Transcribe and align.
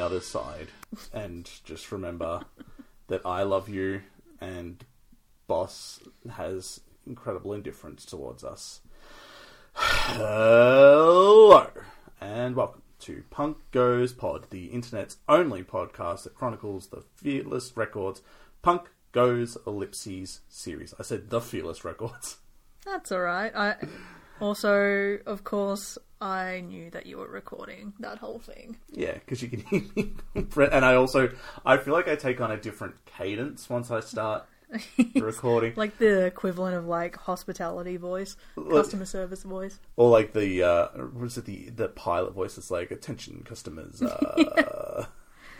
the 0.00 0.06
other 0.06 0.20
side, 0.20 0.68
and 1.12 1.50
just 1.62 1.92
remember 1.92 2.40
that 3.08 3.20
I 3.26 3.42
love 3.42 3.68
you, 3.68 4.00
and 4.40 4.82
Boss 5.46 6.00
has 6.36 6.80
incredible 7.06 7.52
indifference 7.52 8.06
towards 8.06 8.42
us. 8.42 8.80
Hello, 9.74 11.66
and 12.18 12.56
welcome 12.56 12.80
to 13.00 13.24
Punk 13.28 13.58
Goes 13.72 14.14
Pod, 14.14 14.46
the 14.48 14.68
internet's 14.68 15.18
only 15.28 15.62
podcast 15.62 16.22
that 16.22 16.34
chronicles 16.34 16.86
the 16.86 17.02
Fearless 17.16 17.76
Records 17.76 18.22
Punk 18.62 18.88
Goes 19.12 19.58
Ellipses 19.66 20.40
series. 20.48 20.94
I 20.98 21.02
said 21.02 21.28
the 21.28 21.42
Fearless 21.42 21.84
Records. 21.84 22.38
That's 22.86 23.12
all 23.12 23.20
right. 23.20 23.54
I 23.54 23.76
also, 24.40 25.18
of 25.26 25.44
course, 25.44 25.98
I 26.20 26.60
knew 26.60 26.90
that 26.90 27.06
you 27.06 27.16
were 27.16 27.28
recording 27.28 27.94
that 28.00 28.18
whole 28.18 28.38
thing. 28.38 28.76
Yeah, 28.90 29.14
because 29.14 29.42
you 29.42 29.48
can 29.48 29.60
hear 29.60 29.82
me. 29.96 30.12
and 30.70 30.84
I 30.84 30.94
also, 30.94 31.30
I 31.64 31.78
feel 31.78 31.94
like 31.94 32.08
I 32.08 32.16
take 32.16 32.40
on 32.40 32.50
a 32.50 32.58
different 32.58 32.94
cadence 33.06 33.70
once 33.70 33.90
I 33.90 34.00
start 34.00 34.44
recording. 35.14 35.72
Like 35.76 35.96
the 35.98 36.26
equivalent 36.26 36.76
of 36.76 36.86
like 36.86 37.16
hospitality 37.16 37.96
voice, 37.96 38.36
customer 38.70 39.06
service 39.06 39.44
voice. 39.44 39.78
Or 39.96 40.10
like 40.10 40.34
the, 40.34 40.62
uh, 40.62 40.88
was 41.14 41.38
it 41.38 41.46
the, 41.46 41.70
the 41.70 41.88
pilot 41.88 42.32
voice 42.34 42.56
that's 42.56 42.70
like, 42.70 42.90
attention 42.90 43.42
customers, 43.44 44.02
uh, 44.02 45.06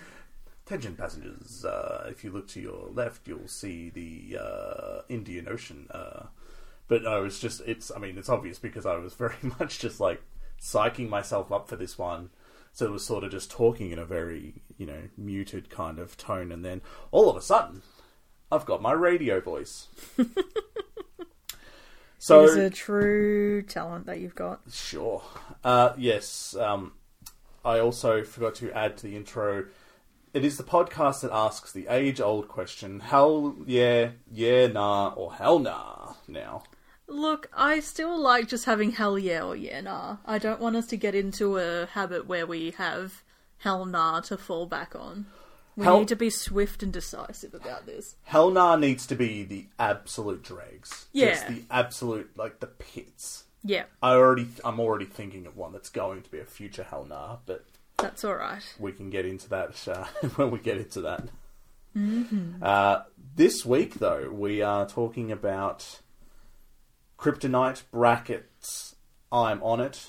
attention 0.67 0.95
passengers, 0.95 1.65
uh, 1.65 2.07
if 2.11 2.23
you 2.23 2.33
look 2.33 2.49
to 2.49 2.61
your 2.61 2.89
left, 2.93 3.27
you'll 3.27 3.49
see 3.49 3.89
the, 3.89 4.39
uh, 4.39 5.03
Indian 5.09 5.49
Ocean, 5.49 5.87
uh, 5.91 6.27
but 6.91 7.07
I 7.07 7.21
was 7.21 7.39
just, 7.39 7.63
it's, 7.67 7.93
I 7.95 8.01
mean, 8.01 8.19
it's 8.19 8.29
obvious 8.29 8.59
because 8.59 8.85
I 8.85 8.97
was 8.97 9.15
very 9.15 9.37
much 9.61 9.79
just 9.79 10.01
like 10.01 10.21
psyching 10.61 11.09
myself 11.09 11.53
up 11.53 11.69
for 11.69 11.77
this 11.77 11.97
one. 11.97 12.31
So 12.73 12.87
it 12.87 12.91
was 12.91 13.05
sort 13.05 13.23
of 13.23 13.31
just 13.31 13.49
talking 13.49 13.93
in 13.93 13.99
a 13.99 14.05
very, 14.05 14.63
you 14.77 14.87
know, 14.87 15.03
muted 15.17 15.71
kind 15.71 16.01
of 16.01 16.17
tone. 16.17 16.51
And 16.51 16.65
then 16.65 16.83
all 17.13 17.31
of 17.31 17.37
a 17.37 17.41
sudden, 17.41 17.83
I've 18.51 18.67
got 18.67 18.83
my 18.83 18.91
radio 18.91 19.41
voice. 19.41 19.87
so, 22.19 22.43
it 22.43 22.51
is 22.51 22.57
a 22.57 22.71
true 22.71 23.63
talent 23.63 24.07
that 24.07 24.19
you've 24.19 24.35
got. 24.35 24.61
Sure. 24.73 25.23
Uh, 25.63 25.93
yes. 25.97 26.57
Um, 26.57 26.95
I 27.65 27.79
also 27.79 28.25
forgot 28.25 28.57
to 28.57 28.73
add 28.73 28.97
to 28.97 29.07
the 29.07 29.15
intro. 29.15 29.67
It 30.35 30.45
is 30.45 30.57
the 30.57 30.65
podcast 30.65 31.21
that 31.21 31.33
asks 31.33 31.71
the 31.71 31.87
age 31.89 32.21
old 32.21 32.49
question 32.49 33.01
hell 33.01 33.57
yeah, 33.65 34.11
yeah, 34.31 34.67
nah, 34.67 35.11
or 35.11 35.35
hell 35.35 35.61
nah 35.61 36.15
now. 36.27 36.65
Look, 37.11 37.51
I 37.53 37.81
still 37.81 38.19
like 38.19 38.49
just 38.49 38.65
having 38.65 38.93
hell 38.93 39.19
yeah 39.19 39.43
or 39.43 39.57
yeah 39.57 39.81
nah. 39.81 40.19
I 40.25 40.39
don't 40.39 40.61
want 40.61 40.77
us 40.77 40.87
to 40.89 40.97
get 40.97 41.15
into 41.15 41.59
a 41.59 41.87
habit 41.87 42.27
where 42.27 42.47
we 42.47 42.71
have 42.79 43.23
hell 43.59 43.85
nah 43.85 44.21
to 44.21 44.37
fall 44.37 44.67
back 44.67 44.95
on. 44.95 45.27
We 45.77 45.85
Hell- 45.85 46.01
need 46.01 46.09
to 46.09 46.17
be 46.17 46.31
swift 46.31 46.83
and 46.83 46.93
decisive 46.93 47.55
about 47.55 47.87
this. 47.87 48.17
Hell 48.25 48.51
nah 48.51 48.77
needs 48.77 49.07
to 49.07 49.15
be 49.15 49.43
the 49.45 49.67
absolute 49.79 50.43
dregs. 50.43 51.07
Yeah. 51.13 51.31
Just 51.31 51.49
the 51.49 51.63
absolute, 51.71 52.31
like, 52.37 52.61
the 52.61 52.67
pits. 52.67 53.45
Yeah, 53.63 53.85
I 54.03 54.13
already, 54.15 54.49
I'm 54.65 54.81
already 54.81 55.05
thinking 55.05 55.47
of 55.47 55.57
one 55.57 55.73
that's 55.73 55.91
going 55.91 56.23
to 56.23 56.31
be 56.31 56.39
a 56.39 56.47
future 56.47 56.83
hell 56.83 57.05
nah, 57.05 57.37
but 57.45 57.67
that's 57.99 58.25
all 58.25 58.35
right. 58.35 58.63
we 58.79 58.93
can 58.93 59.11
get 59.11 59.27
into 59.27 59.51
that 59.51 59.87
uh, 59.89 60.05
when 60.37 60.51
we 60.51 60.59
get 60.59 60.79
into 60.79 61.03
that. 61.03 61.25
Uh, 62.63 63.03
this 63.37 63.67
week, 63.67 63.95
though, 63.95 64.31
we 64.31 64.63
are 64.63 64.87
talking 64.87 65.31
about 65.31 66.01
Kryptonite 67.21 67.83
brackets. 67.91 68.97
I'm 69.31 69.63
on 69.63 69.81
it 69.81 70.09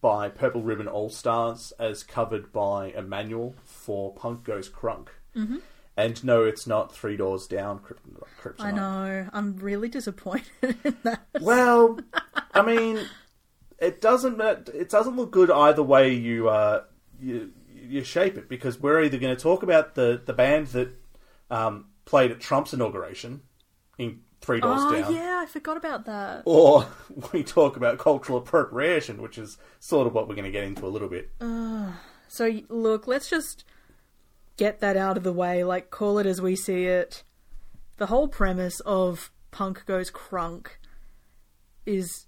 by 0.00 0.30
Purple 0.30 0.62
Ribbon 0.62 0.88
All 0.88 1.10
Stars, 1.10 1.74
as 1.78 2.02
covered 2.02 2.52
by 2.52 2.86
Emanuel 2.92 3.54
for 3.64 4.14
Punk 4.14 4.44
Goes 4.44 4.70
Crunk. 4.70 5.08
Mm-hmm. 5.36 5.58
And 5.98 6.24
no, 6.24 6.44
it's 6.44 6.66
not 6.66 6.94
Three 6.94 7.18
Doors 7.18 7.46
Down 7.46 7.80
Kryptonite. 7.80 8.24
Kryptonite. 8.42 8.64
I 8.64 8.70
know. 8.70 9.28
I'm 9.34 9.58
really 9.58 9.88
disappointed 9.88 10.48
in 10.62 10.96
that. 11.02 11.26
Well, 11.38 11.98
I 12.54 12.62
mean, 12.62 13.00
it 13.78 14.00
doesn't 14.00 14.40
it 14.70 14.88
doesn't 14.88 15.16
look 15.16 15.30
good 15.30 15.50
either 15.50 15.82
way 15.82 16.14
you 16.14 16.48
uh, 16.48 16.84
you 17.20 17.52
you 17.74 18.04
shape 18.04 18.38
it 18.38 18.48
because 18.48 18.80
we're 18.80 19.02
either 19.02 19.18
going 19.18 19.36
to 19.36 19.42
talk 19.42 19.62
about 19.62 19.94
the 19.94 20.22
the 20.24 20.32
band 20.32 20.68
that 20.68 20.88
um, 21.50 21.88
played 22.06 22.30
at 22.30 22.40
Trump's 22.40 22.72
inauguration 22.72 23.42
in 23.98 24.20
Three 24.40 24.60
Doors 24.60 24.80
Oh 24.82 24.92
Down, 25.00 25.14
yeah, 25.14 25.40
I 25.42 25.46
forgot 25.46 25.76
about 25.76 26.06
that. 26.06 26.42
or 26.46 26.86
we 27.32 27.42
talk 27.42 27.76
about 27.76 27.98
cultural 27.98 28.38
appropriation, 28.38 29.20
which 29.20 29.36
is 29.36 29.58
sort 29.80 30.06
of 30.06 30.14
what 30.14 30.28
we're 30.28 30.34
going 30.34 30.44
to 30.46 30.50
get 30.50 30.64
into 30.64 30.86
a 30.86 30.88
little 30.88 31.08
bit. 31.08 31.30
So 32.28 32.60
look, 32.68 33.06
let's 33.06 33.28
just 33.28 33.64
get 34.56 34.80
that 34.80 34.96
out 34.96 35.16
of 35.16 35.24
the 35.24 35.32
way. 35.32 35.62
Like, 35.64 35.90
call 35.90 36.18
it 36.18 36.26
as 36.26 36.40
we 36.40 36.56
see 36.56 36.84
it. 36.86 37.22
The 37.98 38.06
whole 38.06 38.28
premise 38.28 38.80
of 38.80 39.30
Punk 39.50 39.84
Goes 39.84 40.10
Crunk 40.10 40.68
is 41.84 42.26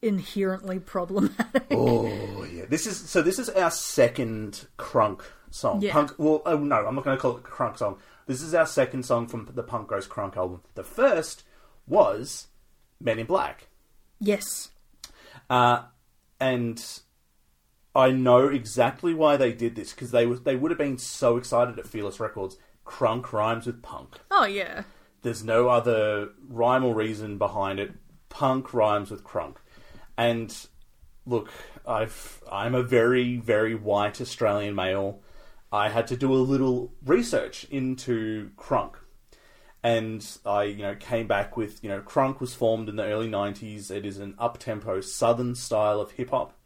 inherently 0.00 0.78
problematic. 0.78 1.64
Oh 1.70 2.44
yeah, 2.44 2.64
this 2.68 2.86
is 2.86 2.96
so. 2.96 3.20
This 3.22 3.38
is 3.38 3.48
our 3.50 3.70
second 3.70 4.66
crunk 4.78 5.22
song. 5.50 5.82
Yeah. 5.82 5.92
Punk. 5.92 6.12
Well, 6.18 6.42
oh 6.46 6.56
no, 6.58 6.86
I'm 6.86 6.94
not 6.94 7.04
going 7.04 7.16
to 7.16 7.20
call 7.20 7.36
it 7.36 7.44
a 7.44 7.48
crunk 7.48 7.76
song. 7.78 7.98
This 8.26 8.40
is 8.42 8.54
our 8.54 8.66
second 8.66 9.04
song 9.04 9.26
from 9.26 9.48
the 9.54 9.62
Punk 9.62 9.88
Goes 9.88 10.08
Crunk 10.08 10.36
album. 10.36 10.62
The 10.74 10.82
first 10.84 11.44
was 11.86 12.46
Men 13.00 13.18
in 13.18 13.26
Black, 13.26 13.68
Yes. 14.20 14.70
uh, 15.50 15.82
and 16.40 16.82
I 17.94 18.10
know 18.10 18.48
exactly 18.48 19.12
why 19.14 19.36
they 19.36 19.52
did 19.52 19.74
this 19.76 19.92
because 19.92 20.10
they 20.10 20.24
they 20.24 20.56
would 20.56 20.70
have 20.70 20.78
been 20.78 20.98
so 20.98 21.36
excited 21.36 21.78
at 21.78 21.86
Fearless 21.86 22.18
Records. 22.20 22.56
Crunk 22.86 23.32
rhymes 23.32 23.66
with 23.66 23.82
punk. 23.82 24.18
Oh 24.30 24.44
yeah. 24.46 24.84
There's 25.22 25.44
no 25.44 25.68
other 25.68 26.30
rhyme 26.48 26.84
or 26.84 26.94
reason 26.94 27.38
behind 27.38 27.78
it. 27.78 27.92
Punk 28.28 28.74
rhymes 28.74 29.10
with 29.10 29.24
crunk. 29.24 29.56
And 30.18 30.54
look, 31.26 31.50
I've 31.86 32.42
I'm 32.50 32.74
a 32.74 32.82
very 32.82 33.36
very 33.36 33.74
white 33.74 34.20
Australian 34.20 34.74
male. 34.74 35.20
I 35.74 35.88
had 35.88 36.06
to 36.06 36.16
do 36.16 36.32
a 36.32 36.36
little 36.36 36.92
research 37.04 37.64
into 37.64 38.50
crunk. 38.56 38.92
And 39.82 40.24
I, 40.46 40.62
you 40.64 40.82
know, 40.82 40.94
came 40.94 41.26
back 41.26 41.56
with, 41.56 41.82
you 41.82 41.90
know, 41.90 42.00
crunk 42.00 42.38
was 42.38 42.54
formed 42.54 42.88
in 42.88 42.94
the 42.94 43.02
early 43.02 43.28
90s. 43.28 43.90
It 43.90 44.06
is 44.06 44.18
an 44.18 44.36
up-tempo 44.38 45.00
southern 45.00 45.56
style 45.56 46.00
of 46.00 46.12
hip 46.12 46.30
hop. 46.30 46.56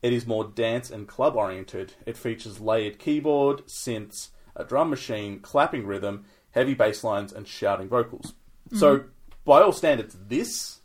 It 0.00 0.14
is 0.14 0.26
more 0.26 0.44
dance 0.44 0.90
and 0.90 1.06
club 1.06 1.36
oriented. 1.36 1.92
It 2.06 2.16
features 2.16 2.58
layered 2.58 2.98
keyboard, 2.98 3.66
synths, 3.66 4.28
a 4.56 4.64
drum 4.64 4.88
machine, 4.88 5.40
clapping 5.40 5.86
rhythm, 5.86 6.24
heavy 6.52 6.72
bass 6.72 7.04
lines, 7.04 7.34
and 7.34 7.46
shouting 7.46 7.90
vocals. 7.90 8.32
So, 8.72 9.04
by 9.44 9.60
all 9.60 9.72
standards, 9.72 10.16
this 10.26 10.80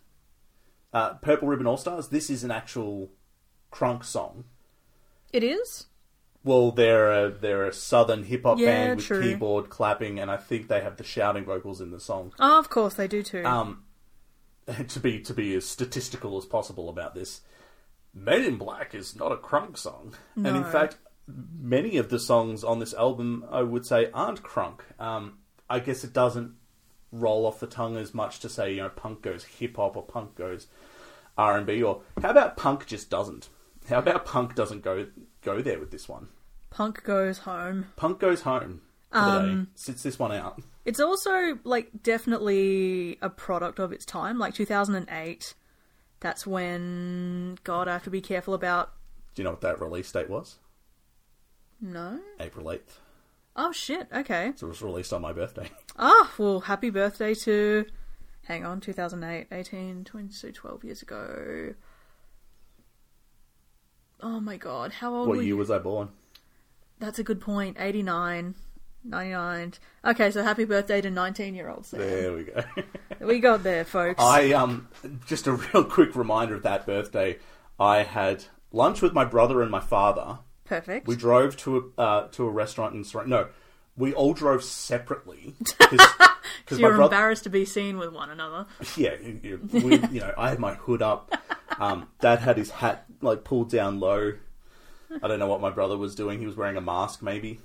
uh, 0.91 1.13
Purple 1.13 1.47
Ribbon 1.47 1.66
All 1.66 1.78
Stars, 1.78 2.09
this 2.09 2.29
is 2.29 2.44
an 2.44 2.51
actual 2.51 3.09
crunk 3.72 4.03
song. 4.03 4.44
It 5.31 5.46
is? 5.46 5.85
Well, 6.44 6.72
they're 6.72 7.11
a, 7.25 7.31
they're 7.31 7.66
a 7.67 7.73
southern 7.73 8.23
hip 8.23 8.44
hop 8.44 8.59
Yeah, 8.59 8.66
band 8.66 8.97
with 8.97 9.05
true. 9.05 9.19
keyboard, 9.19 9.69
clapping, 9.69 10.19
and 10.19 10.31
I 10.31 10.38
think 10.38 10.67
they 10.67 10.81
have 10.81 10.97
the 10.97 11.03
shouting 11.03 11.44
vocals 11.44 11.81
in 11.81 11.91
the 11.91 12.00
song. 12.00 12.33
Oh, 12.39 12.57
of 12.59 12.69
course 12.69 12.94
they 12.94 13.07
do 13.07 13.22
too. 13.23 13.45
Um, 13.45 13.83
to 14.88 14.99
be 14.99 15.19
to 15.22 15.33
be 15.33 15.53
as 15.55 15.66
statistical 15.66 16.38
as 16.38 16.45
possible 16.45 16.88
about 16.89 17.13
this, 17.13 17.41
Men 18.13 18.44
in 18.44 18.57
Black 18.57 18.95
is 18.95 19.16
not 19.16 19.31
a 19.31 19.38
crunk 19.38 19.78
song, 19.78 20.13
and 20.38 20.47
in 20.47 20.63
No. 20.63 20.69
fact, 20.69 20.97
many 21.28 21.97
of 21.97 22.09
the 22.09 22.19
songs 22.19 22.63
on 22.63 22.79
this 22.79 22.94
album, 22.94 23.45
I 23.51 23.61
would 23.61 23.85
say, 23.85 24.09
aren't 24.13 24.41
crunk. 24.41 24.79
Um, 24.99 25.39
I 25.69 25.79
guess 25.79 26.03
it 26.03 26.13
doesn't 26.13 26.53
roll 27.11 27.46
off 27.46 27.59
the 27.59 27.67
tongue 27.67 27.97
as 27.97 28.14
much 28.14 28.40
to 28.40 28.49
say, 28.49 28.72
you 28.73 28.78
know, 28.81 28.90
punk 28.90 29.22
goes 29.22 29.43
hip 29.43 29.75
hop 29.75 29.96
or 29.97 30.03
punk 30.03 30.35
goes 30.35 30.67
R 31.37 31.58
and 31.58 31.66
B, 31.67 31.84
or 31.84 32.02
how 32.22 32.29
about 32.31 32.55
punk 32.58 32.85
just 32.87 33.09
doesn't? 33.09 33.49
How 33.90 33.99
about 33.99 34.25
punk 34.25 34.55
doesn't 34.55 34.84
go 34.84 35.08
go 35.55 35.61
there 35.61 35.79
with 35.79 35.91
this 35.91 36.07
one? 36.09 36.28
Punk 36.69 37.03
Goes 37.03 37.40
Home. 37.40 37.87
Punk 37.96 38.19
goes 38.19 38.41
home 38.41 38.81
for 39.11 39.19
the 39.19 39.25
Um, 39.25 39.63
day. 39.66 39.69
Sits 39.75 40.03
this 40.03 40.19
one 40.19 40.31
out. 40.31 40.61
It's 40.85 40.99
also 40.99 41.57
like 41.63 41.90
definitely 42.03 43.17
a 43.22 43.29
product 43.29 43.79
of 43.79 43.91
its 43.91 44.05
time, 44.05 44.37
like 44.37 44.53
2008. 44.53 45.55
That's 46.19 46.46
when 46.46 47.57
God, 47.63 47.87
I 47.87 47.93
have 47.93 48.03
to 48.03 48.09
be 48.09 48.22
careful 48.22 48.53
about. 48.53 48.91
Do 49.35 49.41
you 49.41 49.43
know 49.46 49.51
what 49.51 49.61
that 49.61 49.79
release 49.81 50.11
date 50.11 50.29
was? 50.29 50.57
No. 51.81 52.19
April 52.40 52.72
eighth. 52.72 52.99
Oh 53.55 53.72
shit. 53.72 54.07
Okay. 54.13 54.52
So 54.55 54.67
it 54.67 54.69
was 54.69 54.81
released 54.81 55.13
on 55.13 55.22
my 55.22 55.34
birthday. 55.34 55.69
Ah, 56.02 56.31
well, 56.37 56.61
happy 56.61 56.90
birthday 56.90 57.34
to. 57.34 57.85
Hang 58.45 58.66
on, 58.66 58.79
2008, 58.79 59.47
18, 59.52 60.05
20, 60.05 60.31
so 60.31 60.49
12 60.49 60.84
years 60.85 61.02
ago. 61.02 61.73
Oh 64.21 64.39
my 64.39 64.57
god, 64.57 64.93
how 64.93 65.16
old 65.16 65.27
what 65.27 65.37
year 65.37 65.45
you? 65.45 65.57
was 65.57 65.71
I 65.71 65.79
born? 65.79 66.09
That's 66.99 67.19
a 67.19 67.23
good 67.23 67.39
point. 67.39 67.77
89, 67.79 68.55
99. 69.05 69.73
Okay, 70.05 70.31
so 70.31 70.43
happy 70.43 70.66
birthday 70.66 70.99
to 71.01 71.09
nineteen-year-olds. 71.09 71.91
There 71.91 72.33
we 72.33 72.43
go. 72.43 72.63
We 73.21 73.39
got 73.39 73.63
there, 73.63 73.83
folks. 73.83 74.21
I 74.23 74.53
um 74.53 74.87
just 75.25 75.45
a 75.47 75.51
real 75.73 75.83
quick 75.83 76.16
reminder 76.16 76.55
of 76.55 76.63
that 76.63 76.85
birthday. 76.85 77.37
I 77.79 78.03
had 78.03 78.45
lunch 78.71 79.01
with 79.01 79.13
my 79.13 79.25
brother 79.25 79.61
and 79.61 79.69
my 79.69 79.79
father 79.81 80.39
Perfect. 80.69 81.07
We 81.07 81.16
drove 81.16 81.57
to 81.57 81.91
a 81.97 82.01
uh, 82.01 82.27
to 82.29 82.45
a 82.45 82.49
restaurant 82.49 82.93
in 82.93 83.03
Sor- 83.03 83.25
no, 83.25 83.47
we 83.99 84.13
all 84.13 84.34
drove 84.34 84.63
separately 84.63 85.53
because 85.79 86.79
you're 86.79 86.99
embarrassed 86.99 87.43
to 87.43 87.49
be 87.49 87.66
seen 87.66 87.97
with 87.97 88.11
one 88.13 88.29
another. 88.31 88.66
Yeah, 88.97 89.13
you, 89.22 89.40
you- 89.43 89.69
we, 89.84 89.96
you 90.11 90.22
know, 90.22 90.34
I 90.37 90.49
had 90.49 90.59
my 90.59 90.73
hood 90.73 91.01
up. 91.01 91.31
Um, 91.78 92.07
Dad 92.19 92.40
had 92.40 92.57
his 92.57 92.72
hat 92.72 93.05
like 93.22 93.43
pulled 93.43 93.69
down 93.69 93.99
low. 93.99 94.34
I 95.22 95.28
don't 95.28 95.40
know 95.40 95.47
what 95.47 95.61
my 95.61 95.69
brother 95.69 95.97
was 95.97 96.16
doing. 96.16 96.40
He 96.40 96.46
was 96.47 96.55
wearing 96.55 96.78
a 96.78 96.81
mask, 96.81 97.22
maybe 97.22 97.59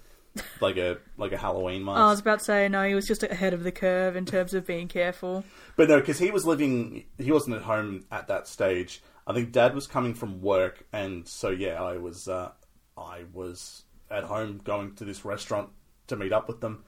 like 0.61 0.77
a 0.77 0.99
like 1.17 1.33
a 1.33 1.37
Halloween 1.37 1.85
mask. 1.85 1.99
I 2.01 2.07
was 2.11 2.21
about 2.21 2.39
to 2.41 2.45
say 2.45 2.69
no. 2.69 2.87
He 2.87 2.95
was 2.95 3.07
just 3.07 3.23
ahead 3.23 3.55
of 3.55 3.63
the 3.63 3.73
curve 3.73 4.17
in 4.17 4.27
terms 4.27 4.55
of 4.55 4.67
being 4.67 4.89
careful. 4.89 5.45
But 5.77 5.89
no, 5.89 6.01
because 6.01 6.19
he 6.19 6.31
was 6.31 6.45
living, 6.45 7.05
he 7.19 7.31
wasn't 7.31 7.57
at 7.57 7.63
home 7.63 8.05
at 8.11 8.29
that 8.29 8.49
stage. 8.49 9.03
I 9.27 9.33
think 9.35 9.53
Dad 9.53 9.75
was 9.75 9.87
coming 9.87 10.15
from 10.15 10.43
work, 10.43 10.85
and 10.93 11.27
so 11.29 11.51
yeah, 11.51 11.83
I 11.83 11.97
was, 11.97 12.29
uh, 12.29 12.51
I 12.97 13.23
was 13.33 13.85
at 14.11 14.25
home 14.25 14.61
going 14.65 14.95
to 14.97 15.05
this 15.05 15.25
restaurant 15.25 15.71
to 16.09 16.17
meet 16.17 16.33
up 16.33 16.49
with 16.49 16.61
them. 16.61 16.85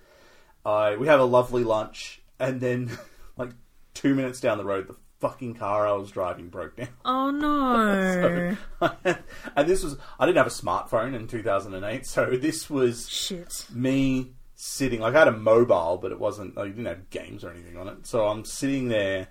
I 0.64 0.96
we 0.96 1.06
have 1.06 1.20
a 1.20 1.24
lovely 1.24 1.64
lunch, 1.64 2.22
and 2.38 2.60
then 2.60 2.90
like 3.36 3.50
two 3.94 4.14
minutes 4.14 4.40
down 4.40 4.58
the 4.58 4.64
road, 4.64 4.88
the 4.88 4.96
fucking 5.20 5.54
car 5.54 5.86
I 5.86 5.92
was 5.92 6.10
driving 6.10 6.48
broke 6.48 6.76
down. 6.76 6.88
Oh 7.04 7.30
no! 7.30 8.56
and 9.56 9.68
this 9.68 9.82
was 9.82 9.96
I 10.18 10.26
didn't 10.26 10.38
have 10.38 10.46
a 10.46 10.50
smartphone 10.50 11.14
in 11.14 11.26
2008, 11.26 12.06
so 12.06 12.36
this 12.36 12.68
was 12.68 13.08
Shit. 13.08 13.66
me 13.72 14.32
sitting 14.54 15.00
like 15.00 15.14
I 15.14 15.20
had 15.20 15.28
a 15.28 15.32
mobile, 15.32 15.98
but 16.00 16.12
it 16.12 16.18
wasn't. 16.18 16.58
I 16.58 16.66
didn't 16.66 16.86
have 16.86 17.10
games 17.10 17.44
or 17.44 17.50
anything 17.50 17.76
on 17.76 17.88
it. 17.88 18.06
So 18.06 18.26
I'm 18.26 18.44
sitting 18.44 18.88
there 18.88 19.28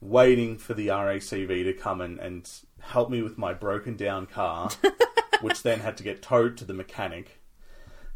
waiting 0.00 0.56
for 0.56 0.74
the 0.74 0.88
RACV 0.88 1.64
to 1.64 1.72
come 1.72 2.00
and, 2.00 2.18
and 2.18 2.48
help 2.80 3.10
me 3.10 3.22
with 3.22 3.36
my 3.36 3.52
broken 3.52 3.96
down 3.96 4.26
car, 4.26 4.70
which 5.40 5.62
then 5.62 5.80
had 5.80 5.96
to 5.96 6.02
get 6.02 6.22
towed 6.22 6.56
to 6.58 6.64
the 6.64 6.74
mechanic. 6.74 7.37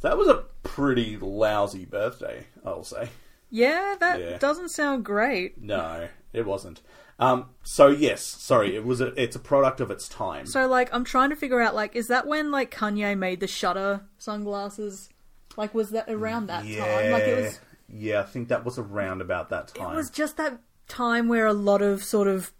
That 0.02 0.18
was 0.18 0.28
a 0.28 0.44
pretty 0.62 1.16
lousy 1.16 1.84
birthday, 1.84 2.46
I'll 2.64 2.84
say. 2.84 3.10
Yeah, 3.50 3.94
that 4.00 4.20
Yeah. 4.20 4.38
doesn't 4.38 4.70
sound 4.70 5.04
great. 5.04 5.60
No, 5.62 6.08
it 6.32 6.46
wasn't. 6.46 6.80
Um, 7.18 7.50
so 7.62 7.88
yes, 7.88 8.22
sorry, 8.24 8.74
it 8.74 8.84
was 8.84 9.00
a, 9.00 9.08
it's 9.22 9.36
a 9.36 9.38
product 9.38 9.80
of 9.80 9.90
its 9.90 10.08
time. 10.08 10.46
So 10.46 10.66
like, 10.66 10.92
I'm 10.92 11.04
trying 11.04 11.30
to 11.30 11.36
figure 11.36 11.60
out 11.60 11.74
like, 11.74 11.94
is 11.94 12.08
that 12.08 12.26
when 12.26 12.50
like 12.50 12.74
Kanye 12.74 13.16
made 13.16 13.40
the 13.40 13.46
Shutter 13.46 14.02
sunglasses? 14.18 15.08
Like, 15.56 15.74
was 15.74 15.90
that 15.90 16.08
around 16.08 16.46
that 16.46 16.64
yeah, 16.64 16.78
time? 16.84 17.12
Like, 17.12 17.22
it 17.24 17.42
was. 17.44 17.60
yeah, 17.88 18.20
I 18.20 18.24
think 18.24 18.48
that 18.48 18.64
was 18.64 18.78
around 18.78 19.20
about 19.20 19.50
that 19.50 19.68
time. 19.68 19.92
It 19.92 19.96
was 19.96 20.10
just 20.10 20.36
that 20.38 20.58
time 20.88 21.28
where 21.28 21.46
a 21.46 21.52
lot 21.52 21.82
of 21.82 22.02
sort 22.02 22.26
of 22.26 22.52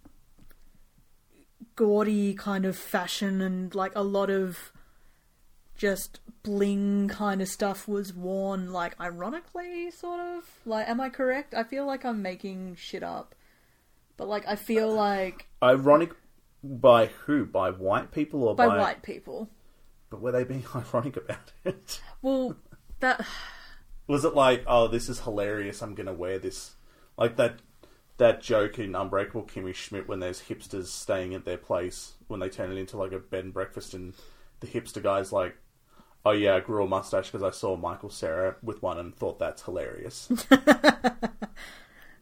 gaudy 1.75 2.35
kind 2.35 2.65
of 2.67 2.77
fashion 2.77 3.41
and 3.41 3.75
like 3.75 3.93
a 3.97 4.03
lot 4.03 4.31
of 4.31 4.72
just 5.83 6.21
bling 6.45 7.09
kind 7.09 7.43
of 7.43 7.49
stuff 7.49 7.89
was 7.89 8.15
worn 8.15 8.73
like 8.73 8.95
ironically 9.01 9.91
sort 9.91 10.21
of 10.21 10.49
like 10.65 10.89
am 10.89 11.01
i 11.01 11.09
correct 11.09 11.55
i 11.55 11.65
feel 11.65 11.85
like 11.85 12.05
i'm 12.05 12.23
making 12.23 12.77
shit 12.77 13.03
up 13.03 13.35
but 14.17 14.29
like 14.29 14.47
i 14.47 14.55
feel 14.55 14.91
uh, 14.91 14.95
like 14.95 15.49
Ironic 15.61 16.13
by 16.63 17.07
who? 17.07 17.45
By 17.45 17.71
white 17.71 18.13
people 18.13 18.45
or 18.45 18.55
by 18.55 18.69
by, 18.69 18.79
white 18.79 19.03
people 19.03 19.51
But 20.09 20.21
were 20.21 20.31
they 20.31 20.45
being 20.45 20.65
ironic 20.75 21.17
about 21.17 21.53
it? 21.65 22.01
well 22.23 22.55
that 23.01 23.27
Was 24.09 24.25
it 24.25 24.35
like, 24.35 24.65
oh, 24.67 24.89
this 24.89 25.09
is 25.09 25.21
hilarious. 25.21 25.81
I'm 25.81 25.95
gonna 25.95 26.13
wear 26.13 26.39
this, 26.39 26.75
like 27.17 27.37
that 27.37 27.61
that 28.19 28.43
joke 28.43 28.79
in 28.79 28.95
Unbreakable 28.95 29.45
Kimmy 29.45 29.75
Schmidt 29.75 30.09
when 30.09 30.21
there's 30.21 30.43
hipsters 30.43 30.87
staying 30.87 31.35
at 31.35 31.45
their 31.45 31.57
place 31.57 32.15
when 32.27 32.41
they 32.41 32.49
turn 32.49 32.73
it 32.73 32.79
into 32.79 32.97
like 32.97 33.13
a 33.13 33.19
bed 33.19 33.45
and 33.45 33.55
breakfast, 33.55 33.95
and 33.95 34.13
the 34.61 34.67
hipster 34.67 35.03
guy's 35.03 35.33
like, 35.33 35.57
oh 36.25 36.33
yeah, 36.33 36.57
I 36.57 36.61
grew 36.61 36.85
a 36.85 36.89
mustache 36.89 37.31
because 37.31 37.43
I 37.43 37.51
saw 37.51 37.77
Michael 37.77 38.11
Cera 38.11 38.57
with 38.63 38.83
one 38.83 38.99
and 38.99 39.15
thought 39.15 39.39
that's 39.39 39.63
hilarious. 39.63 40.31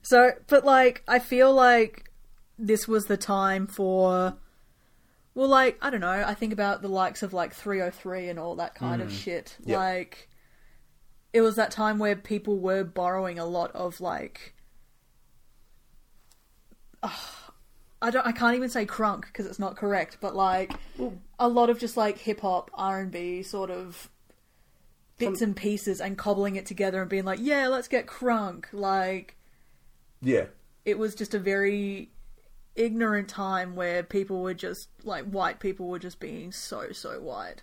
So, 0.02 0.32
but 0.48 0.64
like, 0.64 1.02
I 1.06 1.18
feel 1.18 1.52
like 1.52 2.10
this 2.58 2.88
was 2.88 3.06
the 3.06 3.16
time 3.16 3.66
for. 3.66 4.36
Well, 5.34 5.48
like, 5.48 5.78
I 5.80 5.90
don't 5.90 6.00
know. 6.00 6.24
I 6.26 6.34
think 6.34 6.52
about 6.52 6.82
the 6.82 6.88
likes 6.88 7.22
of 7.22 7.32
like 7.32 7.54
3OH!3 7.54 8.30
and 8.30 8.38
all 8.38 8.56
that 8.56 8.74
kind 8.74 9.00
of 9.00 9.08
mm. 9.08 9.16
shit. 9.16 9.56
Yep. 9.64 9.78
Like, 9.78 10.28
it 11.32 11.40
was 11.42 11.54
that 11.54 11.70
time 11.70 11.98
where 11.98 12.16
people 12.16 12.58
were 12.58 12.82
borrowing 12.82 13.38
a 13.38 13.44
lot 13.44 13.70
of 13.72 14.00
like. 14.00 14.54
I 18.02 18.10
don't. 18.10 18.26
I 18.26 18.32
can't 18.32 18.56
even 18.56 18.70
say 18.70 18.86
crunk 18.86 19.26
because 19.26 19.44
it's 19.44 19.58
not 19.58 19.76
correct, 19.76 20.18
but 20.20 20.34
like 20.34 20.72
a 21.40 21.48
lot 21.48 21.70
of 21.70 21.80
just 21.80 21.96
like 21.96 22.18
hip 22.18 22.42
hop, 22.42 22.70
R 22.74 23.00
and 23.00 23.10
B 23.10 23.42
sort 23.42 23.70
of 23.70 24.08
bits 25.18 25.42
and 25.42 25.56
pieces, 25.56 26.00
and 26.00 26.16
cobbling 26.16 26.54
it 26.54 26.66
together 26.66 27.00
and 27.00 27.10
being 27.10 27.24
like, 27.24 27.40
yeah, 27.42 27.66
let's 27.66 27.88
get 27.88 28.06
crunk. 28.06 28.66
Like, 28.72 29.36
yeah, 30.22 30.44
it 30.84 30.98
was 30.98 31.16
just 31.16 31.34
a 31.34 31.38
very 31.40 32.10
ignorant 32.76 33.28
time 33.28 33.74
where 33.74 34.02
people 34.02 34.42
were 34.42 34.54
just 34.54 34.88
like 35.02 35.24
white 35.24 35.58
people 35.58 35.88
were 35.88 35.98
just 35.98 36.20
being 36.20 36.52
so 36.52 36.92
so 36.92 37.20
white. 37.20 37.62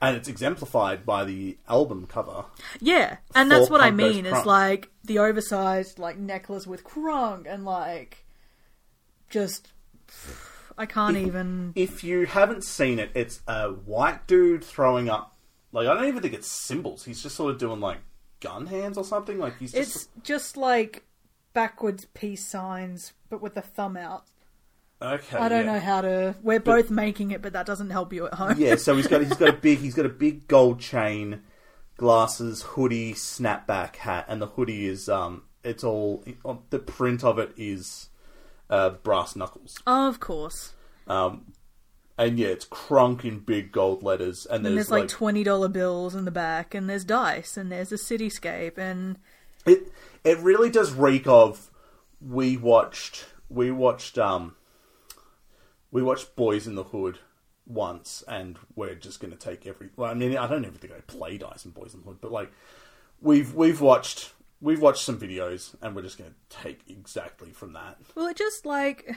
and 0.00 0.16
it's 0.16 0.28
exemplified 0.28 1.04
by 1.04 1.24
the 1.24 1.58
album 1.68 2.06
cover. 2.06 2.44
Yeah, 2.80 3.16
and 3.34 3.50
that's 3.50 3.68
what 3.70 3.80
I 3.80 3.86
Punk 3.90 3.96
mean. 3.96 4.26
Is 4.26 4.46
like 4.46 4.88
the 5.04 5.18
oversized 5.18 5.98
like 5.98 6.18
necklace 6.18 6.66
with 6.66 6.84
crunk 6.84 7.46
and 7.52 7.64
like 7.64 8.24
just 9.28 9.72
I 10.78 10.86
can't 10.86 11.16
even. 11.16 11.72
If 11.74 12.04
you 12.04 12.26
haven't 12.26 12.64
seen 12.64 12.98
it, 12.98 13.10
it's 13.14 13.40
a 13.46 13.68
white 13.70 14.26
dude 14.26 14.62
throwing 14.64 15.08
up. 15.08 15.36
Like 15.72 15.88
I 15.88 15.94
don't 15.94 16.06
even 16.06 16.22
think 16.22 16.34
it's 16.34 16.50
symbols. 16.50 17.04
He's 17.04 17.22
just 17.22 17.36
sort 17.36 17.52
of 17.52 17.58
doing 17.58 17.80
like 17.80 17.98
gun 18.40 18.66
hands 18.66 18.98
or 18.98 19.04
something. 19.04 19.38
Like 19.38 19.58
he's 19.58 19.72
just 19.72 19.96
It's 19.96 20.08
just 20.22 20.56
like 20.56 21.04
backwards 21.52 22.06
peace 22.14 22.44
signs, 22.44 23.12
but 23.30 23.40
with 23.40 23.54
the 23.54 23.62
thumb 23.62 23.96
out. 23.96 24.24
okay. 25.00 25.36
I 25.36 25.48
don't 25.48 25.66
yeah. 25.66 25.72
know 25.72 25.80
how 25.80 26.00
to. 26.02 26.36
We're 26.42 26.60
both 26.60 26.90
making 26.90 27.30
it, 27.30 27.42
but 27.42 27.52
that 27.54 27.66
doesn't 27.66 27.90
help 27.90 28.12
you 28.12 28.26
at 28.26 28.34
home. 28.34 28.54
yeah, 28.58 28.76
so 28.76 28.96
he's 28.96 29.06
got 29.06 29.22
he's 29.22 29.36
got 29.36 29.48
a 29.48 29.52
big 29.60 29.78
he's 29.78 29.94
got 29.94 30.06
a 30.06 30.10
big 30.10 30.46
gold 30.48 30.80
chain, 30.80 31.42
glasses, 31.96 32.62
hoodie, 32.62 33.14
snapback 33.14 33.96
hat, 33.96 34.26
and 34.28 34.40
the 34.40 34.46
hoodie 34.46 34.86
is 34.86 35.08
um 35.08 35.42
it's 35.64 35.82
all 35.82 36.22
the 36.70 36.78
print 36.78 37.24
of 37.24 37.38
it 37.38 37.52
is 37.56 38.08
uh, 38.70 38.90
brass 38.90 39.36
knuckles. 39.36 39.78
of 39.86 40.20
course. 40.20 40.72
Um, 41.06 41.52
and 42.18 42.38
yeah, 42.38 42.48
it's 42.48 42.64
crunk 42.64 43.24
in 43.24 43.40
big 43.40 43.72
gold 43.72 44.02
letters, 44.02 44.46
and 44.46 44.64
there's, 44.64 44.70
And 44.70 44.76
there's 44.76 44.90
like 44.90 45.02
like 45.02 45.08
twenty 45.10 45.44
dollar 45.44 45.68
bills 45.68 46.14
in 46.14 46.24
the 46.24 46.30
back, 46.30 46.74
and 46.74 46.88
there's 46.88 47.04
dice, 47.04 47.56
and 47.56 47.70
there's 47.70 47.92
a 47.92 47.96
cityscape, 47.96 48.78
and 48.78 49.18
It 49.66 49.92
it 50.24 50.38
really 50.38 50.70
does 50.70 50.92
reek 50.92 51.26
of 51.26 51.70
we 52.20 52.56
watched 52.56 53.26
we 53.48 53.70
watched 53.70 54.18
um 54.18 54.56
we 55.90 56.02
watched 56.02 56.34
Boyz 56.36 56.66
n 56.66 56.74
the 56.74 56.84
Hood 56.84 57.18
once 57.66 58.22
and 58.28 58.58
we're 58.74 58.94
just 58.94 59.20
going 59.20 59.32
to 59.32 59.38
take 59.38 59.66
every 59.66 59.90
well 59.96 60.10
I 60.10 60.14
mean 60.14 60.36
I 60.36 60.46
don't 60.46 60.64
even 60.64 60.76
think 60.78 60.92
I 60.92 61.00
play 61.00 61.36
dice 61.36 61.64
in 61.64 61.72
Boyz 61.72 61.94
n 61.94 62.00
the 62.00 62.06
Hood 62.06 62.20
but 62.20 62.32
like 62.32 62.50
we've 63.20 63.54
we've 63.54 63.80
watched 63.80 64.32
we've 64.60 64.80
watched 64.80 65.04
some 65.04 65.18
videos 65.18 65.74
and 65.82 65.94
we're 65.94 66.02
just 66.02 66.18
going 66.18 66.30
to 66.30 66.56
take 66.56 66.80
exactly 66.88 67.50
from 67.50 67.72
that. 67.74 67.98
Well, 68.14 68.26
it 68.26 68.36
just 68.36 68.64
like, 68.66 69.16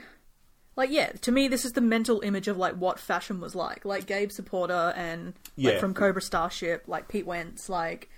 like 0.76 0.90
yeah, 0.92 1.12
to 1.22 1.32
me, 1.32 1.48
this 1.48 1.66
is 1.66 1.74
the 1.74 1.82
mental 1.82 2.22
image 2.22 2.48
of 2.48 2.58
like 2.58 2.76
what 2.76 3.00
fashion 3.00 3.40
was 3.40 3.56
like. 3.56 3.86
Like 3.86 4.06
Gabe 4.06 4.30
Saporta 4.30 4.96
and 4.98 5.28
like 5.58 5.74
Yeah. 5.74 5.80
from 5.80 5.94
Cobra 5.94 6.22
Starship, 6.22 6.84
like 6.88 7.08
Pete 7.08 7.26
Wentz, 7.26 7.70
like 7.70 8.10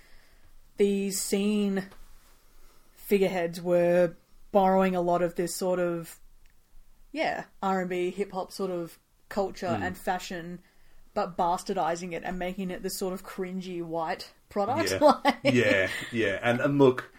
these 0.76 1.20
scene 1.20 1.84
figureheads 2.94 3.60
were 3.60 4.14
borrowing 4.52 4.94
a 4.96 5.00
lot 5.00 5.22
of 5.22 5.34
this 5.34 5.54
sort 5.56 5.78
of 5.78 6.18
yeah 7.12 7.44
R 7.62 7.80
and 7.80 7.90
B 7.90 8.10
hip 8.10 8.32
hop 8.32 8.52
sort 8.52 8.70
of 8.70 8.98
culture 9.28 9.74
hmm. 9.74 9.82
and 9.82 9.96
fashion, 9.96 10.60
but 11.14 11.36
bastardizing 11.36 12.12
it 12.12 12.22
and 12.24 12.38
making 12.38 12.70
it 12.70 12.82
this 12.82 12.98
sort 12.98 13.12
of 13.12 13.24
cringy 13.24 13.82
white 13.82 14.32
product. 14.48 14.90
Yeah, 14.90 14.98
Like- 15.24 15.36
yeah, 15.44 15.88
yeah. 16.10 16.38
And 16.42 16.60
and 16.60 16.78
look, 16.78 17.11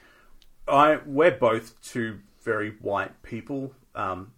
I 0.67 0.97
we're 1.05 1.37
both 1.37 1.81
two 1.81 2.19
very 2.43 2.71
white 2.81 3.21
people, 3.23 3.73
um, 3.95 4.31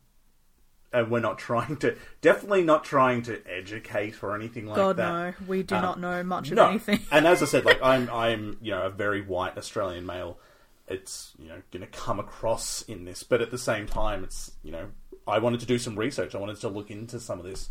and 0.94 1.10
we're 1.12 1.20
not 1.20 1.38
trying 1.50 1.77
to 1.77 1.96
definitely 2.22 2.63
not 2.63 2.84
trying 2.84 3.22
to 3.24 3.41
educate 3.48 4.24
or 4.24 4.36
anything 4.36 4.65
like 4.67 4.75
God 4.75 4.98
that. 4.98 5.10
no, 5.10 5.34
we 5.48 5.63
do 5.63 5.75
Um, 5.75 5.82
not 5.82 6.00
know 6.00 6.24
much 6.24 6.51
of 6.51 6.58
anything. 6.58 7.00
and 7.12 7.27
as 7.27 7.41
I 7.41 7.46
said, 7.46 7.65
like 7.65 7.79
I'm 7.84 8.10
I'm 8.10 8.58
you 8.62 8.72
know 8.72 8.84
a 8.84 8.89
very 8.89 9.22
white 9.22 9.58
Australian 9.58 10.05
male. 10.05 10.39
It's 10.88 11.34
you 11.39 11.50
know 11.50 11.62
going 11.72 11.82
to 11.82 11.88
come 11.91 12.20
across 12.20 12.82
in 12.84 13.05
this, 13.05 13.24
but 13.24 13.41
at 13.41 13.50
the 13.51 13.58
same 13.58 13.88
time, 13.88 14.24
it's 14.24 14.51
you 14.63 14.72
know 14.72 14.88
I 15.27 15.39
wanted 15.39 15.60
to 15.62 15.65
do 15.65 15.77
some 15.79 15.98
research. 15.98 16.36
I 16.36 16.38
wanted 16.38 16.60
to 16.62 16.70
look 16.70 16.91
into 16.91 17.20
some 17.20 17.39
of 17.39 17.46
this. 17.46 17.70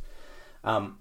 Um, 0.65 0.99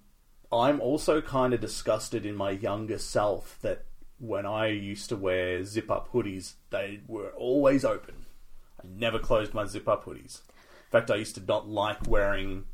I'm 0.51 0.79
also 0.79 1.19
kind 1.21 1.55
of 1.55 1.61
disgusted 1.61 2.25
in 2.27 2.35
my 2.35 2.51
younger 2.51 2.99
self 2.99 3.57
that 3.63 3.85
when 4.19 4.45
I 4.45 4.67
used 4.67 5.09
to 5.09 5.15
wear 5.15 5.63
zip 5.63 5.91
up 5.91 6.11
hoodies, 6.11 6.53
they 6.69 7.01
were 7.07 7.31
always 7.31 7.83
open. 7.83 8.25
I 8.79 8.87
never 8.87 9.19
closed 9.19 9.53
my 9.53 9.65
zip 9.65 9.87
up 9.87 10.05
hoodies. 10.05 10.41
In 10.47 10.91
fact, 10.91 11.11
I 11.11 11.15
used 11.15 11.35
to 11.35 11.41
not 11.41 11.67
like 11.67 12.07
wearing 12.07 12.65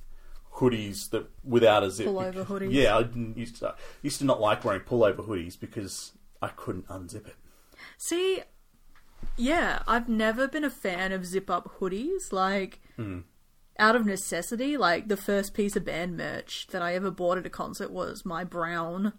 hoodies 0.56 1.10
that 1.12 1.28
without 1.44 1.84
a 1.84 1.92
zip. 1.92 2.08
Pullover 2.08 2.46
hoodies. 2.46 2.72
Yeah, 2.72 2.98
I 2.98 3.04
didn't 3.04 3.38
used 3.38 3.58
to 3.58 3.76
used 4.02 4.20
to 4.20 4.26
not 4.26 4.42
like 4.42 4.64
wearing 4.64 4.82
pullover 4.82 5.26
hoodies 5.26 5.60
because 5.60 6.12
I 6.42 6.50
couldn't 6.50 6.88
unzip 6.88 7.28
it. 7.28 7.36
See, 7.98 8.42
yeah, 9.38 9.82
I've 9.88 10.10
never 10.10 10.48
been 10.48 10.64
a 10.64 10.70
fan 10.70 11.12
of 11.12 11.26
zip 11.26 11.50
up 11.50 11.80
hoodies. 11.80 12.32
Like, 12.32 12.82
hmm. 12.96 13.20
out 13.78 13.96
of 13.96 14.06
necessity, 14.06 14.78
like 14.78 15.08
the 15.08 15.18
first 15.18 15.54
piece 15.54 15.76
of 15.76 15.86
band 15.86 16.18
merch 16.18 16.68
that 16.68 16.82
I 16.82 16.96
ever 16.96 17.12
bought 17.12 17.38
at 17.38 17.46
a 17.46 17.50
concert 17.50 17.92
was 17.92 18.26
my 18.26 18.44
brown, 18.44 19.14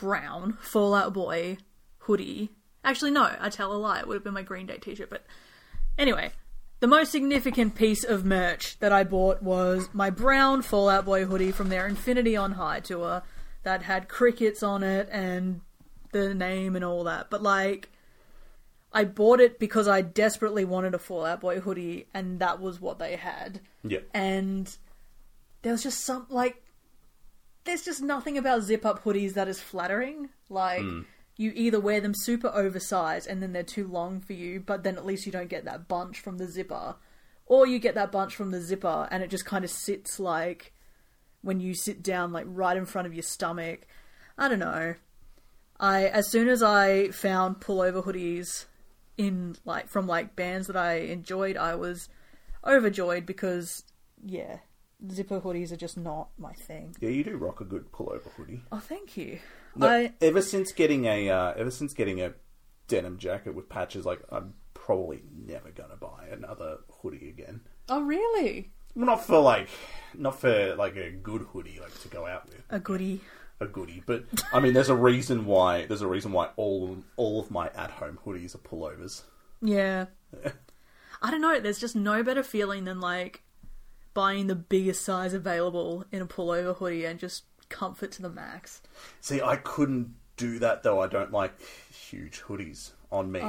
brown 0.00 0.54
Fall 0.60 0.94
Out 0.94 1.12
Boy 1.12 1.58
hoodie. 1.98 2.50
Actually, 2.82 3.10
no, 3.10 3.30
I 3.38 3.50
tell 3.50 3.72
a 3.72 3.76
lie. 3.76 4.00
It 4.00 4.08
would 4.08 4.14
have 4.14 4.24
been 4.24 4.34
my 4.34 4.42
Green 4.42 4.66
Day 4.66 4.78
t-shirt. 4.78 5.10
But 5.10 5.24
anyway, 5.98 6.32
the 6.80 6.86
most 6.86 7.12
significant 7.12 7.74
piece 7.74 8.02
of 8.04 8.24
merch 8.24 8.78
that 8.80 8.90
I 8.90 9.04
bought 9.04 9.42
was 9.42 9.90
my 9.92 10.08
brown 10.08 10.62
Fall 10.62 10.88
Out 10.88 11.04
Boy 11.04 11.26
hoodie 11.26 11.52
from 11.52 11.68
their 11.68 11.86
Infinity 11.86 12.36
on 12.36 12.52
High 12.52 12.80
tour 12.80 13.22
that 13.62 13.82
had 13.82 14.08
crickets 14.08 14.62
on 14.62 14.82
it 14.82 15.08
and 15.12 15.60
the 16.12 16.32
name 16.32 16.74
and 16.74 16.84
all 16.84 17.04
that. 17.04 17.28
But 17.28 17.42
like, 17.42 17.90
I 18.92 19.04
bought 19.04 19.40
it 19.40 19.58
because 19.58 19.86
I 19.86 20.00
desperately 20.00 20.64
wanted 20.64 20.94
a 20.94 20.98
Fall 20.98 21.26
Out 21.26 21.42
Boy 21.42 21.60
hoodie, 21.60 22.06
and 22.14 22.40
that 22.40 22.60
was 22.60 22.80
what 22.80 22.98
they 22.98 23.16
had. 23.16 23.60
Yeah, 23.84 24.00
And 24.14 24.74
there 25.62 25.72
was 25.72 25.82
just 25.82 26.00
some 26.00 26.26
like, 26.30 26.62
there's 27.64 27.84
just 27.84 28.02
nothing 28.02 28.38
about 28.38 28.62
zip 28.62 28.86
up 28.86 29.04
hoodies 29.04 29.34
that 29.34 29.48
is 29.48 29.60
flattering. 29.60 30.30
Like, 30.48 30.82
hmm. 30.82 31.02
you 31.36 31.52
either 31.54 31.80
wear 31.80 32.00
them 32.00 32.14
super 32.14 32.48
oversized 32.48 33.26
and 33.26 33.42
then 33.42 33.52
they're 33.52 33.62
too 33.62 33.86
long 33.86 34.20
for 34.20 34.32
you, 34.32 34.60
but 34.60 34.82
then 34.82 34.96
at 34.96 35.06
least 35.06 35.26
you 35.26 35.32
don't 35.32 35.48
get 35.48 35.64
that 35.64 35.88
bunch 35.88 36.20
from 36.20 36.38
the 36.38 36.48
zipper, 36.48 36.96
or 37.46 37.66
you 37.66 37.78
get 37.78 37.94
that 37.94 38.12
bunch 38.12 38.34
from 38.34 38.50
the 38.50 38.60
zipper 38.60 39.08
and 39.10 39.22
it 39.22 39.30
just 39.30 39.44
kind 39.44 39.64
of 39.64 39.70
sits 39.70 40.20
like 40.20 40.72
when 41.42 41.60
you 41.60 41.74
sit 41.74 42.02
down, 42.02 42.32
like 42.32 42.46
right 42.48 42.76
in 42.76 42.86
front 42.86 43.06
of 43.06 43.14
your 43.14 43.22
stomach. 43.22 43.86
I 44.38 44.48
don't 44.48 44.58
know. 44.58 44.94
I 45.78 46.04
as 46.04 46.28
soon 46.28 46.48
as 46.48 46.62
I 46.62 47.08
found 47.08 47.60
pullover 47.60 48.04
hoodies 48.04 48.66
in 49.16 49.56
like 49.64 49.88
from 49.88 50.06
like 50.06 50.36
bands 50.36 50.66
that 50.66 50.76
I 50.76 50.96
enjoyed, 50.96 51.56
I 51.56 51.74
was 51.74 52.08
overjoyed 52.64 53.26
because 53.26 53.84
yeah, 54.24 54.58
zipper 55.10 55.40
hoodies 55.40 55.72
are 55.72 55.76
just 55.76 55.96
not 55.96 56.28
my 56.38 56.52
thing. 56.52 56.94
yeah, 57.00 57.10
you 57.10 57.24
do 57.24 57.36
rock 57.36 57.60
a 57.60 57.64
good 57.64 57.90
pullover 57.92 58.30
hoodie. 58.36 58.62
Oh, 58.72 58.78
thank 58.80 59.16
you. 59.16 59.38
No, 59.76 59.88
I 59.88 60.12
ever 60.20 60.42
since 60.42 60.72
getting 60.72 61.04
a 61.06 61.30
uh, 61.30 61.54
ever 61.56 61.70
since 61.70 61.92
getting 61.94 62.20
a 62.20 62.32
denim 62.88 63.18
jacket 63.18 63.54
with 63.54 63.68
patches, 63.68 64.04
like 64.04 64.20
I'm 64.30 64.54
probably 64.74 65.22
never 65.46 65.70
gonna 65.70 65.96
buy 65.96 66.26
another 66.32 66.78
hoodie 67.02 67.28
again. 67.28 67.60
oh 67.88 68.00
really 68.02 68.70
Well, 68.96 69.06
not 69.06 69.24
for 69.24 69.38
like, 69.38 69.68
not 70.16 70.40
for 70.40 70.74
like 70.74 70.96
a 70.96 71.10
good 71.10 71.42
hoodie, 71.42 71.78
like 71.80 71.98
to 72.00 72.08
go 72.08 72.26
out 72.26 72.46
with 72.46 72.62
a 72.70 72.80
goodie. 72.80 73.20
a 73.60 73.66
goodie. 73.66 74.02
But 74.04 74.24
I 74.52 74.58
mean, 74.60 74.72
there's 74.72 74.88
a 74.88 74.96
reason 74.96 75.46
why 75.46 75.86
there's 75.86 76.02
a 76.02 76.08
reason 76.08 76.32
why 76.32 76.48
all 76.56 76.98
all 77.16 77.40
of 77.40 77.50
my 77.50 77.68
at 77.76 77.90
home 77.92 78.18
hoodies 78.26 78.54
are 78.54 78.58
pullovers. 78.58 79.22
Yeah. 79.62 80.06
I 81.22 81.30
don't 81.30 81.40
know. 81.42 81.60
There's 81.60 81.78
just 81.78 81.94
no 81.94 82.22
better 82.22 82.42
feeling 82.42 82.84
than 82.84 83.00
like 83.00 83.42
buying 84.20 84.48
the 84.48 84.54
biggest 84.54 85.02
size 85.02 85.32
available 85.32 86.04
in 86.12 86.20
a 86.20 86.26
pullover 86.26 86.76
hoodie 86.76 87.06
and 87.06 87.18
just 87.18 87.44
comfort 87.70 88.12
to 88.12 88.20
the 88.20 88.28
max. 88.28 88.82
See, 89.22 89.40
I 89.40 89.56
couldn't 89.56 90.14
do 90.36 90.58
that 90.58 90.82
though. 90.82 91.00
I 91.00 91.06
don't 91.06 91.32
like 91.32 91.58
huge 91.90 92.42
hoodies 92.42 92.90
on 93.10 93.32
me. 93.32 93.40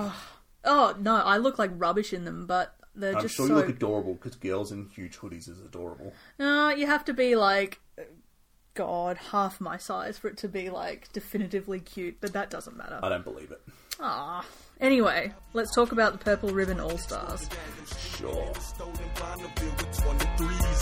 Oh 0.64 0.96
no, 0.98 1.16
I 1.16 1.36
look 1.36 1.60
like 1.60 1.72
rubbish 1.76 2.14
in 2.14 2.24
them, 2.24 2.46
but 2.46 2.74
they're 2.96 3.18
I'm 3.18 3.22
just 3.22 3.36
sure 3.36 3.48
so. 3.48 3.54
you 3.54 3.60
look 3.60 3.68
adorable 3.68 4.14
because 4.14 4.36
girls 4.36 4.72
in 4.72 4.88
huge 4.96 5.18
hoodies 5.18 5.50
is 5.50 5.60
adorable. 5.60 6.14
No, 6.40 6.70
you 6.70 6.88
have 6.88 7.04
to 7.04 7.14
be 7.14 7.36
like, 7.36 7.82
God, 8.74 9.18
half 9.18 9.60
my 9.60 9.76
size 9.76 10.18
for 10.18 10.30
it 10.30 10.38
to 10.38 10.48
be 10.48 10.70
like 10.70 11.12
definitively 11.12 11.82
cute, 11.82 12.22
but 12.22 12.32
that 12.32 12.50
doesn't 12.50 12.78
matter. 12.78 12.98
I 13.04 13.10
don't 13.10 13.26
believe 13.26 13.52
it. 13.52 13.62
Ah. 14.00 14.46
Anyway, 14.80 15.34
let's 15.52 15.76
talk 15.76 15.92
about 15.92 16.14
the 16.14 16.18
Purple 16.18 16.50
Ribbon 16.50 16.80
All 16.80 16.98
Stars. 16.98 17.50
Sure. 18.00 18.54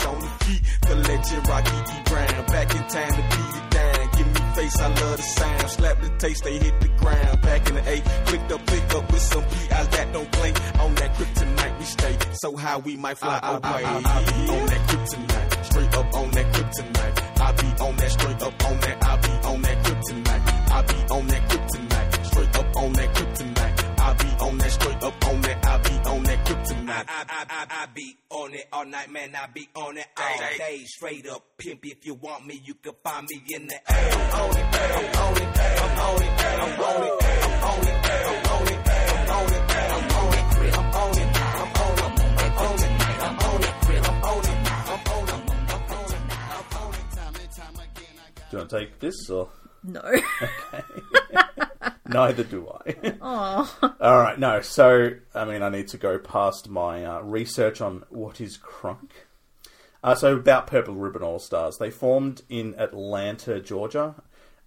23s 0.00 0.08
on 0.08 0.20
the 0.20 0.44
feet. 0.44 0.62
The 0.88 0.96
legend 0.96 1.48
Rocky 1.48 1.76
E. 1.76 2.02
Brown. 2.04 2.46
Back 2.46 2.74
in 2.74 2.84
time 2.88 3.12
to 3.12 3.22
beat 3.22 3.54
it 3.60 3.70
down. 3.70 4.08
Give 4.16 4.26
me 4.26 4.40
face, 4.54 4.80
I 4.80 4.88
love 4.88 5.16
the 5.16 5.22
sound. 5.22 5.70
Slap 5.70 6.00
the 6.00 6.08
taste, 6.18 6.44
they 6.44 6.58
hit 6.58 6.80
the 6.80 6.88
ground. 6.88 7.40
Back 7.42 7.68
in 7.68 7.74
the 7.74 7.88
A, 7.88 8.00
clicked 8.26 8.52
up, 8.52 8.66
pick 8.66 8.94
up 8.94 9.12
with 9.12 9.22
some 9.22 9.42
P.I. 9.42 9.84
that 9.84 10.12
don't 10.12 10.32
play. 10.32 10.52
On 10.80 10.94
that 10.94 11.14
kryptonite 11.14 11.78
we 11.78 11.84
stay. 11.84 12.18
So 12.42 12.56
high 12.56 12.78
we 12.78 12.96
might 12.96 13.18
fly 13.18 13.38
away. 13.42 13.84
I, 13.84 14.24
be 14.24 14.52
on 14.52 14.66
that 14.66 14.88
kryptonite. 14.88 15.64
Straight 15.64 15.94
up 15.94 16.14
on 16.14 16.30
that 16.32 16.46
kryptonite. 16.52 17.40
I 17.40 17.52
be 17.52 17.82
on 17.82 17.96
that 17.96 18.10
straight 18.10 18.42
up 18.42 18.64
on 18.66 18.80
that. 18.80 19.04
I 19.04 19.16
be 19.16 19.48
on 19.48 19.62
that 19.62 19.84
kryptonite. 19.84 20.70
I 20.70 20.82
be 20.82 21.14
on 21.14 21.26
that 21.28 21.48
kryptonite. 21.48 22.26
Straight 22.26 22.56
up 22.56 22.76
on 22.76 22.92
that 22.92 23.14
kryptonite. 23.14 23.59
I 24.50 24.52
be 24.52 24.56
on 24.56 24.58
that 24.58 24.70
straight 24.72 25.02
up 25.02 25.26
on 25.28 25.40
that. 25.42 25.66
I 25.66 25.78
be 25.78 25.94
on 26.10 26.22
that 26.24 26.44
kryptonite. 26.44 26.90
I, 26.90 27.04
I, 27.08 27.46
I, 27.48 27.66
I 27.82 27.86
be 27.94 28.16
on 28.30 28.54
it 28.54 28.68
all 28.72 28.84
night, 28.84 29.10
man. 29.10 29.34
I 29.36 29.46
be 29.46 29.68
on 29.76 29.96
it 29.96 30.06
all 30.18 30.38
day. 30.58 30.84
Straight 30.86 31.28
up 31.28 31.44
pimp. 31.56 31.86
If 31.86 32.04
you 32.04 32.14
want 32.14 32.46
me, 32.46 32.60
you 32.64 32.74
can 32.74 32.94
find 33.04 33.28
me 33.30 33.42
in 33.54 33.68
the 33.68 33.74
A. 33.74 33.80
I'm 33.86 34.40
on 34.40 34.56
it, 34.56 34.64
I'm 34.64 35.04
on 35.20 35.36
it, 35.36 35.58
I'm 35.70 35.98
on 36.00 36.22
it, 36.22 36.30
I'm 36.40 36.80
on 36.80 37.02
it, 37.02 37.20
I'm 37.20 37.64
on 37.64 37.86
it, 37.86 38.06
I'm 38.10 38.50
on 38.50 38.66
it, 38.66 38.88
I'm 38.90 39.30
on 39.30 39.52
it, 39.52 39.70
I'm 39.70 40.10
on 40.10 40.32
it, 40.32 40.50
I'm 40.50 40.90
on 40.90 41.18
it, 41.18 41.20
I'm 41.20 41.20
on 41.20 41.20
it, 41.20 41.38
I'm 41.40 41.70
on 41.70 42.08
it, 42.20 42.48
I'm 42.50 42.66
on 42.66 42.80
it, 42.80 42.96
I'm 43.20 43.38
on 43.38 43.60
it, 43.60 43.76
I'm 44.00 44.24
on 44.24 44.44
it, 44.44 44.58
I'm 44.60 45.06
on 45.10 45.28
it, 45.30 45.46
I'm 45.70 46.74
on 46.74 46.90
it. 46.90 47.06
Time 47.14 47.34
and 47.40 47.50
time 47.52 47.76
again, 47.76 48.16
Do 48.34 48.42
you 48.50 48.58
want 48.58 48.70
to 48.70 48.78
take 48.78 48.98
this 48.98 49.30
or 49.30 49.48
No. 49.84 50.02
Neither 52.10 52.44
do 52.44 52.68
I? 52.68 53.14
Aw. 53.20 53.94
All 54.00 54.20
right, 54.20 54.38
no. 54.38 54.60
So, 54.60 55.10
I 55.34 55.44
mean, 55.44 55.62
I 55.62 55.68
need 55.68 55.88
to 55.88 55.98
go 55.98 56.18
past 56.18 56.68
my 56.68 57.04
uh, 57.04 57.20
research 57.20 57.80
on 57.80 58.04
what 58.08 58.40
is 58.40 58.58
crunk. 58.58 59.10
Uh, 60.02 60.14
so, 60.14 60.36
about 60.36 60.66
Purple 60.66 60.94
Ribbon 60.94 61.22
All 61.22 61.38
Stars, 61.38 61.78
they 61.78 61.90
formed 61.90 62.42
in 62.48 62.74
Atlanta, 62.78 63.60
Georgia, 63.60 64.14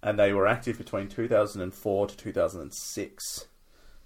and 0.02 0.18
they 0.18 0.32
were 0.32 0.46
active 0.46 0.78
between 0.78 1.08
2004 1.08 2.06
to 2.06 2.16
2006. 2.16 3.46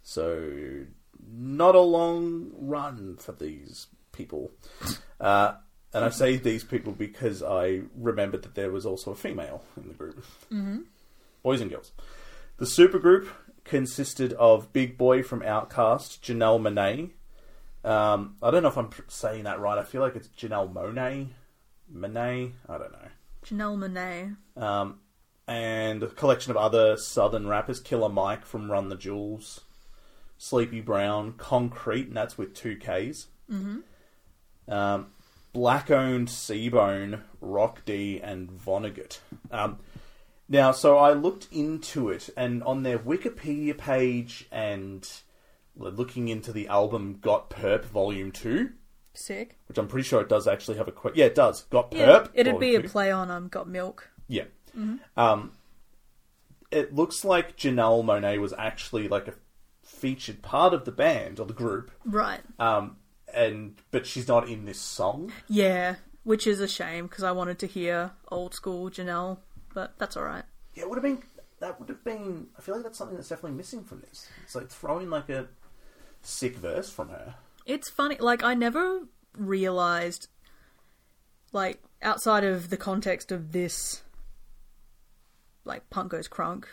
So, 0.03 0.87
not 1.31 1.75
a 1.75 1.81
long 1.81 2.53
run 2.55 3.17
for 3.19 3.33
these 3.33 3.89
people. 4.13 4.51
Uh, 5.21 5.55
and 5.93 6.05
I 6.05 6.11
say 6.11 6.37
these 6.37 6.65
people 6.65 6.93
because 6.93 7.43
I 7.43 7.83
remembered 7.97 8.43
that 8.43 8.55
there 8.55 8.71
was 8.71 8.85
also 8.85 9.13
a 9.13 9.15
female 9.15 9.65
in 9.77 9.89
the 9.89 9.95
group. 9.95 10.19
Mm-hmm. 10.53 10.81
Boys 11.43 11.61
and 11.61 11.71
girls. 11.71 11.93
The 12.59 12.65
supergroup 12.65 13.29
consisted 13.63 14.33
of 14.33 14.73
Big 14.73 14.99
Boi 14.99 15.23
from 15.23 15.43
OutKast, 15.43 16.21
Janelle 16.21 16.61
Monáe. 16.61 17.11
Um, 17.89 18.37
I 18.43 18.51
don't 18.51 18.65
know 18.65 18.69
if 18.69 18.77
I'm 18.77 18.91
saying 19.07 19.45
that 19.45 19.61
right. 19.61 19.79
I 19.79 19.85
feel 19.85 20.01
like 20.01 20.17
it's 20.17 20.27
Janelle 20.29 20.73
Monáe. 20.73 21.29
Monáe? 21.95 22.53
I 22.69 22.79
don't 22.79 22.91
know. 22.91 23.09
Janelle 23.47 23.79
Monáe. 23.79 24.37
Um, 24.61 24.99
and 25.47 26.03
a 26.03 26.09
collection 26.09 26.51
of 26.51 26.57
other 26.57 26.97
southern 26.97 27.47
rappers. 27.47 27.79
Killer 27.79 28.09
Mike 28.09 28.45
from 28.45 28.73
Run 28.73 28.89
the 28.89 28.97
Jewels. 28.97 29.61
Sleepy 30.37 30.81
Brown. 30.81 31.35
Konkrete, 31.35 32.09
and 32.09 32.17
that's 32.17 32.37
with 32.37 32.55
two 32.55 32.77
Ks. 32.77 33.29
Mm-hmm. 33.49 33.79
Um, 34.69 35.07
Blackowned 35.55 36.29
C-Bone, 36.29 37.23
Rock 37.41 37.85
D, 37.85 38.21
and 38.21 38.51
Vonnegut. 38.51 39.21
Um, 39.51 39.79
now, 40.49 40.73
so 40.73 40.97
I 40.99 41.13
looked 41.13 41.49
into 41.53 42.09
it, 42.11 42.31
and 42.37 42.63
on 42.63 42.83
their 42.83 42.99
Wikipedia 42.99 43.77
page 43.77 44.47
and 44.51 45.09
looking 45.77 46.29
into 46.29 46.53
the 46.53 46.69
album 46.69 47.19
Got 47.21 47.51
Purp 47.51 47.85
Volume 47.85 48.33
2, 48.33 48.71
Sick. 49.15 49.59
which 49.67 49.79
I'm 49.79 49.89
pretty 49.89 50.09
sure 50.09 50.21
it 50.21 50.29
does 50.29 50.49
actually 50.49 50.77
have 50.79 50.89
a 50.89 50.93
quote. 50.93 51.17
Yeah, 51.17 51.27
it 51.27 51.35
does. 51.35 51.63
Got 51.65 51.93
Yeah, 51.93 52.07
Purp. 52.21 52.31
it'd 52.35 52.59
be 52.59 52.75
a 52.75 52.81
play 52.83 53.11
on 53.11 53.31
um 53.31 53.49
Got 53.49 53.69
Milk. 53.69 54.09
Yeah. 54.29 54.45
Um, 55.17 55.53
it 56.71 56.95
looks 56.95 57.25
like 57.25 57.57
Janelle 57.57 58.05
Monáe 58.05 58.41
was 58.41 58.53
actually 58.57 59.09
like 59.09 59.27
a 59.29 59.35
featured 59.83 60.43
part 60.43 60.75
of 60.75 60.85
the 60.85 60.93
band 60.93 61.41
or 61.41 61.47
the 61.47 61.55
group, 61.55 61.91
Right. 62.05 62.41
um, 62.61 62.97
and 63.33 63.75
but 63.91 64.07
she's 64.07 64.29
not 64.29 64.49
in 64.49 64.67
this 64.67 64.79
song. 64.81 65.33
Yeah, 65.49 65.97
which 66.25 66.47
is 66.47 66.61
a 66.61 66.69
shame 66.69 67.07
because 67.07 67.25
I 67.25 67.33
wanted 67.33 67.59
to 67.61 67.67
hear 67.67 68.13
old 68.31 68.55
school 68.55 68.91
Janelle, 68.91 69.39
but 69.79 69.97
that's 69.97 70.17
all 70.17 70.25
right. 70.25 70.43
Yeah, 70.75 70.83
it 70.83 70.91
would 70.91 70.97
have 70.97 71.05
been. 71.05 71.23
That 71.61 71.79
would 71.79 71.89
have 71.89 72.03
been. 72.03 72.49
I 72.59 72.61
feel 72.61 72.75
like 72.75 72.83
that's 72.83 72.99
something 72.99 73.17
that's 73.17 73.29
definitely 73.29 73.57
missing 73.57 73.85
from 73.85 74.01
this. 74.01 74.27
It's 74.43 74.57
like 74.57 74.71
throwing 74.71 75.09
like 75.09 75.29
a 75.29 75.47
sick 76.21 76.57
verse 76.57 76.91
from 76.91 77.11
her. 77.11 77.37
It's 77.65 77.89
funny, 77.89 78.17
like 78.19 78.43
I 78.43 78.55
never 78.55 79.03
realized, 79.37 80.27
like 81.53 81.81
outside 82.03 82.43
of 82.43 82.71
the 82.71 82.77
context 82.77 83.31
of 83.31 83.53
this, 83.53 84.03
like 85.65 85.89
Punk 85.91 86.11
Goes 86.11 86.27
Crunk 86.27 86.65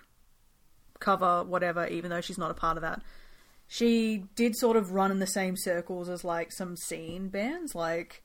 cover, 0.98 1.44
whatever. 1.44 1.86
Even 1.86 2.10
though 2.10 2.22
she's 2.22 2.40
not 2.40 2.50
a 2.50 2.56
part 2.56 2.76
of 2.76 2.82
that, 2.82 3.04
she 3.68 4.24
did 4.34 4.56
sort 4.56 4.78
of 4.78 4.94
run 4.94 5.12
in 5.12 5.20
the 5.20 5.28
same 5.28 5.56
circles 5.56 6.10
as 6.10 6.24
like 6.24 6.52
some 6.52 6.76
scene 6.76 7.28
bands. 7.28 7.76
Like 7.76 8.24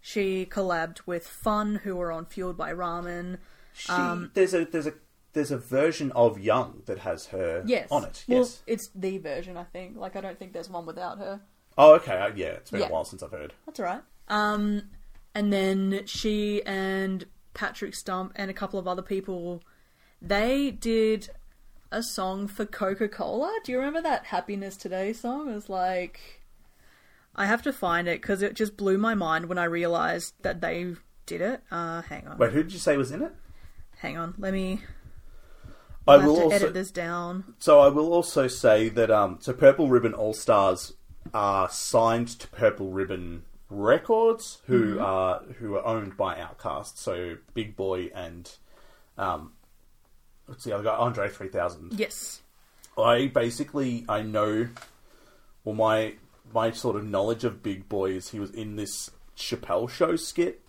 She 0.00 0.46
collabed 0.46 1.00
with 1.04 1.26
Fun, 1.26 1.80
who 1.82 1.96
were 1.96 2.12
on 2.12 2.26
Fueled 2.26 2.56
by 2.56 2.72
Ramen. 2.72 3.38
She, 3.76 3.92
Um, 3.92 4.30
there's 4.34 4.54
a 4.54 4.64
there's 4.64 4.86
a 4.86 4.94
there's 5.32 5.50
a 5.50 5.58
version 5.58 6.10
of 6.12 6.38
Young 6.40 6.82
that 6.86 7.00
has 7.00 7.26
her 7.26 7.62
Yes. 7.66 7.88
on 7.90 8.04
it. 8.04 8.24
Well, 8.26 8.38
Yes. 8.38 8.62
it's 8.66 8.88
the 8.94 9.18
version, 9.18 9.56
I 9.58 9.64
think. 9.64 9.96
Like, 9.98 10.16
I 10.16 10.22
don't 10.22 10.38
think 10.38 10.52
there's 10.54 10.70
one 10.70 10.86
without 10.86 11.18
her. 11.18 11.40
oh, 11.76 11.94
okay. 11.96 12.16
uh, 12.18 12.28
Yeah, 12.34 12.46
it's 12.52 12.70
been 12.70 12.80
Yeah. 12.80 12.88
a 12.88 12.90
while 12.90 13.04
since 13.04 13.22
I've 13.22 13.32
heard. 13.32 13.52
That's 13.66 13.78
all 13.80 13.84
right. 13.86 14.02
Um, 14.28 14.88
and 15.34 15.52
then 15.52 16.06
she 16.06 16.62
and 16.64 17.26
Patrick 17.52 17.94
Stump 17.94 18.32
and 18.34 18.50
a 18.50 18.54
couple 18.54 18.78
of 18.78 18.88
other 18.88 19.02
people, 19.02 19.62
they 20.22 20.70
did 20.70 21.28
a 21.92 22.02
song 22.02 22.48
for 22.48 22.64
Coca 22.64 23.08
Cola. 23.08 23.58
Do 23.62 23.72
you 23.72 23.78
remember 23.78 24.00
that 24.02 24.24
Happiness 24.26 24.76
Today 24.78 25.12
song? 25.12 25.50
It 25.50 25.54
was 25.54 25.68
like, 25.68 26.42
I 27.34 27.44
have 27.44 27.60
to 27.62 27.72
find 27.74 28.08
it 28.08 28.22
because 28.22 28.40
it 28.40 28.54
just 28.54 28.76
blew 28.78 28.96
my 28.96 29.14
mind 29.14 29.46
when 29.50 29.58
I 29.58 29.64
realized 29.64 30.32
that 30.42 30.62
they 30.62 30.94
did 31.26 31.42
it. 31.42 31.62
Uh, 31.70 32.00
hang 32.02 32.26
on, 32.26 32.38
Wait, 32.38 32.52
who 32.52 32.62
did 32.62 32.72
you 32.72 32.78
say 32.78 32.96
was 32.96 33.10
in 33.12 33.20
it? 33.20 33.32
Hang 33.98 34.16
on. 34.16 34.34
Let 34.38 34.52
me. 34.52 34.80
I 36.06 36.14
I 36.14 36.16
will 36.18 36.40
also. 36.42 36.54
edit 36.54 36.74
this 36.74 36.90
down. 36.90 37.54
So 37.58 37.80
I 37.80 37.88
will 37.88 38.12
also 38.12 38.46
say 38.46 38.88
that 38.90 39.10
um, 39.10 39.38
so 39.40 39.52
Purple 39.52 39.88
Ribbon 39.88 40.14
All 40.14 40.34
Stars 40.34 40.92
are 41.34 41.68
signed 41.70 42.28
to 42.28 42.48
Purple 42.48 42.90
Ribbon 42.90 43.42
Records, 43.68 44.58
who 44.66 45.00
are 45.00 45.42
who 45.58 45.74
are 45.74 45.84
owned 45.84 46.16
by 46.16 46.36
Outkast. 46.36 46.98
So 46.98 47.36
Big 47.54 47.74
Boi 47.74 48.10
and 48.14 48.50
um, 49.18 49.52
what's 50.46 50.64
the 50.64 50.72
other 50.72 50.84
guy? 50.84 50.94
Andre 50.94 51.28
three 51.28 51.48
thousand. 51.48 51.98
Yes. 51.98 52.42
I 52.96 53.26
basically 53.26 54.04
I 54.08 54.22
know, 54.22 54.68
well 55.64 55.74
my 55.74 56.14
my 56.54 56.70
sort 56.70 56.96
of 56.96 57.04
knowledge 57.04 57.44
of 57.44 57.62
Big 57.62 57.88
Boi 57.88 58.12
is 58.12 58.30
he 58.30 58.38
was 58.38 58.50
in 58.50 58.76
this 58.76 59.10
Chappelle 59.36 59.90
Show 59.90 60.16
skit. 60.16 60.62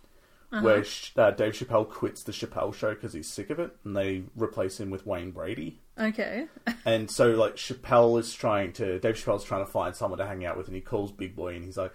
Where 0.49 0.83
Sh- 0.83 1.11
uh, 1.17 1.31
Dave 1.31 1.53
Chappelle 1.53 1.89
quits 1.89 2.23
the 2.23 2.31
Chappelle 2.31 2.73
Show 2.73 2.93
because 2.93 3.11
he's 3.11 3.27
sick 3.27 3.49
of 3.49 3.59
it, 3.59 3.75
and 3.83 3.95
they 3.95 4.23
replace 4.35 4.79
him 4.79 4.89
with 4.89 5.05
Wayne 5.05 5.31
Brady. 5.31 5.81
Okay. 5.99 6.47
And 6.85 7.11
so, 7.11 7.31
like, 7.31 7.57
Chappelle 7.57 8.17
is 8.17 8.33
trying 8.33 8.71
to, 8.73 8.97
Dave 8.99 9.15
Chappelle's 9.15 9.43
trying 9.43 9.65
to 9.65 9.69
find 9.69 9.93
someone 9.93 10.19
to 10.19 10.25
hang 10.25 10.45
out 10.45 10.55
with, 10.55 10.67
and 10.67 10.75
he 10.75 10.81
calls 10.81 11.11
Big 11.11 11.35
Boi, 11.35 11.55
and 11.55 11.65
he's 11.65 11.75
like, 11.75 11.91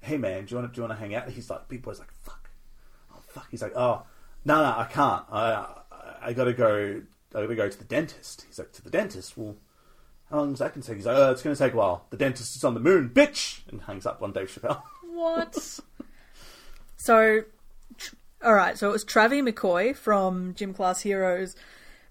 "Hey, 0.00 0.16
man, 0.16 0.46
do 0.46 0.54
you 0.54 0.60
want 0.60 0.72
to 0.72 0.74
do 0.74 0.80
you 0.80 0.88
want 0.88 0.98
to 0.98 1.04
hang 1.04 1.14
out?" 1.14 1.28
He's 1.28 1.50
like, 1.50 1.68
Big 1.68 1.82
Boi's 1.82 1.98
like, 1.98 2.10
"Fuck, 2.22 2.48
oh 3.12 3.20
fuck." 3.20 3.48
He's 3.50 3.60
like, 3.60 3.76
"Oh, 3.76 4.04
no, 4.46 4.56
no, 4.62 4.78
I 4.78 4.88
can't. 4.90 5.24
I, 5.30 5.66
I, 5.92 6.14
I 6.22 6.32
gotta 6.32 6.54
go. 6.54 7.02
I 7.34 7.42
gotta 7.42 7.54
go 7.54 7.68
to 7.68 7.78
the 7.78 7.84
dentist." 7.84 8.46
He's 8.48 8.58
like, 8.58 8.72
"To 8.72 8.82
the 8.82 8.88
dentist? 8.90 9.36
Well, 9.36 9.56
how 10.30 10.38
long 10.38 10.54
is 10.54 10.60
that 10.60 10.72
gonna 10.72 10.86
take?" 10.86 10.96
He's 10.96 11.06
like, 11.06 11.18
"Oh, 11.18 11.32
it's 11.32 11.42
gonna 11.42 11.54
take 11.54 11.74
a 11.74 11.76
while. 11.76 12.06
The 12.08 12.16
dentist 12.16 12.56
is 12.56 12.64
on 12.64 12.72
the 12.72 12.80
moon, 12.80 13.10
bitch," 13.10 13.60
and 13.68 13.82
hangs 13.82 14.06
up 14.06 14.22
on 14.22 14.32
Dave 14.32 14.48
Chappelle. 14.50 14.82
What? 15.02 15.80
so, 16.96 17.42
all 18.44 18.54
right. 18.54 18.78
So 18.78 18.88
it 18.88 18.92
was 18.92 19.04
Travie 19.04 19.46
McCoy 19.46 19.94
from 19.96 20.54
Gym 20.54 20.72
Class 20.74 21.00
Heroes, 21.02 21.54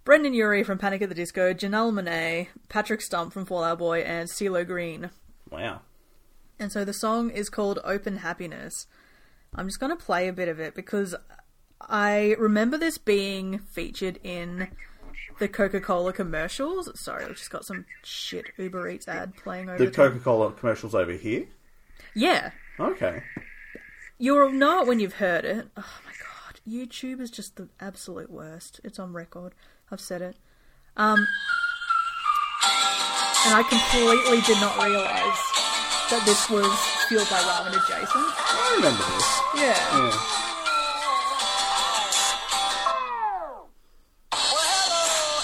Brendon 0.04 0.34
Urie 0.34 0.64
from 0.64 0.78
Panic 0.78 1.02
at 1.02 1.10
the 1.10 1.16
Disco, 1.16 1.54
Janelle 1.54 1.92
Monáe, 1.94 2.48
Patrick 2.70 3.02
Stump 3.02 3.34
from 3.34 3.46
Fall 3.46 3.64
Out 3.64 3.80
Boy, 3.80 4.00
and 4.02 4.30
CeeLo 4.30 4.66
Green. 4.66 5.10
wow. 5.52 5.82
And 6.62 6.72
so 6.74 6.84
the 6.84 6.94
song 6.94 7.30
is 7.30 7.50
called 7.50 7.80
Open 7.86 8.18
Happiness. 8.18 8.86
I'm 9.56 9.68
just 9.68 9.80
going 9.80 9.96
to 9.98 10.04
play 10.04 10.28
a 10.28 10.34
bit 10.34 10.50
of 10.50 10.60
it 10.60 10.76
because 10.76 11.16
I 11.80 12.36
remember 12.38 12.78
this 12.78 12.98
being 12.98 13.60
featured 13.60 14.20
in 14.24 14.68
the 15.40 15.48
Coca 15.48 15.80
Cola 15.80 16.12
commercials. 16.12 16.92
Sorry, 17.00 17.24
I've 17.24 17.38
just 17.38 17.50
got 17.50 17.64
some 17.66 17.86
shit 18.04 18.48
Uber 18.58 18.90
Eats 18.90 19.08
ad 19.08 19.38
playing 19.38 19.70
over 19.70 19.78
The 19.78 19.86
the. 19.86 19.92
Coca 19.92 20.20
Cola 20.20 20.52
commercials 20.52 20.94
over 20.94 21.14
here. 21.14 21.46
Yeah. 22.14 22.52
Okay. 22.78 23.24
You'll 24.18 24.52
know 24.52 24.82
it 24.82 24.88
when 24.88 25.00
you've 25.00 25.14
heard 25.14 25.46
it. 25.46 25.68
Oh 25.78 26.00
YouTube 26.68 27.20
is 27.22 27.32
just 27.32 27.56
the 27.56 27.70
absolute 27.80 28.30
worst. 28.30 28.80
It's 28.84 29.00
on 29.00 29.14
record. 29.14 29.54
I've 29.92 30.02
said 30.02 30.22
it. 30.22 30.36
Um, 30.98 31.20
and 33.46 33.54
I 33.56 33.64
completely 33.64 34.42
did 34.42 34.60
not 34.62 34.76
realise 34.84 35.42
that 36.12 36.22
this 36.26 36.50
was 36.50 36.68
fueled 37.08 37.30
by 37.30 37.38
ramen 37.40 37.72
adjacent. 37.72 38.10
I 38.14 38.74
remember 38.76 39.04
this. 39.04 39.64
Yeah. 39.64 39.98
Yeah. 39.98 41.30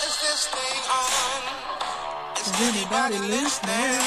Is 0.05 0.15
this 0.21 0.47
thing 0.47 0.79
on? 0.99 1.41
Is 2.37 2.49
anybody 2.61 3.19
listening? 3.27 4.01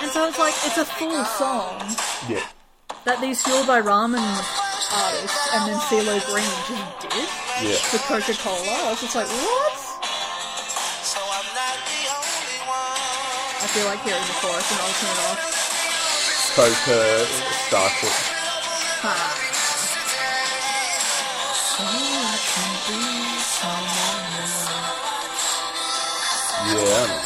And 0.00 0.10
so 0.10 0.28
it's 0.28 0.38
like 0.38 0.54
it's 0.64 0.78
a 0.78 0.84
full 0.84 1.24
song 1.24 1.80
Yeah. 2.28 2.44
that 3.04 3.20
these 3.20 3.42
fueled 3.42 3.66
by 3.66 3.80
ramen 3.80 4.20
artists 4.94 5.48
and 5.54 5.62
then 5.68 5.78
CeeLo 5.90 6.16
Green 6.30 6.54
just 6.70 6.86
did 7.02 7.28
Yeah. 7.62 7.78
for 7.90 7.98
Coca 8.06 8.34
Cola. 8.38 8.74
I 8.86 8.90
was 8.90 9.00
just 9.00 9.14
like, 9.14 9.26
what? 9.26 9.74
so 11.02 11.20
I'm 11.20 11.48
not 11.54 11.76
the 11.90 12.02
only 12.14 12.58
one. 12.70 13.58
I 13.58 13.66
feel 13.74 13.86
like 13.90 14.00
hearing 14.06 14.22
the 14.30 14.36
chorus 14.38 14.68
and 14.70 14.80
I'll 14.80 14.96
turn 15.02 15.14
it 15.14 15.20
off. 15.28 15.40
Coca 16.54 17.26
Starship. 17.66 18.14
Ha. 19.02 19.14
Yeah, 26.66 27.23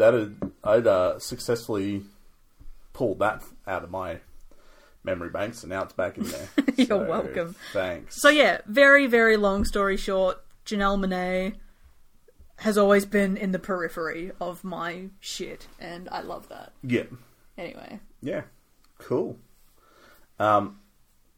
That 0.00 0.14
had, 0.14 0.36
I'd 0.64 0.86
uh, 0.86 1.18
successfully 1.18 2.02
pulled 2.92 3.18
that 3.20 3.42
out 3.66 3.84
of 3.84 3.90
my 3.90 4.20
memory 5.04 5.30
banks, 5.30 5.62
and 5.62 5.70
now 5.70 5.82
it's 5.84 5.92
back 5.92 6.16
in 6.18 6.24
there. 6.24 6.48
You're 6.76 6.86
So, 6.86 7.04
welcome. 7.08 7.54
Thanks. 7.72 8.20
so 8.20 8.28
yeah, 8.28 8.58
very 8.66 9.06
very 9.06 9.36
long 9.36 9.64
story 9.64 9.96
short, 9.96 10.42
Janelle 10.66 10.98
Monáe 10.98 11.54
has 12.56 12.76
always 12.76 13.06
been 13.06 13.36
in 13.38 13.52
the 13.52 13.58
periphery 13.58 14.32
of 14.40 14.64
my 14.64 15.06
shit, 15.20 15.66
and 15.78 16.08
I 16.10 16.20
love 16.20 16.48
that. 16.48 16.72
Yeah, 16.82 17.04
Anyway, 17.56 18.00
yeah, 18.22 18.42
cool. 18.98 19.38
Um, 20.38 20.78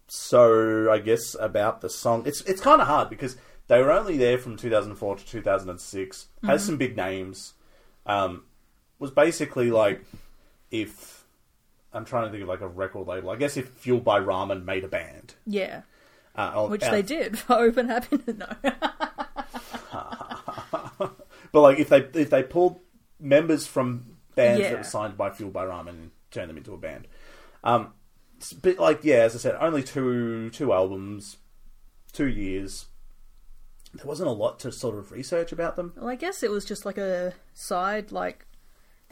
so 0.09 0.91
I 0.91 0.99
guess 0.99 1.35
about 1.41 1.81
the 1.81 1.91
song, 1.91 2.23
it's 2.27 2.41
it's 2.43 2.61
kind 2.61 2.81
of 2.81 2.87
hard 2.87 3.11
because 3.11 3.37
they 3.69 3.81
were 3.83 3.91
only 3.93 4.17
there 4.19 4.39
from 4.39 4.57
2004 4.57 5.17
to 5.17 5.27
2006. 5.27 6.29
Has 6.45 6.65
some 6.65 6.77
big 6.77 6.97
names. 6.97 7.55
Um, 8.07 8.45
was 9.03 9.11
basically 9.11 9.71
like 9.71 10.03
if 10.71 11.25
I'm 11.93 12.05
trying 12.07 12.25
to 12.25 12.31
think 12.31 12.43
of 12.43 12.49
like 12.49 12.63
a 12.63 12.69
record 12.69 13.07
label. 13.07 13.29
I 13.31 13.37
guess 13.37 13.57
if 13.59 13.69
Fueled 13.71 14.05
by 14.05 14.19
Ramen 14.21 14.65
made 14.65 14.85
a 14.85 14.89
band, 14.89 15.35
yeah, 15.47 15.83
uh, 16.37 16.53
on- 16.55 16.71
which 16.71 16.83
out- 16.83 16.93
they 16.93 17.03
did 17.03 17.39
for 17.39 17.53
Open 17.59 17.89
Happiness. 17.89 18.37
No, 18.39 18.47
But 21.53 21.61
like 21.61 21.79
if 21.79 21.89
they 21.91 21.99
if 22.15 22.31
they 22.31 22.43
pulled 22.43 22.81
members 23.21 23.67
from 23.67 24.17
bands 24.35 24.61
Yeah. 24.63 24.71
that 24.71 24.79
were 24.79 24.85
signed 24.85 25.19
by 25.19 25.31
Fueled 25.31 25.53
by 25.53 25.67
Ramen 25.67 25.89
and 25.91 26.11
turned 26.31 26.49
them 26.49 26.57
into 26.57 26.73
a 26.73 26.79
band, 26.79 27.07
um, 27.63 27.93
bit 28.63 28.79
like 28.79 29.01
yeah, 29.05 29.17
as 29.17 29.35
I 29.35 29.39
said, 29.39 29.57
only 29.61 29.83
two 29.83 30.49
two 30.51 30.73
albums, 30.73 31.37
two 32.13 32.29
years. 32.29 32.87
There 33.95 34.07
wasn't 34.07 34.31
a 34.31 34.33
lot 34.33 34.59
to 34.61 34.73
sort 34.73 34.97
of 34.97 35.13
research 35.13 35.53
about 35.53 35.77
them. 35.77 35.93
well, 35.97 36.09
I 36.09 36.15
guess 36.15 36.43
it 36.43 36.51
was 36.51 36.65
just 36.65 36.87
like 36.87 36.97
a 36.97 37.35
side. 37.53 38.11
Like 38.11 38.47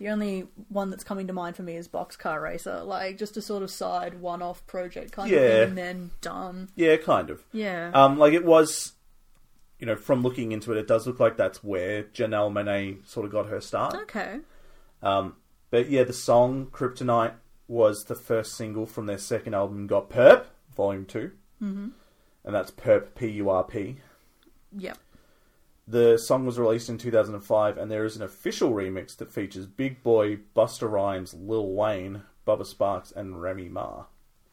the 0.01 0.09
only 0.09 0.49
one 0.69 0.91
that's 0.91 1.05
coming 1.05 1.29
to 1.29 1.33
mind 1.33 1.55
for 1.55 1.63
me 1.63 1.77
is 1.77 1.87
Boxcar 1.87 2.43
Racer, 2.43 2.83
like 2.83 3.17
just 3.19 3.37
a 3.37 3.43
sort 3.43 3.63
of 3.63 3.71
side 3.71 4.21
one-off 4.21 4.67
project 4.67 5.13
kind 5.13 5.31
of 5.33 5.39
Yeah. 5.41 5.49
thing, 5.49 5.69
and 5.69 5.79
then 5.79 6.11
done. 6.21 6.71
Yeah, 6.75 6.97
kind 6.97 7.31
of. 7.31 7.45
Yeah, 7.53 7.93
Um, 7.95 8.19
like 8.19 8.33
it 8.33 8.45
was, 8.45 8.95
you 9.79 9.87
know, 9.87 9.95
from 9.97 10.23
looking 10.23 10.51
into 10.53 10.73
it, 10.73 10.79
it 10.79 10.89
does 10.89 11.07
look 11.07 11.21
like 11.21 11.37
that's 11.37 11.63
where 11.63 12.03
Janelle 12.05 12.51
Monáe 12.51 13.07
sort 13.07 13.25
of 13.27 13.31
got 13.33 13.47
her 13.47 13.61
start. 13.61 13.95
okay. 13.95 14.41
Um, 15.03 15.37
but 15.71 15.89
yeah, 15.89 16.03
the 16.03 16.13
song 16.13 16.67
Kryptonite 16.73 17.35
was 17.69 18.05
the 18.09 18.15
first 18.17 18.57
single 18.57 18.87
from 18.87 19.07
their 19.07 19.19
second 19.19 19.55
album, 19.55 19.87
Got 19.87 20.09
Purp, 20.11 20.47
Volume 20.75 21.05
2. 21.07 21.31
Mm-hmm. 21.63 21.89
And 22.45 22.55
that's 22.55 22.71
Purp, 22.71 23.15
P 23.15 23.29
U 23.29 23.51
R 23.51 23.65
P. 23.65 23.99
Yep. 24.77 24.97
The 25.91 26.19
song 26.19 26.47
was 26.47 26.57
released 26.57 26.89
in 26.89 26.99
2005, 26.99 27.77
and 27.77 27.91
there 27.91 28.05
is 28.05 28.15
an 28.15 28.23
official 28.23 28.71
remix 28.71 29.17
that 29.17 29.33
features 29.33 29.67
Big 29.67 30.05
Boi, 30.05 30.39
Busta 30.55 30.89
Rhymes, 30.89 31.35
Lil 31.35 31.73
Wayne, 31.73 32.23
Bubba 32.47 32.63
Sparxxx, 32.63 33.17
and 33.17 33.43
Remy 33.43 33.71
Ma. 33.71 34.05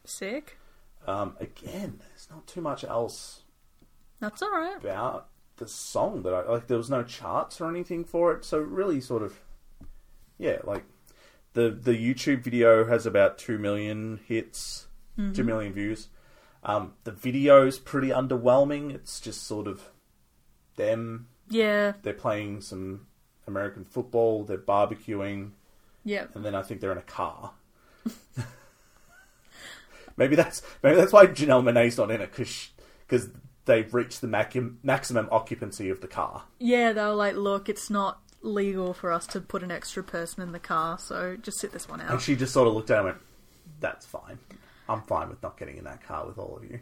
Sick. 0.04 0.58
Um, 1.06 1.36
again, 1.38 2.00
there's 2.00 2.26
not 2.28 2.48
too 2.48 2.60
much 2.60 2.82
else 2.82 3.42
That's 4.18 4.42
all 4.42 4.50
right. 4.50 4.76
about 4.78 5.28
the 5.58 5.68
song 5.68 6.22
that 6.24 6.34
I 6.34 6.42
like. 6.42 6.66
There 6.66 6.76
was 6.76 6.90
no 6.90 7.04
charts 7.04 7.60
or 7.60 7.68
anything 7.68 8.04
for 8.04 8.32
it, 8.32 8.44
so 8.44 8.58
really, 8.58 9.00
sort 9.00 9.22
of, 9.22 9.40
yeah, 10.38 10.58
like 10.64 10.84
the 11.52 11.70
the 11.70 11.92
YouTube 11.92 12.42
video 12.42 12.84
has 12.86 13.06
about 13.06 13.38
two 13.38 13.58
million 13.58 14.18
hits, 14.26 14.88
two 15.34 15.44
million 15.44 15.72
views. 15.72 16.08
Um, 16.64 16.94
the 17.04 17.12
video's 17.12 17.78
pretty 17.78 18.08
underwhelming. 18.08 18.92
It's 18.92 19.20
just 19.20 19.44
sort 19.44 19.68
of 19.68 19.92
them. 20.78 21.28
Yeah, 21.50 21.92
They're 22.02 22.14
playing 22.14 22.62
some 22.62 23.06
American 23.46 23.84
football. 23.84 24.44
They're 24.44 24.56
barbecuing, 24.58 25.50
yeah. 26.04 26.26
and 26.34 26.44
then 26.44 26.54
I 26.54 26.62
think 26.62 26.80
they're 26.80 26.92
in 26.92 26.98
a 26.98 27.02
car. 27.02 27.52
maybe 30.16 30.36
that's 30.36 30.62
maybe 30.82 30.96
that's 30.96 31.12
why 31.12 31.26
Janelle 31.26 31.64
Monae's 31.64 31.96
not 31.98 32.10
in 32.10 32.20
it 32.20 32.30
because 32.30 32.70
because 33.06 33.30
they've 33.64 33.92
reached 33.94 34.20
the 34.20 34.26
mac- 34.26 34.56
maximum 34.82 35.28
occupancy 35.30 35.88
of 35.90 36.00
the 36.00 36.08
car. 36.08 36.44
Yeah, 36.58 36.92
they 36.92 37.02
were 37.02 37.14
like, 37.14 37.36
look, 37.36 37.68
it's 37.68 37.88
not 37.88 38.20
legal 38.42 38.92
for 38.94 39.12
us 39.12 39.26
to 39.28 39.40
put 39.40 39.62
an 39.62 39.70
extra 39.70 40.02
person 40.02 40.42
in 40.42 40.52
the 40.52 40.58
car, 40.58 40.98
so 40.98 41.36
just 41.40 41.58
sit 41.58 41.72
this 41.72 41.88
one 41.88 42.00
out. 42.00 42.10
And 42.10 42.20
she 42.20 42.36
just 42.36 42.52
sort 42.52 42.68
of 42.68 42.74
looked 42.74 42.90
at 42.90 43.00
him 43.00 43.06
and 43.06 43.14
went, 43.14 43.18
"That's 43.80 44.06
fine. 44.06 44.38
I'm 44.88 45.02
fine 45.02 45.28
with 45.28 45.42
not 45.42 45.58
getting 45.58 45.76
in 45.76 45.84
that 45.84 46.02
car 46.02 46.26
with 46.26 46.38
all 46.38 46.56
of 46.56 46.64
you." 46.64 46.80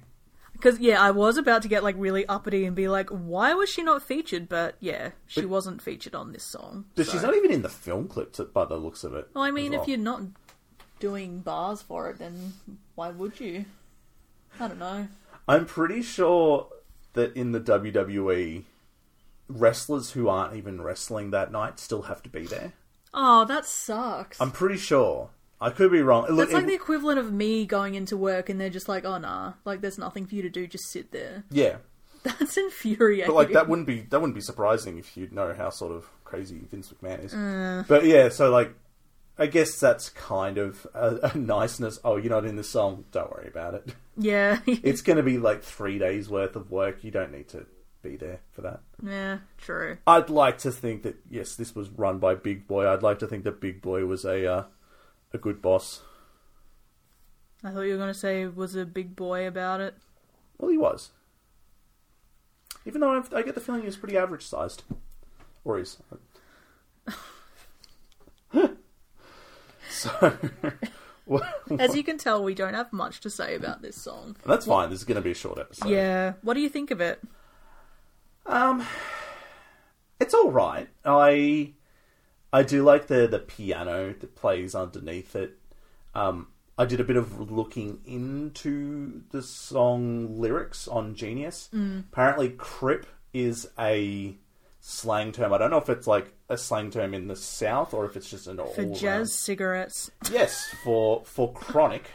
Because, 0.57 0.79
yeah, 0.81 1.03
I 1.03 1.11
was 1.11 1.37
about 1.37 1.63
to 1.63 1.69
get, 1.69 1.83
like, 1.85 1.95
really 1.99 2.27
uppity 2.27 2.65
and 2.65 2.75
be 2.75 2.89
like, 2.89 3.11
why 3.11 3.53
was 3.55 3.69
she 3.69 3.83
not 3.83 4.03
featured? 4.03 4.49
But, 4.49 4.77
yeah, 4.81 5.11
she 5.27 5.43
But- 5.43 5.51
wasn't 5.51 5.83
featured 5.83 6.15
on 6.15 6.33
this 6.33 6.45
song. 6.45 6.87
But 6.95 7.07
so- 7.07 7.13
she's 7.13 7.23
not 7.23 7.35
even 7.35 7.51
in 7.53 7.63
the 7.63 7.69
film 7.69 8.09
clip, 8.09 8.33
to, 8.35 8.45
by 8.45 8.65
the 8.65 8.77
looks 8.77 9.05
of 9.05 9.15
it. 9.15 9.29
Well, 9.35 9.45
I 9.45 9.51
mean, 9.51 9.75
as 9.75 9.83
if 9.83 9.89
you're 9.89 9.99
not 9.99 10.23
doing 10.99 11.41
bars 11.41 11.83
for 11.83 12.09
it, 12.11 12.19
then 12.19 12.55
why 12.95 13.11
would 13.11 13.39
you? 13.39 13.67
I 14.59 14.69
don't 14.69 14.79
know. 14.79 15.09
I'm 15.47 15.67
pretty 15.67 16.01
sure 16.03 16.69
that 17.13 17.37
in 17.37 17.53
the 17.53 17.61
WWE, 17.61 18.65
wrestlers 19.49 20.13
who 20.13 20.29
aren't 20.29 20.57
even 20.57 20.81
wrestling 20.83 21.31
that 21.31 21.53
night 21.53 21.79
still 21.79 22.03
have 22.03 22.23
to 22.23 22.29
be 22.29 22.47
there. 22.47 22.73
Oh, 23.15 23.45
that 23.45 23.65
sucks. 23.67 24.41
I'm 24.41 24.51
pretty 24.51 24.77
sure. 24.77 25.31
I 25.61 25.71
could 25.71 25.91
be 25.91 26.03
wrong. 26.03 26.27
Look, 26.29 26.37
That's 26.49 26.53
like 26.53 26.65
it- 26.65 26.67
the 26.69 26.75
equivalent 26.75 27.19
of 27.19 27.33
me 27.33 27.65
going 27.67 27.95
into 27.95 28.17
work 28.17 28.49
and 28.49 28.61
they're 28.61 28.69
just 28.71 28.89
like, 28.89 29.05
oh, 29.05 29.19
nah, 29.19 29.55
like, 29.65 29.81
there's 29.81 29.99
nothing 29.99 30.27
for 30.27 30.35
you 30.35 30.43
to 30.43 30.51
do, 30.51 30.67
just 30.67 30.91
sit 30.91 31.13
there. 31.13 31.45
yeah, 31.51 31.77
That's 32.25 32.57
infuriating. 32.57 33.27
but 33.29 33.37
like 33.37 33.53
that 33.53 33.69
wouldn't 33.69 33.87
be 33.87 34.01
that 34.11 34.21
wouldn't 34.21 34.35
be 34.35 34.41
surprising 34.41 34.99
if 34.99 35.17
you 35.17 35.29
know 35.31 35.55
how 35.55 35.71
sort 35.71 35.93
of 35.93 36.09
crazy 36.25 36.61
Vince 36.71 36.93
McMahon 36.93 37.25
is. 37.25 37.33
Uh. 37.35 37.85
But 37.87 38.05
yeah, 38.05 38.29
so 38.31 38.51
like, 38.51 38.75
I 39.39 39.47
guess 39.47 39.79
that's 39.79 40.09
kind 40.11 40.59
of 40.59 40.87
a, 40.93 41.31
a 41.35 41.39
niceness. 41.39 41.99
Oh, 42.05 42.17
you're 42.17 42.33
not 42.33 42.45
in 42.45 42.57
the 42.57 42.65
song. 42.65 43.05
Don't 43.13 43.31
worry 43.31 43.47
about 43.49 43.75
it. 43.75 43.95
Yeah. 44.19 44.59
It's 44.67 45.03
going 45.03 45.19
to 45.19 45.23
be 45.23 45.39
like 45.39 45.63
three 45.63 45.99
days 45.99 46.29
worth 46.29 46.57
of 46.57 46.71
work. 46.71 47.05
You 47.05 47.11
don't 47.13 47.31
need 47.33 47.49
to 47.51 47.67
be 48.03 48.17
there 48.17 48.41
for 48.51 48.63
that. 48.63 48.81
yeah, 49.03 49.39
true. 49.59 49.99
I'd 50.07 50.29
like 50.31 50.59
to 50.59 50.73
think 50.73 51.03
that 51.05 51.17
yes, 51.31 51.55
this 51.55 51.75
was 51.77 51.89
run 51.91 52.19
by 52.19 52.35
Big 52.35 52.67
Boi. 52.67 52.89
I'd 52.93 53.03
like 53.03 53.19
to 53.21 53.27
think 53.27 53.45
that 53.45 53.61
Big 53.61 53.81
Boi 53.83 54.05
was 54.07 54.25
a 54.25 54.51
uh, 54.51 54.65
a 55.33 55.39
good 55.39 55.63
boss. 55.63 56.03
I 57.65 57.71
thought 57.71 57.83
you 57.83 57.93
were 57.93 57.99
going 57.99 58.13
to 58.13 58.19
say 58.19 58.47
was 58.47 58.75
a 58.77 58.85
big 58.85 59.17
boy 59.17 59.47
about 59.47 59.81
it. 59.81 59.95
Well, 60.59 60.71
he 60.71 60.79
was. 60.79 61.11
Even 62.85 63.01
though 63.01 63.17
I've, 63.17 63.33
I 63.35 63.43
get 63.43 63.55
the 63.55 63.61
feeling 63.61 63.81
he 63.83 63.87
was 63.87 63.97
pretty 63.97 64.17
average 64.17 64.47
sized, 64.47 64.85
or 65.65 65.79
is. 65.79 65.99
so, 69.91 70.39
As 71.79 71.97
you 71.97 72.05
can 72.05 72.19
tell, 72.19 72.45
we 72.45 72.55
don't 72.55 72.75
have 72.75 72.93
much 72.93 73.21
to 73.21 73.31
say 73.31 73.57
about 73.57 73.83
this 73.83 74.01
song. 74.01 74.37
that's 74.47 74.67
fine. 74.67 74.91
This 74.91 75.01
is 75.01 75.05
going 75.05 75.17
to 75.17 75.23
be 75.23 75.33
a 75.33 75.35
short 75.35 75.59
episode. 75.59 75.89
Yeah. 75.89 76.35
What 76.43 76.55
do 76.55 76.61
you 76.61 76.69
think 76.69 76.93
of 76.93 77.01
it? 77.01 77.21
Um, 78.47 78.87
it's 80.21 80.35
all 80.35 80.53
right. 80.53 80.89
I 81.05 81.73
I 82.53 82.63
do 82.63 82.83
like 82.83 83.07
the 83.07 83.27
the 83.27 83.39
piano 83.39 84.15
that 84.19 84.37
plays 84.37 84.75
underneath 84.75 85.37
it. 85.37 85.59
Um, 86.15 86.49
I 86.79 86.85
did 86.85 87.01
a 87.01 87.05
bit 87.05 87.17
of 87.17 87.51
looking 87.51 88.01
into 88.07 89.23
the 89.31 89.43
song 89.43 90.39
lyrics 90.39 90.87
on 90.89 91.15
Genius. 91.15 91.69
Apparently, 91.73 92.51
"crip" 92.51 93.07
is 93.33 93.69
a 93.79 94.37
slang 94.81 95.33
term. 95.33 95.53
I 95.53 95.59
don't 95.59 95.71
know 95.71 95.79
if 95.79 95.89
it's 95.89 96.07
like 96.07 96.33
a 96.49 96.57
slang 96.57 96.91
term 96.91 97.13
in 97.13 97.27
the 97.27 97.37
South 97.37 97.93
or 97.93 98.05
if 98.05 98.17
it's 98.17 98.31
just 98.31 98.47
an 98.47 98.61
all 98.61 98.69
For 98.69 98.85
jazz 98.85 99.33
cigarettes. 99.35 100.11
Yes, 100.31 100.73
for 100.85 101.25
for 101.25 101.53
chronic, 101.53 102.11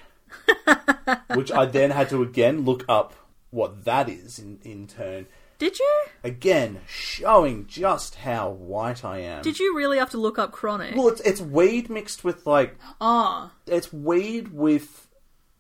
which 1.36 1.52
I 1.52 1.66
then 1.66 1.92
had 1.92 2.10
to 2.10 2.24
again 2.24 2.62
look 2.62 2.86
up 2.88 3.14
what 3.50 3.84
that 3.86 4.10
is 4.10 4.40
in 4.40 4.60
in 4.64 4.88
turn. 4.88 5.28
Did 5.62 5.78
you? 5.78 6.02
Again, 6.24 6.80
showing 6.88 7.68
just 7.68 8.16
how 8.16 8.50
white 8.50 9.06
I 9.06 9.20
am. 9.20 9.44
Did 9.44 9.60
you 9.60 9.78
really 9.78 10.00
have 10.00 10.10
to 10.10 10.18
look 10.18 10.40
up 10.40 10.52
chronic? 10.52 10.96
Well, 10.96 11.08
it's 11.10 11.22
it's 11.22 11.40
weed 11.40 11.88
mixed 11.88 12.24
with 12.24 12.48
like 12.48 12.78
Ah, 13.00 13.52
it's 13.68 13.94
weed 13.94 14.48
with. 14.48 15.08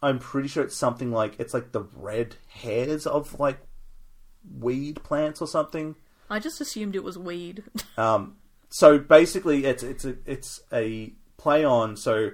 I'm 0.01 0.17
pretty 0.17 0.47
sure 0.47 0.63
it's 0.63 0.75
something 0.75 1.11
like 1.11 1.39
it's 1.39 1.53
like 1.53 1.71
the 1.71 1.83
red 1.95 2.35
hairs 2.47 3.05
of 3.05 3.39
like 3.39 3.59
weed 4.59 5.03
plants 5.03 5.39
or 5.39 5.47
something. 5.47 5.95
I 6.31 6.39
just 6.39 6.59
assumed 6.61 6.95
it 6.95 7.03
was 7.03 7.17
weed. 7.19 7.63
Um, 7.97 8.37
so 8.69 8.97
basically, 8.97 9.65
it's 9.65 9.83
it's 9.83 10.03
a 10.05 10.15
it's 10.25 10.61
a 10.73 11.13
play 11.37 11.63
on. 11.63 11.95
So 11.95 12.31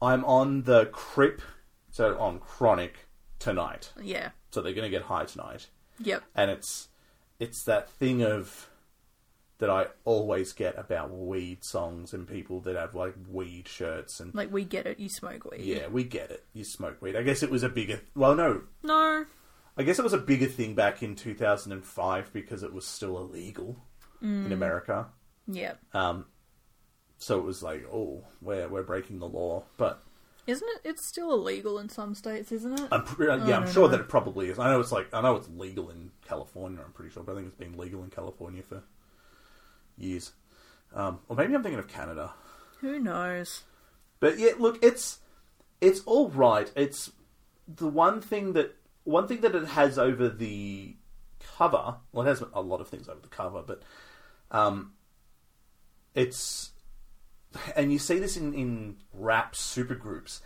I'm 0.00 0.24
on 0.24 0.62
the 0.62 0.86
crip, 0.86 1.42
so 1.90 2.16
on 2.20 2.38
chronic 2.38 3.08
tonight. 3.40 3.90
yeah. 4.00 4.28
So 4.52 4.62
they're 4.62 4.74
gonna 4.74 4.88
get 4.90 5.02
high 5.02 5.24
tonight, 5.24 5.66
Yep. 5.98 6.22
and 6.36 6.50
it's 6.50 6.88
it's 7.42 7.64
that 7.64 7.90
thing 7.90 8.22
of 8.22 8.68
that 9.58 9.70
I 9.70 9.86
always 10.04 10.52
get 10.52 10.76
about 10.78 11.10
weed 11.12 11.64
songs 11.64 12.12
and 12.12 12.26
people 12.26 12.60
that 12.62 12.74
have 12.76 12.94
like 12.94 13.14
weed 13.28 13.68
shirts 13.68 14.18
and 14.20 14.34
Like 14.34 14.50
we 14.52 14.64
get 14.64 14.86
it. 14.86 14.98
You 14.98 15.08
smoke 15.08 15.44
weed. 15.50 15.60
yeah, 15.60 15.86
we 15.88 16.02
get 16.04 16.30
it. 16.30 16.44
You 16.52 16.64
smoke 16.64 17.00
weed. 17.00 17.14
I 17.16 17.22
guess 17.22 17.42
it 17.42 17.50
was 17.50 17.62
a 17.62 17.68
bigger. 17.68 18.00
Well, 18.14 18.34
no, 18.34 18.62
No. 18.82 19.24
I 19.76 19.82
guess 19.84 19.98
it 19.98 20.02
was 20.02 20.12
a 20.12 20.18
bigger 20.18 20.46
thing 20.46 20.74
back 20.74 21.02
in 21.02 21.14
2005 21.16 22.32
because 22.32 22.62
it 22.62 22.72
was 22.72 22.86
still 22.86 23.16
illegal 23.18 23.76
in 24.20 24.52
America. 24.52 25.08
Yeah. 25.48 25.74
Um, 25.94 26.26
so 27.18 27.38
it 27.38 27.44
was 27.44 27.62
like, 27.62 27.84
oh, 27.92 28.24
we're 28.40 28.68
we're 28.68 28.82
breaking 28.82 29.18
the 29.20 29.28
law. 29.28 29.64
But 29.76 30.02
Isn't 30.46 30.68
it? 30.76 30.88
It's 30.88 31.04
still 31.04 31.32
illegal 31.32 31.78
in 31.78 31.88
some 31.88 32.14
states, 32.14 32.50
isn't 32.50 32.80
it? 32.80 32.88
I'm 32.90 33.04
pre- 33.04 33.28
yeah, 33.28 33.58
I'm 33.58 33.70
sure 33.70 33.88
that 33.88 34.00
it 34.00 34.08
probably 34.08 34.48
is. 34.48 34.58
I 34.58 34.70
know 34.70 34.80
it's 34.80 34.90
like 34.90 35.12
I 35.14 35.20
know 35.20 35.36
it's 35.36 35.48
legal 35.56 35.90
in 35.90 36.10
California. 36.26 36.80
I'm 36.84 36.92
pretty 36.92 37.12
sure, 37.12 37.22
but 37.22 37.32
I 37.32 37.34
think 37.36 37.48
it's 37.48 37.56
been 37.56 37.78
legal 37.78 38.02
in 38.02 38.10
California 38.10 38.62
for 38.62 38.82
years. 39.96 40.32
Um, 40.94 41.20
or 41.28 41.36
maybe 41.36 41.54
I'm 41.54 41.62
thinking 41.62 41.78
of 41.78 41.86
Canada. 41.86 42.32
Who 42.80 42.98
knows? 42.98 43.62
But 44.18 44.38
yeah, 44.38 44.52
look, 44.58 44.82
it's 44.82 45.20
it's 45.80 46.00
all 46.06 46.28
right. 46.28 46.70
It's 46.74 47.12
the 47.68 47.88
one 47.88 48.20
thing 48.20 48.54
that 48.54 48.74
one 49.04 49.28
thing 49.28 49.40
that 49.42 49.54
it 49.54 49.66
has 49.68 49.98
over 49.98 50.28
the 50.28 50.96
cover. 51.56 51.96
Well, 52.12 52.26
it 52.26 52.28
has 52.28 52.42
a 52.52 52.60
lot 52.60 52.80
of 52.80 52.88
things 52.88 53.08
over 53.08 53.20
the 53.20 53.28
cover, 53.28 53.62
but 53.62 53.82
um, 54.50 54.92
it's 56.14 56.71
and 57.76 57.92
you 57.92 57.98
see 57.98 58.18
this 58.18 58.36
in 58.36 58.54
in 58.54 58.96
rap 59.12 59.54
supergroups. 59.54 60.40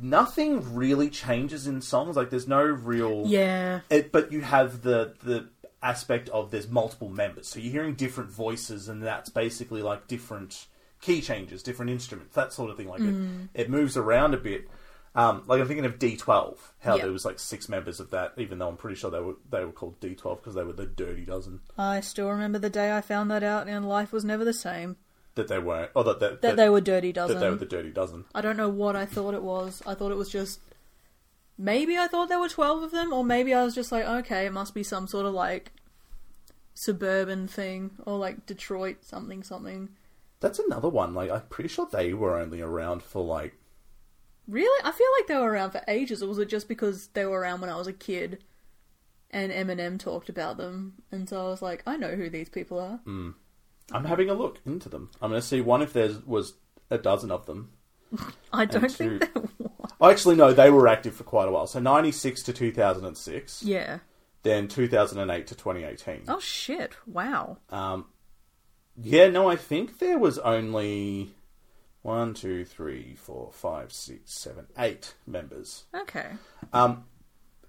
Nothing 0.00 0.74
really 0.74 1.10
changes 1.10 1.66
in 1.66 1.80
songs. 1.82 2.16
Like 2.16 2.30
there's 2.30 2.46
no 2.48 2.62
real 2.62 3.24
Yeah. 3.26 3.80
it, 3.90 4.12
but 4.12 4.30
you 4.32 4.40
have 4.42 4.82
the 4.82 5.14
the 5.22 5.48
aspect 5.82 6.28
of 6.30 6.50
there's 6.50 6.68
multiple 6.68 7.08
members, 7.08 7.48
so 7.48 7.58
you're 7.58 7.72
hearing 7.72 7.94
different 7.94 8.30
voices, 8.30 8.88
and 8.88 9.02
that's 9.02 9.30
basically 9.30 9.82
like 9.82 10.06
different 10.06 10.66
key 11.00 11.20
changes, 11.20 11.62
different 11.62 11.90
instruments, 11.90 12.34
that 12.34 12.52
sort 12.52 12.70
of 12.70 12.76
thing. 12.76 12.86
Like 12.88 13.00
Mm. 13.00 13.48
it, 13.54 13.62
it 13.62 13.70
moves 13.70 13.96
around 13.96 14.34
a 14.34 14.36
bit. 14.36 14.68
Um, 15.14 15.42
like 15.46 15.60
I'm 15.60 15.66
thinking 15.66 15.86
of 15.86 15.98
D12, 15.98 16.56
how 16.80 16.94
Yeah. 16.96 17.02
there 17.04 17.12
was 17.12 17.24
like 17.24 17.40
six 17.40 17.68
members 17.68 17.98
of 17.98 18.10
that, 18.10 18.32
even 18.36 18.58
though 18.60 18.68
I'm 18.68 18.76
pretty 18.76 18.94
sure 18.96 19.10
they 19.10 19.18
were 19.20 19.34
they 19.50 19.64
were 19.64 19.72
called 19.72 19.98
D12 20.00 20.36
because 20.36 20.54
they 20.54 20.62
were 20.62 20.72
the 20.72 20.86
Dirty 20.86 21.24
Dozen. 21.24 21.60
I 21.76 22.00
still 22.00 22.28
remember 22.30 22.58
the 22.60 22.70
day 22.70 22.96
I 22.96 23.00
found 23.00 23.28
that 23.32 23.42
out, 23.42 23.66
and 23.66 23.88
life 23.88 24.12
was 24.12 24.24
never 24.24 24.44
the 24.44 24.52
same. 24.52 24.96
That 25.36 25.48
they 25.48 25.58
weren't, 25.58 25.90
or 25.94 26.04
that 26.04 26.20
that, 26.20 26.42
That 26.42 26.56
they 26.56 26.68
were 26.68 26.80
dirty 26.80 27.12
Dozen. 27.12 27.36
that 27.36 27.40
they 27.40 27.50
were 27.50 27.56
the 27.56 27.64
Dirty 27.66 27.90
Dozen. 27.90 28.24
I 28.34 28.40
don't 28.40 28.56
know 28.56 28.68
what 28.68 28.96
I 28.96 29.06
thought 29.06 29.34
it 29.34 29.42
was. 29.42 29.82
I 29.86 29.94
thought 29.94 30.12
it 30.12 30.16
was 30.16 30.28
just. 30.28 30.60
Maybe 31.56 31.96
I 31.96 32.08
thought 32.08 32.28
there 32.28 32.40
were 32.40 32.48
12 32.48 32.82
of 32.84 32.90
them, 32.90 33.12
or 33.12 33.22
maybe 33.22 33.52
I 33.52 33.62
was 33.62 33.74
just 33.74 33.92
like, 33.92 34.04
okay, 34.06 34.46
it 34.46 34.52
must 34.52 34.74
be 34.74 34.82
some 34.82 35.06
sort 35.06 35.26
of 35.26 35.34
like 35.34 35.72
suburban 36.74 37.46
thing, 37.46 37.92
or 38.06 38.18
like 38.18 38.46
Detroit 38.46 39.04
something 39.04 39.42
something. 39.42 39.90
That's 40.40 40.58
another 40.58 40.88
one. 40.88 41.14
Like 41.14 41.30
I'm 41.30 41.42
pretty 41.42 41.68
sure 41.68 41.86
they 41.90 42.12
were 42.14 42.38
only 42.38 42.60
around 42.60 43.02
for 43.02 43.22
like 43.22 43.54
Really? 44.50 44.84
I 44.84 44.90
feel 44.90 45.06
like 45.16 45.28
they 45.28 45.36
were 45.36 45.52
around 45.52 45.70
for 45.70 45.82
ages, 45.86 46.22
or 46.22 46.28
was 46.28 46.38
it 46.38 46.48
just 46.48 46.66
because 46.68 47.08
they 47.08 47.24
were 47.24 47.38
around 47.38 47.60
when 47.60 47.70
I 47.70 47.76
was 47.76 47.86
a 47.86 47.92
kid 47.92 48.42
and 49.30 49.52
Eminem 49.52 49.96
talked 49.98 50.28
about 50.28 50.56
them? 50.56 50.94
And 51.12 51.28
so 51.28 51.46
I 51.46 51.50
was 51.50 51.62
like, 51.62 51.84
I 51.86 51.96
know 51.96 52.16
who 52.16 52.28
these 52.28 52.48
people 52.48 52.80
are. 52.80 52.96
Hmm. 53.04 53.30
I'm 53.92 54.04
having 54.04 54.30
a 54.30 54.34
look 54.34 54.58
into 54.66 54.88
them. 54.88 55.10
I'm 55.20 55.30
going 55.30 55.40
to 55.40 55.46
see 55.46 55.60
one 55.60 55.82
if 55.82 55.92
there 55.92 56.10
was 56.26 56.54
a 56.90 56.98
dozen 56.98 57.30
of 57.30 57.46
them. 57.46 57.72
I 58.52 58.64
don't 58.64 58.84
And 58.84 58.92
think 58.92 59.12
two- 59.12 59.18
there 59.18 59.30
was. 59.42 59.50
Oh, 60.02 60.10
actually, 60.10 60.36
no, 60.36 60.52
they 60.52 60.70
were 60.70 60.88
active 60.88 61.14
for 61.14 61.24
quite 61.24 61.46
a 61.46 61.50
while. 61.50 61.66
So 61.66 61.78
96 61.78 62.42
to 62.44 62.52
2006, 62.54 63.62
Yeah. 63.62 63.98
then 64.42 64.66
2008 64.66 65.46
to 65.48 65.54
2018. 65.54 66.22
Oh 66.28 66.40
shit. 66.40 66.96
Wow. 67.06 67.58
Um, 67.68 68.06
yeah, 68.96 69.28
no, 69.28 69.48
I 69.50 69.56
think 69.56 69.98
there 69.98 70.18
was 70.18 70.38
only 70.38 71.34
one, 72.02 72.32
two, 72.32 72.64
three, 72.64 73.14
four, 73.14 73.50
five, 73.52 73.92
six, 73.92 74.40
seven, 74.40 74.66
eight 74.78 75.14
members. 75.26 75.84
Okay. 75.94 76.28
Um, 76.72 77.04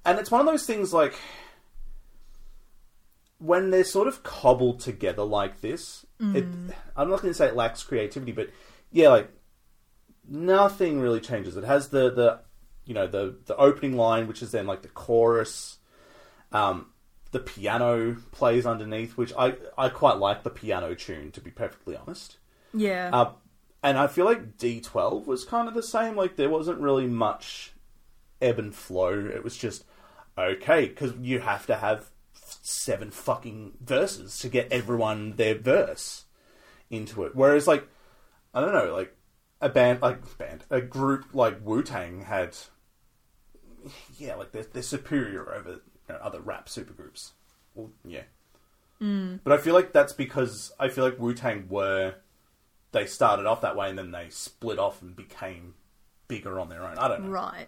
and 0.05 0.17
it's 0.17 0.31
one 0.31 0.39
of 0.39 0.47
those 0.47 0.65
things 0.65 0.93
like 0.93 1.13
when 3.41 3.71
they're 3.71 3.83
sort 3.83 4.07
of 4.07 4.21
cobbled 4.21 4.79
together 4.79 5.23
like 5.23 5.61
this. 5.61 6.05
It, 6.35 6.45
I'm 6.95 7.09
not 7.09 7.21
going 7.21 7.31
to 7.31 7.33
say 7.33 7.47
it 7.47 7.55
lacks 7.55 7.83
creativity, 7.83 8.31
but 8.31 8.51
yeah, 8.91 9.09
like 9.09 9.29
nothing 10.29 10.99
really 10.99 11.19
changes. 11.19 11.57
It 11.57 11.63
has 11.63 11.89
the 11.89 12.11
the 12.11 12.39
you 12.85 12.93
know 12.93 13.07
the 13.07 13.37
the 13.45 13.57
opening 13.57 13.97
line, 13.97 14.27
which 14.27 14.43
is 14.43 14.51
then 14.51 14.67
like 14.67 14.83
the 14.83 14.89
chorus. 14.89 15.79
Um, 16.51 16.87
the 17.31 17.39
piano 17.39 18.17
plays 18.31 18.67
underneath, 18.67 19.17
which 19.17 19.33
I 19.35 19.55
I 19.75 19.89
quite 19.89 20.17
like 20.17 20.43
the 20.43 20.51
piano 20.51 20.93
tune 20.93 21.31
to 21.31 21.41
be 21.41 21.49
perfectly 21.49 21.95
honest. 21.95 22.37
Yeah. 22.73 23.09
Uh, 23.11 23.31
and 23.81 23.97
I 23.97 24.05
feel 24.05 24.25
like 24.25 24.57
D12 24.57 25.25
was 25.25 25.45
kind 25.45 25.67
of 25.67 25.73
the 25.73 25.81
same. 25.81 26.15
Like 26.15 26.35
there 26.35 26.49
wasn't 26.49 26.79
really 26.79 27.07
much 27.07 27.73
ebb 28.39 28.59
and 28.59 28.75
flow. 28.75 29.25
It 29.25 29.43
was 29.43 29.57
just 29.57 29.85
okay 30.37 30.87
because 30.87 31.13
you 31.19 31.39
have 31.39 31.65
to 31.65 31.75
have 31.75 32.10
seven 32.61 33.11
fucking 33.11 33.73
verses 33.81 34.37
to 34.39 34.49
get 34.49 34.71
everyone 34.71 35.35
their 35.35 35.57
verse 35.57 36.25
into 36.89 37.23
it. 37.23 37.35
Whereas 37.35 37.67
like 37.67 37.87
I 38.53 38.61
don't 38.61 38.73
know, 38.73 38.93
like 38.93 39.15
a 39.61 39.69
band 39.69 40.01
like 40.01 40.37
band 40.37 40.63
a 40.69 40.81
group 40.81 41.27
like 41.33 41.59
Wu 41.63 41.83
Tang 41.83 42.23
had, 42.23 42.55
yeah, 44.17 44.35
like 44.35 44.51
they're, 44.51 44.63
they're 44.63 44.83
superior 44.83 45.53
over 45.53 45.69
you 45.71 45.79
know, 46.09 46.15
other 46.21 46.41
rap 46.41 46.67
supergroups. 46.67 47.31
Well, 47.73 47.91
yeah. 48.05 48.23
Mm. 49.01 49.39
But 49.43 49.53
I 49.53 49.57
feel 49.57 49.73
like 49.73 49.93
that's 49.93 50.13
because 50.13 50.71
I 50.79 50.89
feel 50.89 51.03
like 51.03 51.19
Wu 51.19 51.33
Tang 51.33 51.67
were 51.69 52.15
they 52.91 53.05
started 53.05 53.45
off 53.45 53.61
that 53.61 53.75
way 53.75 53.89
and 53.89 53.97
then 53.97 54.11
they 54.11 54.27
split 54.29 54.77
off 54.77 55.01
and 55.01 55.15
became 55.15 55.75
bigger 56.27 56.59
on 56.59 56.69
their 56.69 56.83
own. 56.85 56.97
I 56.97 57.07
don't 57.07 57.25
know. 57.25 57.31
right. 57.31 57.67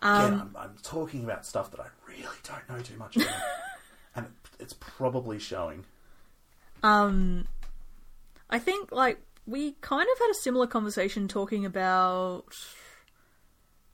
Again, 0.00 0.34
um, 0.34 0.54
I'm, 0.56 0.56
I'm 0.56 0.76
talking 0.82 1.24
about 1.24 1.44
stuff 1.44 1.70
that 1.72 1.80
I 1.80 1.86
really 2.06 2.36
don't 2.44 2.68
know 2.68 2.82
too 2.82 2.96
much 2.96 3.16
about, 3.16 3.28
and 4.14 4.26
it's 4.58 4.74
probably 4.74 5.38
showing. 5.38 5.84
I 8.50 8.58
think 8.58 8.92
like 8.92 9.20
we 9.46 9.72
kind 9.80 10.06
of 10.10 10.18
had 10.18 10.30
a 10.30 10.34
similar 10.34 10.66
conversation 10.66 11.28
talking 11.28 11.64
about. 11.64 12.54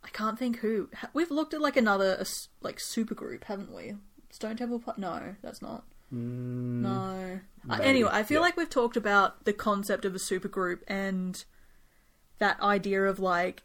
I 0.03 0.09
can't 0.09 0.39
think 0.39 0.59
who. 0.59 0.91
We've 1.15 1.31
looked 1.31 1.55
at 1.55 1.61
like 1.61 1.77
another 1.77 2.25
like 2.61 2.79
supergroup, 2.79 3.45
haven't 3.45 3.73
we? 3.73 3.95
Stone 4.31 4.57
Temple. 4.57 4.83
No, 4.97 5.37
that's 5.43 5.63
not. 5.63 5.85
no. 6.11 7.41
Uh, 7.69 7.79
anyway, 7.83 8.11
I 8.13 8.23
feel 8.23 8.37
yeah. 8.37 8.47
like 8.47 8.57
we've 8.57 8.69
talked 8.69 8.97
about 8.97 9.45
the 9.45 9.53
concept 9.53 10.05
of 10.05 10.15
a 10.15 10.19
supergroup 10.19 10.81
and 10.87 11.45
that 12.39 12.61
idea 12.61 13.05
of 13.05 13.19
like 13.19 13.63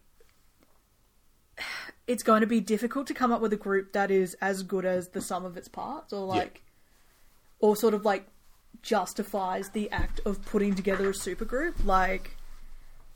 it's 2.06 2.22
going 2.22 2.40
to 2.40 2.46
be 2.46 2.60
difficult 2.60 3.06
to 3.06 3.14
come 3.14 3.32
up 3.32 3.40
with 3.40 3.52
a 3.52 3.56
group 3.56 3.92
that 3.92 4.10
is 4.10 4.34
as 4.40 4.62
good 4.62 4.84
as 4.84 5.08
the 5.08 5.20
sum 5.20 5.44
of 5.44 5.56
its 5.56 5.68
parts, 5.68 6.12
or 6.12 6.26
Yeah. 6.34 6.40
like, 6.42 6.62
or 7.60 7.76
sort 7.76 7.94
of 7.94 8.04
like 8.04 8.26
justifies 8.82 9.70
the 9.70 9.90
act 9.90 10.20
of 10.24 10.44
putting 10.44 10.74
together 10.74 11.10
a 11.10 11.12
supergroup. 11.12 11.84
Like, 11.84 12.36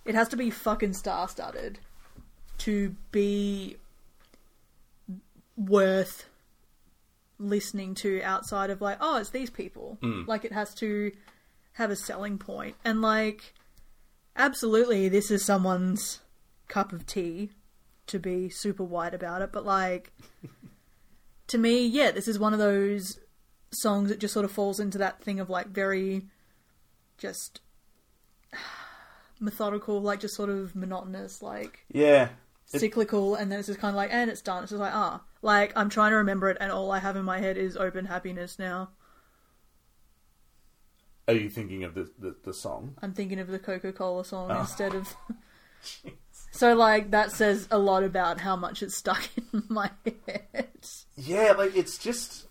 it 0.05 0.15
has 0.15 0.29
to 0.29 0.37
be 0.37 0.51
fucking 0.51 0.93
star 0.95 1.29
studded 1.29 1.79
to 2.59 2.95
be 3.11 3.77
worth 5.57 6.27
listening 7.39 7.95
to 7.95 8.23
outside 8.23 8.71
of 8.71 8.81
like, 8.81 8.99
oh, 9.01 9.19
it's 9.19 9.31
these 9.31 9.51
people. 9.51 9.99
Mm. 10.03 10.27
Like, 10.27 10.45
it 10.45 10.53
has 10.53 10.75
to 10.77 11.13
have 11.73 11.91
a 11.91 11.97
selling. 11.97 12.41
And 12.85 13.01
like, 13.01 13.55
absolutely, 14.37 15.09
this 15.09 15.31
is 15.31 15.45
someone's 15.45 16.21
cup 16.69 16.93
of 16.93 17.07
tea 17.07 17.51
to 18.07 18.19
be 18.19 18.49
super 18.49 18.85
white 18.85 19.15
about 19.15 19.43
it, 19.43 19.51
but 19.53 19.65
like, 19.65 20.13
to 21.49 21.59
me, 21.59 21.87
yeah, 21.87 22.11
this 22.11 22.29
is 22.29 22.39
one 22.39 22.53
of 22.53 22.59
those 22.59 23.19
songs 23.71 24.09
that 24.09 24.19
just 24.21 24.33
sort 24.35 24.45
of 24.45 24.53
falls 24.53 24.79
into 24.79 24.99
that 24.99 25.23
thing 25.23 25.41
of 25.41 25.51
like 25.51 25.69
very 25.69 26.23
just 27.19 27.61
methodical, 29.41 30.01
like 30.01 30.21
just 30.21 30.35
sort 30.35 30.51
of 30.51 30.75
monotonous, 30.77 31.43
like 31.43 31.81
Yeah, 31.89 32.29
It- 32.73 32.81
cyclical, 32.81 33.35
and 33.35 33.51
then 33.51 33.59
it's 33.59 33.69
just 33.69 33.81
kind 33.81 33.91
of 33.91 33.97
like, 33.97 34.11
and 34.13 34.31
it's 34.31 34.43
done. 34.43 34.63
It's 34.63 34.71
just 34.71 34.81
like, 34.81 34.95
ah, 34.95 35.23
like 35.43 35.73
I'm 35.77 35.89
trying 35.91 36.11
to 36.13 36.17
remember 36.17 36.51
it, 36.51 36.57
and 36.61 36.71
all 36.73 36.93
I 36.93 36.99
have 36.99 37.17
in 37.17 37.25
my 37.25 37.39
head 37.41 37.57
is 37.57 37.77
open 37.77 38.05
happiness 38.07 38.59
now. 38.59 38.91
are 41.27 41.35
you 41.35 41.49
thinking 41.49 41.85
of 41.85 41.95
the 41.95 42.11
the, 42.19 42.37
the 42.45 42.53
song? 42.55 42.95
I'm 43.03 43.13
thinking 43.15 43.39
of 43.41 43.49
the 43.49 43.59
Coca 43.59 43.93
Cola 43.93 44.25
song 44.25 44.51
Oh. 44.51 44.61
instead 44.61 44.95
of. 44.95 45.15
so, 46.55 46.75
like, 46.75 47.11
that 47.11 47.33
says 47.33 47.67
a 47.71 47.79
lot 47.79 48.05
about 48.05 48.41
how 48.41 48.55
much 48.55 48.83
it's 48.83 48.97
stuck 48.97 49.29
in 49.53 49.65
my 49.69 49.91
head. 50.27 50.69
Yeah, 51.17 51.55
like 51.57 51.77
it's 51.77 51.99
just 51.99 52.47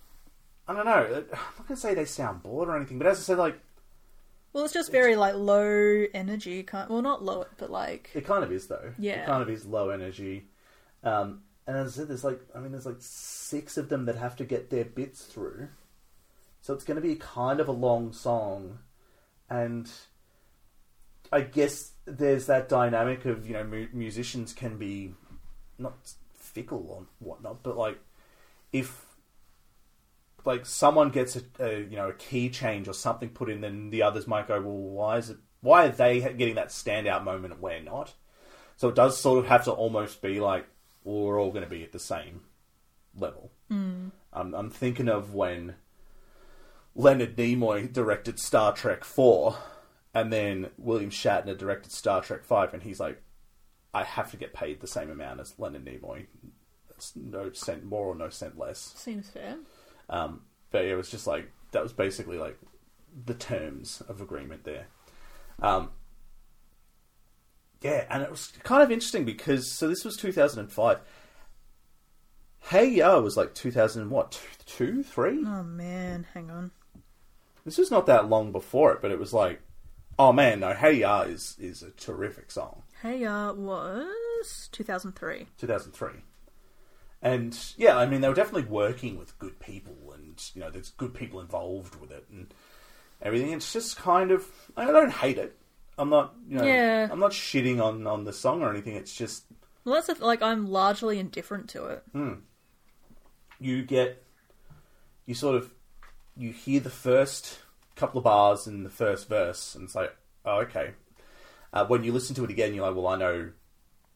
I 0.67 0.73
don't 0.73 0.85
know. 0.85 1.23
I'm 1.33 1.39
not 1.57 1.67
gonna 1.67 1.79
say 1.79 1.93
they 1.93 2.05
sound 2.05 2.43
bored 2.43 2.67
or 2.67 2.75
anything, 2.75 2.97
but 2.97 3.07
as 3.07 3.19
I 3.19 3.21
said, 3.21 3.37
like 3.37 3.59
Well, 4.51 4.65
it's 4.65 4.73
just 4.73 4.91
very, 4.91 5.15
like, 5.15 5.35
low 5.35 6.05
energy. 6.13 6.63
Kind 6.63 6.89
well, 6.89 7.01
not 7.01 7.23
low, 7.23 7.45
but 7.57 7.71
like. 7.71 8.09
It 8.13 8.25
kind 8.25 8.43
of 8.43 8.51
is 8.51 8.67
though. 8.67 8.93
Yeah. 8.97 9.23
It 9.23 9.25
kind 9.25 9.41
of 9.41 9.49
is 9.49 9.65
low 9.65 9.89
energy. 9.89 10.49
Um, 11.03 11.43
and 11.65 11.77
as 11.77 11.93
I 11.93 12.01
said, 12.01 12.07
there's 12.09 12.23
like 12.23 12.41
I 12.53 12.59
mean, 12.59 12.71
there's 12.71 12.85
like 12.85 12.99
six 12.99 13.77
of 13.77 13.89
them 13.89 14.05
that 14.05 14.15
have 14.17 14.35
to 14.37 14.45
get 14.45 14.69
their 14.69 14.85
bits 14.85 15.23
through. 15.23 15.69
So 16.61 16.73
it's 16.73 16.83
going 16.85 17.01
to 17.01 17.01
be 17.01 17.15
kind 17.15 17.59
of 17.59 17.67
a 17.67 17.73
long 17.73 18.13
song, 18.13 18.79
and 19.49 19.89
I 21.33 21.41
guess 21.41 21.91
there's 22.05 22.45
that 22.45 22.69
dynamic 22.69 23.25
of 23.25 23.47
you 23.47 23.53
know 23.53 23.63
mu- 23.63 23.87
musicians 23.91 24.53
can 24.53 24.77
be 24.77 25.15
not 25.77 25.95
fickle 26.35 26.85
or 26.89 27.05
whatnot, 27.19 27.63
but 27.63 27.75
like 27.75 27.99
if 28.71 29.05
like 30.45 30.65
someone 30.65 31.09
gets 31.09 31.35
a, 31.35 31.41
a 31.59 31.79
you 31.79 31.95
know 31.95 32.09
a 32.09 32.13
key 32.13 32.49
change 32.49 32.87
or 32.87 32.93
something 32.93 33.29
put 33.29 33.49
in, 33.49 33.61
then 33.61 33.89
the 33.89 34.03
others 34.03 34.27
might 34.27 34.47
go, 34.47 34.61
well, 34.61 34.77
why 34.77 35.17
is 35.17 35.31
it? 35.31 35.37
Why 35.61 35.85
are 35.85 35.89
they 35.89 36.19
getting 36.19 36.55
that 36.55 36.69
standout 36.69 37.23
moment 37.23 37.53
and 37.53 37.61
we're 37.61 37.81
not? 37.81 38.13
So 38.75 38.89
it 38.89 38.95
does 38.95 39.17
sort 39.17 39.39
of 39.39 39.47
have 39.47 39.63
to 39.65 39.71
almost 39.71 40.21
be 40.21 40.39
like, 40.39 40.67
well, 41.03 41.23
we're 41.23 41.41
all 41.41 41.51
going 41.51 41.63
to 41.63 41.69
be 41.69 41.83
at 41.83 41.93
the 41.93 41.99
same 41.99 42.41
level. 43.17 43.51
Mm. 43.71 44.11
I'm, 44.33 44.53
I'm 44.53 44.69
thinking 44.69 45.07
of 45.07 45.33
when 45.33 45.75
Leonard 46.95 47.37
Nimoy 47.37 47.91
directed 47.91 48.39
Star 48.39 48.73
Trek 48.73 49.03
Four, 49.03 49.55
and 50.13 50.31
then 50.31 50.69
William 50.77 51.09
Shatner 51.09 51.57
directed 51.57 51.91
Star 51.91 52.21
Trek 52.21 52.43
Five, 52.43 52.73
and 52.73 52.83
he's 52.83 52.99
like, 52.99 53.21
I 53.93 54.03
have 54.03 54.31
to 54.31 54.37
get 54.37 54.53
paid 54.53 54.79
the 54.79 54.87
same 54.87 55.09
amount 55.09 55.39
as 55.39 55.53
Leonard 55.57 55.85
Nimoy. 55.85 56.25
No 57.15 57.51
cent 57.51 57.83
more 57.83 58.07
or 58.07 58.15
no 58.15 58.29
cent 58.29 58.57
less. 58.57 58.93
Seems 58.95 59.29
fair. 59.29 59.57
Um, 60.09 60.41
but 60.71 60.85
it 60.85 60.95
was 60.95 61.09
just 61.09 61.27
like 61.27 61.51
that 61.71 61.83
was 61.83 61.93
basically 61.93 62.37
like 62.37 62.57
the 63.25 63.33
terms 63.33 64.01
of 64.07 64.21
agreement 64.21 64.63
there. 64.63 64.87
Um, 65.61 65.89
yeah, 67.81 68.05
and 68.09 68.23
it 68.23 68.31
was 68.31 68.47
kind 68.63 68.81
of 68.81 68.91
interesting 68.91 69.25
because 69.25 69.71
so 69.71 69.87
this 69.87 70.05
was 70.05 70.15
2005. 70.17 70.99
Hey 72.69 72.87
Ya 72.87 73.19
was 73.19 73.35
like 73.35 73.53
2000 73.53 74.03
and 74.03 74.11
what 74.11 74.39
two, 74.65 75.03
three? 75.03 75.43
Oh, 75.45 75.63
man. 75.63 76.25
Hang 76.33 76.49
on. 76.49 76.71
This 77.65 77.77
was 77.77 77.91
not 77.91 78.05
that 78.05 78.29
long 78.29 78.51
before 78.51 78.93
it, 78.93 79.01
but 79.01 79.11
it 79.11 79.19
was 79.19 79.33
like, 79.33 79.61
oh 80.19 80.31
man, 80.33 80.59
no, 80.61 80.73
Hey 80.73 80.93
Ya 80.93 81.21
is 81.21 81.55
is 81.59 81.81
a 81.83 81.91
terrific 81.91 82.51
song. 82.51 82.83
Hey 83.01 83.19
Ya 83.19 83.51
was 83.51 84.69
2003. 84.71 85.47
2003. 85.57 86.11
And 87.21 87.57
yeah, 87.77 87.97
I 87.97 88.05
mean, 88.05 88.19
they 88.21 88.27
were 88.27 88.33
definitely 88.35 88.69
working 88.69 89.17
with 89.17 89.37
good 89.39 89.59
people, 89.59 89.95
and 90.13 90.41
you 90.53 90.61
know, 90.61 90.69
there's 90.69 90.89
good 90.91 91.13
people 91.13 91.39
involved 91.39 91.95
with 91.95 92.11
it 92.11 92.25
and 92.29 92.53
everything. 93.21 93.51
It's 93.53 93.71
just 93.71 93.95
kind 93.97 94.31
of, 94.31 94.45
I 94.75 94.85
don't 94.87 95.11
hate 95.11 95.37
it. 95.37 95.57
I'm 95.97 96.09
not, 96.09 96.33
you 96.49 96.57
know, 96.57 96.65
Yeah. 96.65 97.07
I'm 97.09 97.19
not 97.19 97.31
shitting 97.31 97.81
on 97.81 98.05
on 98.07 98.25
the 98.25 98.33
song 98.33 98.61
or 98.61 98.69
anything. 98.69 98.95
It's 98.95 99.15
just 99.15 99.45
Well, 99.85 99.95
that's 99.95 100.07
th- 100.07 100.19
like 100.19 100.41
I'm 100.41 100.67
largely 100.67 101.17
indifferent 101.19 101.69
to 101.69 101.85
it. 101.85 102.03
Hmm. 102.11 102.33
You 103.59 103.83
get, 103.83 104.21
you 105.25 105.33
sort 105.35 105.55
of, 105.55 105.71
you 106.35 106.51
hear 106.51 106.81
the 106.81 106.89
first 106.89 107.59
couple 107.95 108.17
of 108.17 108.23
bars 108.23 108.67
in 108.67 108.83
the 108.83 108.89
first 108.89 109.27
verse, 109.29 109.75
and 109.75 109.83
it's 109.85 109.95
like, 109.95 110.15
oh, 110.45 110.59
okay. 110.61 110.91
Uh, 111.71 111.85
when 111.85 112.03
you 112.03 112.11
listen 112.11 112.35
to 112.35 112.43
it 112.43 112.49
again, 112.51 112.73
you're 112.73 112.85
like, 112.85 112.95
well, 112.95 113.07
I 113.07 113.17
know 113.17 113.51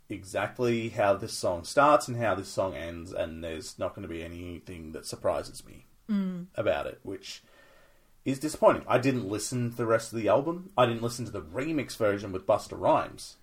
exactly 0.09 0.89
how 0.89 1.13
this 1.15 1.33
song 1.33 1.63
starts 1.63 2.07
and 2.07 2.17
how 2.17 2.35
this 2.35 2.47
song 2.47 2.75
ends, 2.75 3.11
and 3.11 3.43
there's 3.43 3.77
not 3.79 3.93
going 3.95 4.07
to 4.07 4.13
be 4.13 4.23
anything 4.23 4.91
that 4.93 5.05
surprises 5.05 5.65
me 5.65 5.85
about 6.55 6.87
it, 6.87 6.99
which 7.03 7.43
is 8.23 8.39
disappointing. 8.39 8.83
I 8.87 8.97
didn't 8.97 9.27
listen 9.27 9.71
to 9.71 9.75
the 9.75 9.85
rest 9.85 10.13
of 10.13 10.19
the 10.19 10.29
album. 10.29 10.69
I 10.77 10.85
didn't 10.85 11.01
listen 11.01 11.25
to 11.25 11.31
the 11.31 11.41
remix 11.41 11.97
version 11.97 12.31
with 12.31 12.45
Busta 12.47 12.79
Rhymes, 12.79 13.35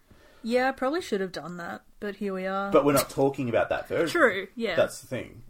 Yeah, 0.43 0.69
I 0.69 0.73
probably 0.73 1.03
should 1.03 1.21
have 1.21 1.33
done 1.33 1.59
that, 1.59 1.83
but 2.01 2.17
here 2.17 2.33
we 2.33 2.47
are. 2.47 2.71
but 2.71 2.85
we're 2.87 2.93
not 2.95 3.11
talking 3.11 3.49
about 3.51 3.69
that 3.69 3.87
version. 3.89 4.09
True, 4.19 4.49
yeah. 4.57 4.77
That's 4.77 5.01
the 5.01 5.07
thing. 5.07 5.43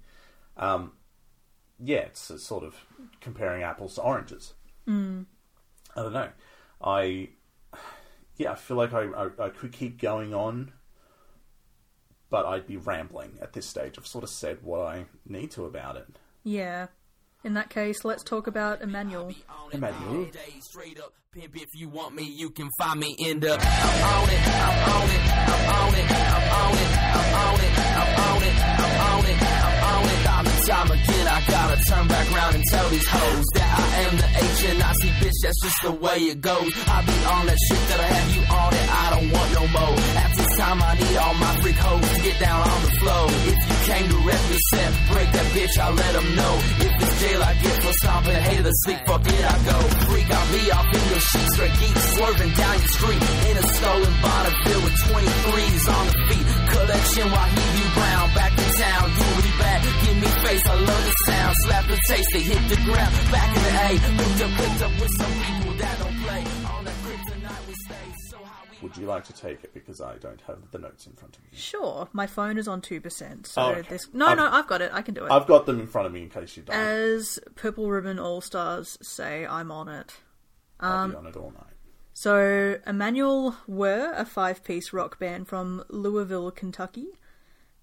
Um, 0.56 0.92
yeah, 1.78 1.98
it's 1.98 2.30
a 2.30 2.38
sort 2.38 2.64
of 2.64 2.74
comparing 3.20 3.62
apples 3.62 3.94
to 3.96 4.02
oranges. 4.02 4.54
Mm. 4.88 5.26
I 5.96 6.02
don't 6.02 6.12
know. 6.12 6.30
I 6.82 7.28
yeah, 8.36 8.52
I 8.52 8.54
feel 8.56 8.76
like 8.76 8.92
I, 8.92 9.04
I, 9.04 9.46
I 9.46 9.48
could 9.50 9.72
keep 9.72 10.00
going 10.00 10.34
on, 10.34 10.72
but 12.30 12.46
I'd 12.46 12.66
be 12.66 12.76
rambling 12.76 13.38
at 13.40 13.52
this 13.52 13.66
stage. 13.66 13.94
I've 13.98 14.06
sort 14.06 14.24
of 14.24 14.30
said 14.30 14.58
what 14.62 14.80
I 14.80 15.06
need 15.26 15.52
to 15.52 15.64
about 15.64 15.96
it. 15.96 16.06
Yeah. 16.42 16.88
In 17.44 17.54
that 17.54 17.70
case, 17.70 18.04
let's 18.04 18.22
talk 18.24 18.46
about 18.46 18.80
Emanuel. 18.80 19.32
Emanuel. 19.72 20.28
Straight 20.60 20.98
up 20.98 21.12
pimp. 21.32 21.54
If 21.56 21.68
you 21.74 21.88
want 21.88 22.14
me, 22.14 22.24
you 22.24 22.50
can 22.50 22.70
find 22.78 22.98
me 22.98 23.14
in 23.18 23.40
the. 23.40 23.52
I'm 23.52 23.58
on 23.58 24.28
it. 24.30 24.40
I'm 24.46 24.92
on 24.92 25.08
it. 25.08 25.24
I'm 25.30 25.74
on 25.76 25.94
it. 25.94 26.10
I'm 26.10 26.54
on 26.54 26.74
it. 26.74 26.94
I'm 27.14 27.34
on 27.34 27.60
it. 27.60 27.78
I'm 27.78 28.20
on 28.20 28.42
it. 28.42 28.54
I'm 28.58 29.00
on 29.00 29.24
it. 29.26 29.42
I'm 29.42 29.84
on 29.84 30.08
it. 30.08 30.24
Time 30.24 30.46
and 30.46 30.53
time 30.66 30.90
again, 30.90 31.26
I 31.28 31.38
gotta 31.46 31.76
turn 31.84 32.08
back 32.08 32.26
round 32.32 32.54
and 32.54 32.64
tell 32.64 32.88
these 32.88 33.08
hoes 33.08 33.44
that 33.54 33.68
I 33.68 33.86
am 34.08 34.14
the 34.16 34.28
H 34.48 34.60
and 34.70 34.82
I 34.82 34.92
see 35.00 35.12
bitch. 35.20 35.38
That's 35.42 35.60
just 35.60 35.80
the 35.82 35.92
way 35.92 36.18
it 36.32 36.40
goes. 36.40 36.68
I 36.88 37.04
be 37.04 37.16
on 37.36 37.42
that 37.46 37.58
shit 37.68 37.82
that 37.88 38.00
I 38.00 38.08
have 38.16 38.30
you 38.36 38.44
on 38.48 38.72
it. 38.72 38.86
I 38.88 39.04
don't 39.12 39.28
want 39.34 39.50
no 39.60 39.64
more. 39.76 39.96
After 40.24 40.42
this 40.42 40.56
time, 40.56 40.78
I 40.80 40.92
need 40.96 41.16
all 41.16 41.34
my 41.34 41.52
freak 41.60 41.76
hoes 41.76 42.08
to 42.08 42.18
get 42.22 42.36
down 42.40 42.60
on 42.64 42.80
the 42.80 42.92
floor. 43.00 43.24
If 43.44 43.60
you 43.68 43.78
came 43.92 44.06
to 44.08 44.18
represent, 44.24 44.90
break 45.12 45.28
that 45.36 45.48
bitch. 45.52 45.74
I 45.76 45.86
let 45.92 46.12
them 46.16 46.28
know. 46.34 46.54
If 46.80 46.92
it's 47.02 47.14
jail, 47.20 47.40
I 47.44 47.52
get 47.60 47.76
for 47.84 47.94
stomping. 48.00 48.40
Hated 48.48 48.64
to 48.64 48.74
sleep. 48.84 49.00
Fuck 49.04 49.26
it, 49.28 49.44
I 49.44 49.56
go. 49.68 49.78
Freak, 50.08 50.28
I'll 50.32 50.48
be 50.48 50.62
off 50.72 50.88
in 50.96 51.04
your 51.12 51.24
sheets. 51.28 51.52
Straight 51.54 51.76
geek 51.76 51.96
swerving 52.16 52.52
down 52.56 52.76
your 52.80 52.92
street 52.96 53.22
in 53.52 53.54
a 53.60 53.64
stolen 53.68 54.14
Bonneville 54.24 54.82
with 54.84 54.96
23s 55.12 55.84
on 55.92 56.04
the 56.08 56.16
feet. 56.28 56.46
Collection 56.72 57.26
while 57.28 57.50
he 57.52 57.64
be 57.76 57.84
brown. 57.92 58.26
Back 58.32 58.53
Give 60.54 60.62
face, 60.62 60.70
I 60.70 60.74
love 60.76 61.04
the 61.04 61.14
sound. 61.26 61.56
Slap 61.64 61.86
the 61.88 62.00
taste, 62.06 62.28
they 62.32 62.40
hit 62.40 62.68
the 62.68 62.76
ground. 62.84 63.14
Back 63.32 63.56
in 63.56 63.62
the 63.64 63.70
A, 63.70 64.08
hooked 64.12 64.42
up, 64.44 64.50
hooked 64.50 64.82
up 64.82 65.00
with 65.00 65.10
some 65.18 65.32
people 65.42 65.74
that 65.78 65.98
don't 65.98 66.22
play. 66.22 66.44
On 66.70 66.84
that 66.84 66.94
kryptonite 66.94 67.66
we 67.66 67.74
stay. 67.74 67.94
So 68.30 68.36
how 68.38 68.62
we 68.70 68.76
Would 68.82 68.96
you 68.96 69.06
like 69.06 69.24
to 69.24 69.32
take 69.32 69.64
it 69.64 69.74
because 69.74 70.00
I 70.00 70.16
don't 70.18 70.40
have 70.42 70.58
the 70.70 70.78
notes 70.78 71.06
in 71.06 71.12
front 71.14 71.36
of 71.36 71.42
me? 71.42 71.48
Sure, 71.54 72.08
my 72.12 72.28
phone 72.28 72.56
is 72.56 72.68
on 72.68 72.80
2%, 72.82 73.46
so 73.46 73.62
Oh, 73.62 73.70
okay. 73.72 73.88
this... 73.88 74.08
No, 74.12 74.26
I've- 74.26 74.36
no, 74.36 74.48
I've 74.48 74.68
got 74.68 74.80
it. 74.80 74.92
I 74.94 75.02
can 75.02 75.14
do 75.14 75.24
it. 75.26 75.32
I've 75.32 75.48
got 75.48 75.66
them 75.66 75.80
in 75.80 75.88
front 75.88 76.06
of 76.06 76.12
me 76.12 76.22
in 76.22 76.30
case 76.30 76.56
you 76.56 76.62
don't. 76.62 76.76
As 76.76 77.40
Purple 77.56 77.90
Ribbon 77.90 78.20
All-Stars 78.20 78.96
say, 79.02 79.44
I'm 79.44 79.72
on 79.72 79.88
it. 79.88 80.14
I'll 80.78 80.98
um, 80.98 81.10
be 81.10 81.16
on 81.16 81.26
it 81.26 81.36
all 81.36 81.50
night. 81.50 81.74
So, 82.12 82.78
Emanuel 82.86 83.56
were 83.66 84.12
a 84.14 84.24
five 84.24 84.62
piece 84.62 84.92
rock 84.92 85.18
band 85.18 85.48
from 85.48 85.82
Louisville, 85.88 86.52
Kentucky. 86.52 87.08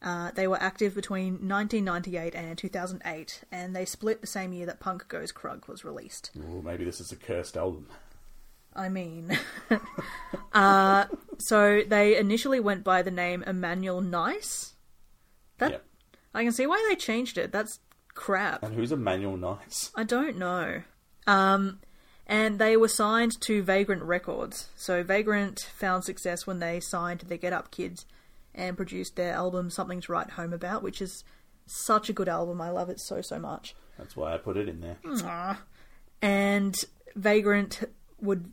Uh, 0.02 0.32
they 0.32 0.48
were 0.48 0.62
active 0.62 0.96
between 0.96 1.34
1998 1.48 2.34
and 2.34 2.58
2008, 2.58 3.44
and 3.52 3.76
they 3.76 3.86
split 3.86 4.22
the 4.22 4.28
same 4.28 4.52
year 4.52 4.66
that 4.66 4.80
Punk 4.80 5.08
Goes 5.08 5.32
Crunk 5.32 5.68
was 5.68 5.86
released. 5.86 6.32
Ooh, 6.38 6.62
maybe 6.64 6.84
this 6.84 7.00
is 7.00 7.12
a 7.12 7.16
cursed 7.16 7.56
album. 7.56 7.88
I 8.76 8.90
mean. 8.90 9.38
uh, 10.54 11.06
so, 11.38 11.84
they 11.88 12.18
initially 12.18 12.60
went 12.60 12.84
by 12.84 13.02
the 13.04 13.12
name 13.12 13.44
Emanuel 13.46 14.02
Nice. 14.02 14.74
That 15.60 15.72
Yep. 15.72 15.86
I 16.34 16.44
can 16.44 16.52
see 16.52 16.66
why 16.66 16.84
they 16.90 16.96
changed 16.96 17.38
it. 17.38 17.52
That's 17.52 17.80
crap. 18.16 18.64
And 18.64 18.74
who's 18.74 18.92
Emanuel 18.92 19.38
Nice? 19.38 19.92
I 19.96 20.04
don't 20.04 20.38
know. 20.38 20.82
Um, 21.28 21.80
and 22.26 22.58
they 22.58 22.78
were 22.78 22.88
signed 22.88 23.40
to 23.42 23.62
Vagrant 23.62 24.04
Records. 24.04 24.70
So 24.76 25.04
Vagrant 25.04 25.60
found 25.76 26.06
success 26.06 26.48
when 26.48 26.60
they 26.60 26.80
signed 26.80 27.22
the 27.28 27.38
Get 27.38 27.54
Up 27.54 27.70
Kids 27.70 28.06
and 28.54 28.78
produced 28.78 29.16
their 29.16 29.34
album 29.34 29.70
Something 29.70 30.02
to 30.02 30.12
Write 30.12 30.32
Home 30.32 30.54
About, 30.54 30.84
which 30.84 31.02
is 31.02 31.24
such 31.66 32.10
a 32.10 32.14
good 32.14 32.30
album. 32.30 32.62
I 32.62 32.70
love 32.70 32.90
it 32.90 33.00
so, 33.00 33.22
so 33.22 33.40
much. 33.40 33.76
That's 33.98 34.16
why 34.16 34.34
I 34.34 34.38
put 34.38 34.58
it 34.58 34.68
in 34.68 34.82
there. 34.82 34.98
And 36.22 36.76
Vagrant 37.16 37.84
would, 38.20 38.52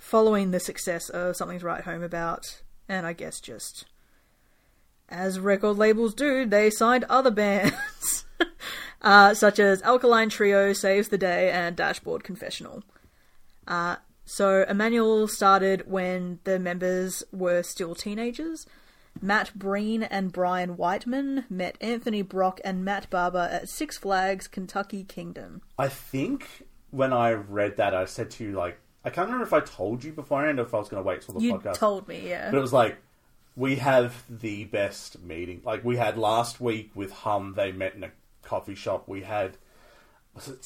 following 0.00 0.50
the 0.50 0.60
success 0.60 1.08
of 1.08 1.36
Something 1.36 1.58
to 1.58 1.66
Write 1.66 1.84
Home 1.84 2.02
About, 2.02 2.62
and 2.88 3.06
I 3.06 3.12
guess 3.12 3.40
just 3.40 3.86
as 5.08 5.40
record 5.40 5.78
labels 5.78 6.14
do, 6.14 6.44
they 6.44 6.70
signed 6.70 7.04
other 7.08 7.30
bands, 7.32 8.24
uh, 9.02 9.34
such 9.34 9.58
as 9.58 9.82
Alkaline 9.82 10.28
Trio, 10.28 10.72
Saves 10.72 11.08
the 11.08 11.18
Day, 11.18 11.50
and 11.50 11.76
Dashboard 11.76 12.24
Confessional. 12.24 12.82
Uh, 13.66 13.96
so 14.24 14.64
Emanuel 14.68 15.26
started 15.26 15.84
when 15.86 16.40
the 16.44 16.58
members 16.58 17.22
were 17.32 17.62
still 17.62 17.94
teenagers. 17.94 18.66
Matt 19.20 19.54
Breen 19.54 20.02
and 20.02 20.32
Brian 20.32 20.76
Whiteman 20.76 21.44
met 21.50 21.76
Anthony 21.80 22.22
Brock 22.22 22.60
and 22.64 22.84
Matt 22.84 23.10
Barber 23.10 23.48
at 23.50 23.68
Six 23.68 23.98
Flags 23.98 24.46
Kentucky 24.48 25.04
Kingdom. 25.04 25.62
I 25.78 25.88
think 25.88 26.66
when 26.90 27.12
I 27.12 27.32
read 27.32 27.76
that, 27.76 27.94
I 27.94 28.04
said 28.04 28.30
to 28.32 28.44
you, 28.44 28.52
like, 28.52 28.78
I 29.04 29.10
can't 29.10 29.26
remember 29.26 29.44
if 29.46 29.52
I 29.52 29.60
told 29.60 30.04
you 30.04 30.12
beforehand 30.12 30.58
or 30.58 30.62
if 30.62 30.74
I 30.74 30.78
was 30.78 30.88
going 30.88 31.02
to 31.02 31.06
wait 31.06 31.22
till 31.22 31.34
the 31.34 31.40
You 31.40 31.54
podcast. 31.54 31.74
told 31.74 32.08
me, 32.08 32.28
yeah. 32.28 32.50
But 32.50 32.58
it 32.58 32.60
was 32.60 32.72
like, 32.72 32.96
we 33.56 33.76
have 33.76 34.24
the 34.28 34.64
best 34.64 35.20
meeting. 35.22 35.62
Like, 35.64 35.84
we 35.84 35.96
had 35.96 36.16
last 36.18 36.60
week 36.60 36.90
with 36.94 37.12
Hum, 37.12 37.54
they 37.56 37.72
met 37.72 37.94
in 37.94 38.04
a 38.04 38.10
coffee 38.42 38.74
shop. 38.74 39.08
We 39.08 39.22
had, 39.22 39.56
was 40.34 40.48
it 40.48 40.64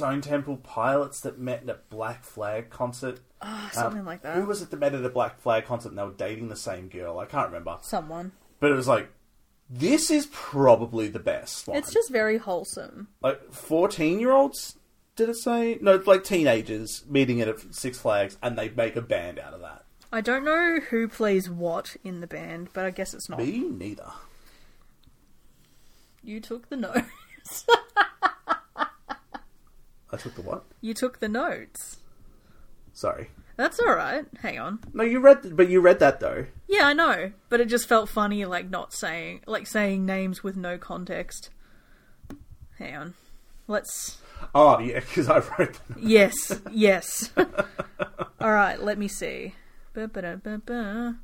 Stone 0.00 0.22
Temple 0.22 0.56
Pilots 0.56 1.20
that 1.20 1.38
met 1.38 1.62
at 1.64 1.68
a 1.68 1.78
Black 1.90 2.24
Flag 2.24 2.70
concert? 2.70 3.20
Ah, 3.42 3.66
uh, 3.66 3.70
something 3.70 4.04
like 4.04 4.22
that. 4.22 4.34
Who 4.34 4.46
was 4.46 4.62
it 4.62 4.70
that 4.70 4.78
met 4.78 4.94
at 4.94 5.04
a 5.04 5.10
Black 5.10 5.40
Flag 5.40 5.66
concert 5.66 5.90
and 5.90 5.98
they 5.98 6.02
were 6.02 6.12
dating 6.12 6.48
the 6.48 6.56
same 6.56 6.88
girl? 6.88 7.18
I 7.18 7.26
can't 7.26 7.48
remember. 7.48 7.76
Someone. 7.82 8.32
But 8.60 8.70
it 8.72 8.74
was 8.74 8.88
like, 8.88 9.10
this 9.68 10.10
is 10.10 10.26
probably 10.32 11.08
the 11.08 11.18
best. 11.18 11.68
It's 11.68 11.92
just 11.92 12.10
very 12.10 12.38
wholesome. 12.38 13.08
like 13.22 13.52
14 13.52 14.18
year 14.18 14.32
olds 14.32 14.76
did 15.16 15.28
it 15.28 15.36
say 15.36 15.76
no 15.82 15.96
it's 15.96 16.06
like 16.06 16.24
teenagers 16.24 17.04
meeting 17.06 17.42
at 17.42 17.74
six 17.74 17.98
flags 17.98 18.38
and 18.42 18.56
they 18.56 18.70
make 18.70 18.96
a 18.96 19.02
band 19.02 19.38
out 19.38 19.52
of 19.52 19.60
that 19.60 19.84
I 20.10 20.22
don't 20.22 20.44
know 20.44 20.80
who 20.88 21.06
plays 21.08 21.50
what 21.50 21.96
in 22.02 22.20
the 22.20 22.26
band, 22.26 22.70
but 22.72 22.84
I 22.86 22.90
guess 22.90 23.12
it's 23.12 23.28
not. 23.28 23.38
me 23.38 23.60
neither 23.68 24.10
You 26.22 26.40
took 26.40 26.68
the 26.70 26.76
notes. 26.76 27.66
i 30.12 30.16
took 30.16 30.34
the 30.34 30.42
what 30.42 30.64
you 30.80 30.92
took 30.94 31.20
the 31.20 31.28
notes. 31.28 31.98
sorry 32.92 33.30
That's 33.56 33.78
alright. 33.78 34.24
Hang 34.40 34.58
on. 34.58 34.78
no 34.94 35.04
you 35.04 35.20
read 35.20 35.54
but 35.56 35.68
you 35.68 35.80
read 35.82 35.98
that 36.00 36.20
though 36.20 36.46
Yeah, 36.66 36.86
I 36.86 36.92
know, 36.94 37.32
but 37.50 37.60
it 37.60 37.68
just 37.68 37.86
felt 37.88 38.08
funny, 38.08 38.44
like 38.46 38.70
not 38.70 38.92
saying, 38.94 39.42
like 39.46 39.66
saying 39.66 40.06
names 40.06 40.42
with 40.42 40.56
no 40.56 40.78
context. 40.78 41.50
Hang 42.78 42.96
on. 42.96 43.14
Let's. 43.68 44.18
oh 44.54 44.78
yeah 44.80 45.00
because 45.00 45.28
i 45.28 45.38
wrote 45.58 45.74
them. 45.88 45.98
Yes, 46.00 46.58
yes. 46.72 47.30
Alright, 48.40 48.82
let 48.82 48.96
me 48.98 49.08
see. 49.08 49.54
Ba-ba-da-ba-ba. 49.92 51.18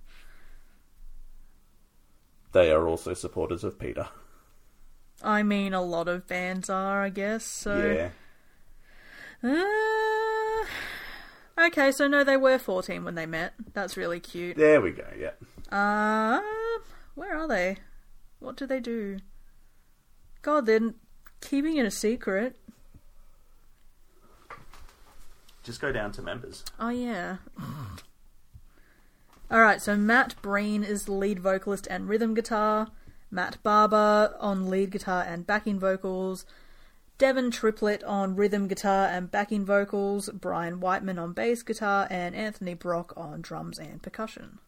they 2.53 2.71
are 2.71 2.87
also 2.89 3.15
supporters 3.15 3.65
of 3.65 3.79
PETA 3.79 4.09
I 5.23 5.43
mean, 5.43 5.73
a 5.73 5.81
lot 5.83 6.09
of 6.09 6.27
bands 6.29 6.69
are, 6.69 7.03
I 7.03 7.09
guess, 7.09 7.45
so. 7.47 7.77
yeah 7.93 8.11
Uh, 9.43 10.65
okay, 11.67 11.93
so 11.93 12.07
no, 12.09 12.25
they 12.25 12.37
were 12.37 12.59
14 12.59 13.05
when 13.05 13.15
they 13.15 13.27
met. 13.27 13.55
That's 13.75 13.97
really 13.97 14.21
cute. 14.21 14.57
there 14.57 14.81
we 14.81 14.91
go 14.93 15.05
yeah 15.19 15.31
Uh, 15.77 16.41
where 17.15 17.37
are 17.37 17.49
they? 17.49 17.79
What 18.39 18.57
do 18.57 18.67
they 18.67 18.81
do? 18.81 19.19
God, 20.43 20.67
they're 20.67 20.95
keeping 21.41 21.77
it 21.77 21.87
a 21.87 21.91
secret. 21.91 22.57
just 25.65 25.81
go 25.81 25.91
down 25.91 26.13
to 26.13 26.23
members 26.23 26.65
Oh, 26.79 26.91
yeah. 26.91 27.39
Alright, 29.51 29.81
so 29.83 29.97
Matt 29.97 30.35
Breen 30.43 30.83
is 30.85 31.09
lead 31.09 31.39
vocalist 31.41 31.87
and 31.89 32.09
rhythm 32.09 32.35
guitar. 32.35 32.89
Matt 33.31 33.63
Barber 33.63 34.35
on 34.41 34.69
lead 34.71 34.91
guitar 34.91 35.23
and 35.27 35.47
backing 35.47 35.79
vocals. 35.79 36.45
Devon 37.19 37.51
Triplett 37.51 38.05
on 38.05 38.37
rhythm 38.37 38.69
guitar 38.69 39.07
and 39.07 39.31
backing 39.31 39.65
vocals. 39.65 40.29
Brian 40.35 40.81
Whiteman 40.81 41.19
on 41.19 41.33
bass 41.33 41.63
guitar. 41.63 42.07
And 42.11 42.35
Anthony 42.35 42.75
Brock 42.75 43.13
on 43.17 43.41
drums 43.41 43.79
and 43.79 44.03
percussion. 44.03 44.59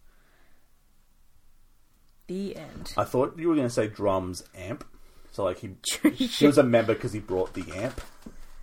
The 2.27 2.57
end. 2.57 2.93
i 2.99 3.05
thought 3.05 3.39
you 3.39 3.49
were 3.49 3.55
going 3.55 3.67
to 3.67 3.73
say 3.73 3.87
drums 3.89 4.45
amp 4.55 4.85
so 5.33 5.45
like 5.45 5.61
he 5.61 5.71
he 6.13 6.47
was 6.47 6.59
a 6.59 6.63
member 6.63 6.93
because 6.93 7.15
he 7.15 7.21
brought 7.21 7.55
the 7.55 7.65
amp 7.75 8.03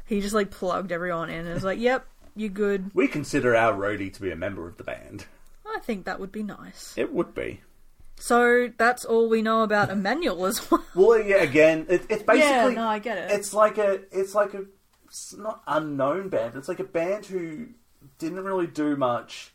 He 0.06 0.22
just 0.22 0.36
like 0.36 0.52
plugged 0.52 0.92
everyone 0.92 1.32
in 1.32 1.46
and 1.48 1.54
was 1.56 1.64
like, 1.64 1.80
yep, 1.80 2.06
you're 2.36 2.50
good. 2.50 2.92
we 2.94 3.08
consider 3.08 3.56
our 3.56 3.74
roadie 3.74 4.14
to 4.14 4.22
be 4.22 4.30
a 4.30 4.36
member 4.36 4.68
of 4.68 4.78
the 4.78 4.84
band 4.84 5.26
I 5.68 5.80
think 5.80 6.06
that 6.06 6.20
would 6.20 6.32
be 6.32 6.44
nice. 6.44 6.94
it 6.96 7.12
would 7.12 7.34
be 7.34 7.62
So 8.18 8.72
that's 8.78 9.06
all 9.06 9.30
we 9.30 9.42
know 9.42 9.64
about 9.64 9.90
Emanuel 9.90 10.46
as 10.46 10.70
well. 10.70 10.84
Well, 10.96 11.22
yeah, 11.22 11.38
again, 11.38 11.86
it, 11.90 12.06
it's 12.10 12.24
basically. 12.24 12.40
Yeah, 12.40 12.70
no, 12.70 12.88
I 12.88 13.00
get 13.00 13.18
it. 13.18 13.32
It's 13.32 13.54
like 13.54 13.78
a, 13.78 14.00
it's 14.12 14.34
like 14.34 14.54
a, 14.54 14.66
it's 15.06 15.36
not 15.36 15.62
unknown 15.68 16.30
band. 16.30 16.56
It's 16.56 16.70
like 16.70 16.80
a 16.80 16.86
band 16.86 17.26
who 17.26 17.68
didn't 18.18 18.44
really 18.44 18.68
do 18.68 18.96
much, 18.96 19.54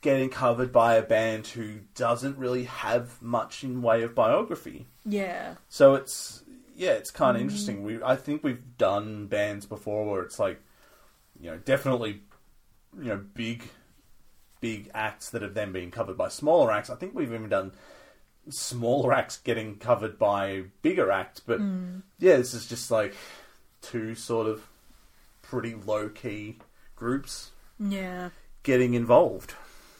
getting 0.00 0.30
covered 0.30 0.72
by 0.72 0.94
a 0.94 1.02
band 1.02 1.46
who 1.48 1.80
doesn't 1.94 2.38
really 2.38 2.64
have 2.64 3.20
much 3.20 3.62
in 3.62 3.82
way 3.82 4.02
of 4.02 4.14
biography. 4.14 4.86
yeah. 5.04 5.56
So 5.68 5.94
it's 5.94 6.42
yeah, 6.74 6.92
it's 6.92 7.10
kind 7.10 7.36
of 7.36 7.40
mm. 7.40 7.44
interesting. 7.44 7.84
We 7.84 8.02
I 8.02 8.16
think 8.16 8.42
we've 8.42 8.78
done 8.78 9.26
bands 9.26 9.66
before 9.66 10.10
where 10.10 10.22
it's 10.22 10.38
like, 10.38 10.62
you 11.38 11.50
know, 11.50 11.58
definitely, 11.58 12.22
you 12.96 13.08
know, 13.08 13.22
big 13.34 13.64
big 14.60 14.90
acts 14.94 15.30
that 15.30 15.42
have 15.42 15.54
then 15.54 15.72
been 15.72 15.90
covered 15.90 16.16
by 16.16 16.28
smaller 16.28 16.70
acts. 16.72 16.90
I 16.90 16.94
think 16.94 17.14
we've 17.14 17.32
even 17.32 17.48
done 17.48 17.72
smaller 18.48 19.12
acts 19.12 19.36
getting 19.38 19.76
covered 19.76 20.18
by 20.18 20.64
bigger 20.82 21.10
acts, 21.10 21.40
but 21.40 21.60
yeah, 22.18 22.36
this 22.36 22.54
is 22.54 22.66
just 22.66 22.90
like 22.90 23.14
two 23.82 24.14
sort 24.14 24.46
of 24.46 24.66
pretty 25.42 25.74
low 25.74 26.08
key 26.08 26.58
groups 26.96 27.50
Yeah. 27.78 28.30
getting 28.62 28.94
involved. 28.94 29.54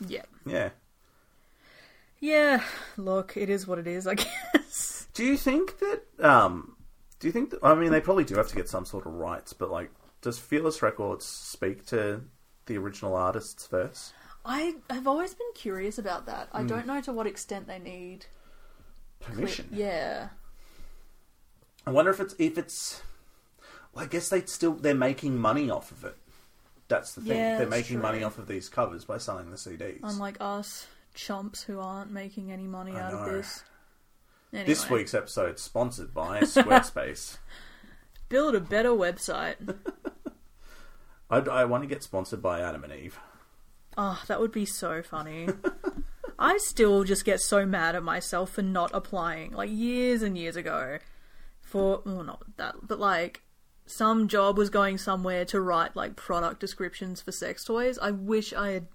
Yeah. 0.07 0.23
Yeah. 0.47 0.71
Yeah. 2.19 2.63
Look, 2.97 3.37
it 3.37 3.49
is 3.51 3.67
what 3.67 3.79
it 3.79 3.87
is, 3.87 4.07
I 4.07 4.15
guess. 4.55 5.07
Do 5.15 5.25
you 5.25 5.37
think 5.37 5.79
that? 5.79 6.03
Um, 6.25 6.77
do 7.19 7.27
you 7.29 7.33
think 7.33 7.51
that? 7.51 7.61
I 7.63 7.75
mean, 7.75 7.91
they 7.93 8.01
probably 8.01 8.25
do 8.25 8.37
have 8.37 8.49
to 8.49 8.57
get 8.57 8.69
some 8.69 8.85
sort 8.85 9.07
of 9.07 9.13
rights, 9.15 9.53
but 9.53 9.71
like, 9.71 9.91
does 10.23 10.39
Fearless 10.39 10.83
Records 10.83 11.25
speak 11.25 11.87
to 11.87 12.23
the 12.67 12.77
original 12.79 13.15
artists 13.17 13.67
first? 13.67 14.13
I 14.53 14.75
have 14.91 15.07
always 15.07 15.33
been 15.33 15.53
curious 15.55 15.97
about 15.97 16.27
that. 16.27 16.49
I 16.53 16.63
hmm. 16.63 16.67
don't 16.67 16.87
know 16.87 17.01
to 17.03 17.13
what 17.13 17.29
extent 17.29 17.69
they 17.69 17.79
need 17.79 18.27
Permission. 19.21 19.69
Yeah. 19.71 20.31
I 21.87 21.91
wonder 21.91 22.11
if 22.11 22.21
it's 22.21 22.35
if 22.39 22.59
it's. 22.59 23.03
Well, 23.95 24.05
I 24.05 24.09
guess 24.09 24.29
they 24.29 24.43
still 24.43 24.73
they're 24.73 24.95
making 24.95 25.39
money 25.39 25.71
off 25.71 25.93
of 25.93 26.05
it. 26.05 26.17
That's 26.89 27.15
the 27.15 27.21
thing. 27.21 27.37
Yeah, 27.37 27.59
they're 27.59 27.67
that's 27.67 27.71
making 27.71 27.97
true. 27.97 28.03
money 28.03 28.25
off 28.25 28.39
of 28.39 28.49
these 28.49 28.69
covers 28.69 29.05
by 29.05 29.19
selling 29.19 29.51
the 29.51 29.57
CDs. 29.57 30.01
Unlike 30.03 30.39
us 30.41 30.89
chumps 31.15 31.63
who 31.63 31.79
aren't 31.79 32.11
making 32.11 32.51
any 32.51 32.67
money 32.67 32.93
I 32.93 33.01
out 33.01 33.15
of 33.15 33.27
know. 33.27 33.37
this. 33.37 33.63
Anyway, 34.53 34.67
This 34.67 34.91
week's 34.91 35.15
episode 35.15 35.55
is 35.57 35.61
sponsored 35.61 36.13
by 36.13 36.41
Squarespace. 36.41 37.39
build 38.29 38.57
a 38.57 38.61
better 38.61 38.91
website. 38.91 39.77
I, 41.31 41.39
I 41.39 41.65
want 41.67 41.85
to 41.85 41.89
get 41.89 42.03
sponsored 42.03 42.43
by 42.43 42.61
Adam 42.61 42.83
and 42.83 42.93
Eve. 42.93 43.21
Oh, 44.03 44.23
that 44.29 44.41
would 44.41 44.51
be 44.51 44.65
so 44.65 45.03
funny. 45.03 45.47
I 46.39 46.57
still 46.57 47.05
just 47.05 47.27
get 47.27 47.39
so 47.39 47.67
mad 47.67 47.95
at 47.95 48.03
myself 48.03 48.53
for 48.53 48.63
not 48.63 48.91
applying, 48.95 49.53
like 49.53 49.69
years 49.71 50.23
and 50.23 50.39
years 50.39 50.57
ago, 50.57 50.97
for 51.61 52.01
well, 52.07 52.25
not 52.25 52.57
that, 52.57 52.77
but 52.83 52.99
like 52.99 53.43
some 53.85 54.27
job 54.27 54.57
was 54.57 54.71
going 54.71 54.97
somewhere 54.97 55.45
to 55.45 55.61
write 55.61 55.97
like 55.97 56.17
product 56.17 56.61
descriptions 56.61 57.21
for 57.21 57.31
sex 57.31 57.63
toys. 57.63 57.99
I 58.01 58.11
wish 58.11 58.55
I 58.55 58.71
had. 58.71 58.87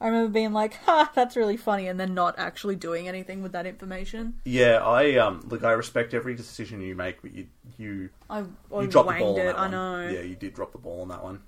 I 0.00 0.08
remember 0.08 0.30
being 0.30 0.52
like, 0.52 0.74
"Ha, 0.86 1.12
that's 1.14 1.36
really 1.36 1.56
funny," 1.56 1.86
and 1.86 2.00
then 2.00 2.12
not 2.12 2.36
actually 2.36 2.74
doing 2.74 3.06
anything 3.06 3.44
with 3.44 3.52
that 3.52 3.66
information. 3.66 4.40
Yeah, 4.44 4.78
I 4.84 5.14
um 5.18 5.42
look. 5.46 5.62
I 5.62 5.70
respect 5.70 6.12
every 6.12 6.34
decision 6.34 6.80
you 6.80 6.96
make, 6.96 7.22
but 7.22 7.32
you 7.32 7.46
you 7.78 8.10
I, 8.28 8.40
I 8.74 8.80
you 8.80 8.88
dropped 8.88 9.10
the 9.10 9.18
ball 9.20 9.34
on 9.36 9.40
it. 9.42 9.44
that 9.44 9.58
I 9.58 9.62
one. 9.62 9.70
know. 9.70 10.08
Yeah, 10.08 10.22
you 10.22 10.34
did 10.34 10.54
drop 10.54 10.72
the 10.72 10.78
ball 10.78 11.02
on 11.02 11.08
that 11.08 11.22
one. 11.22 11.40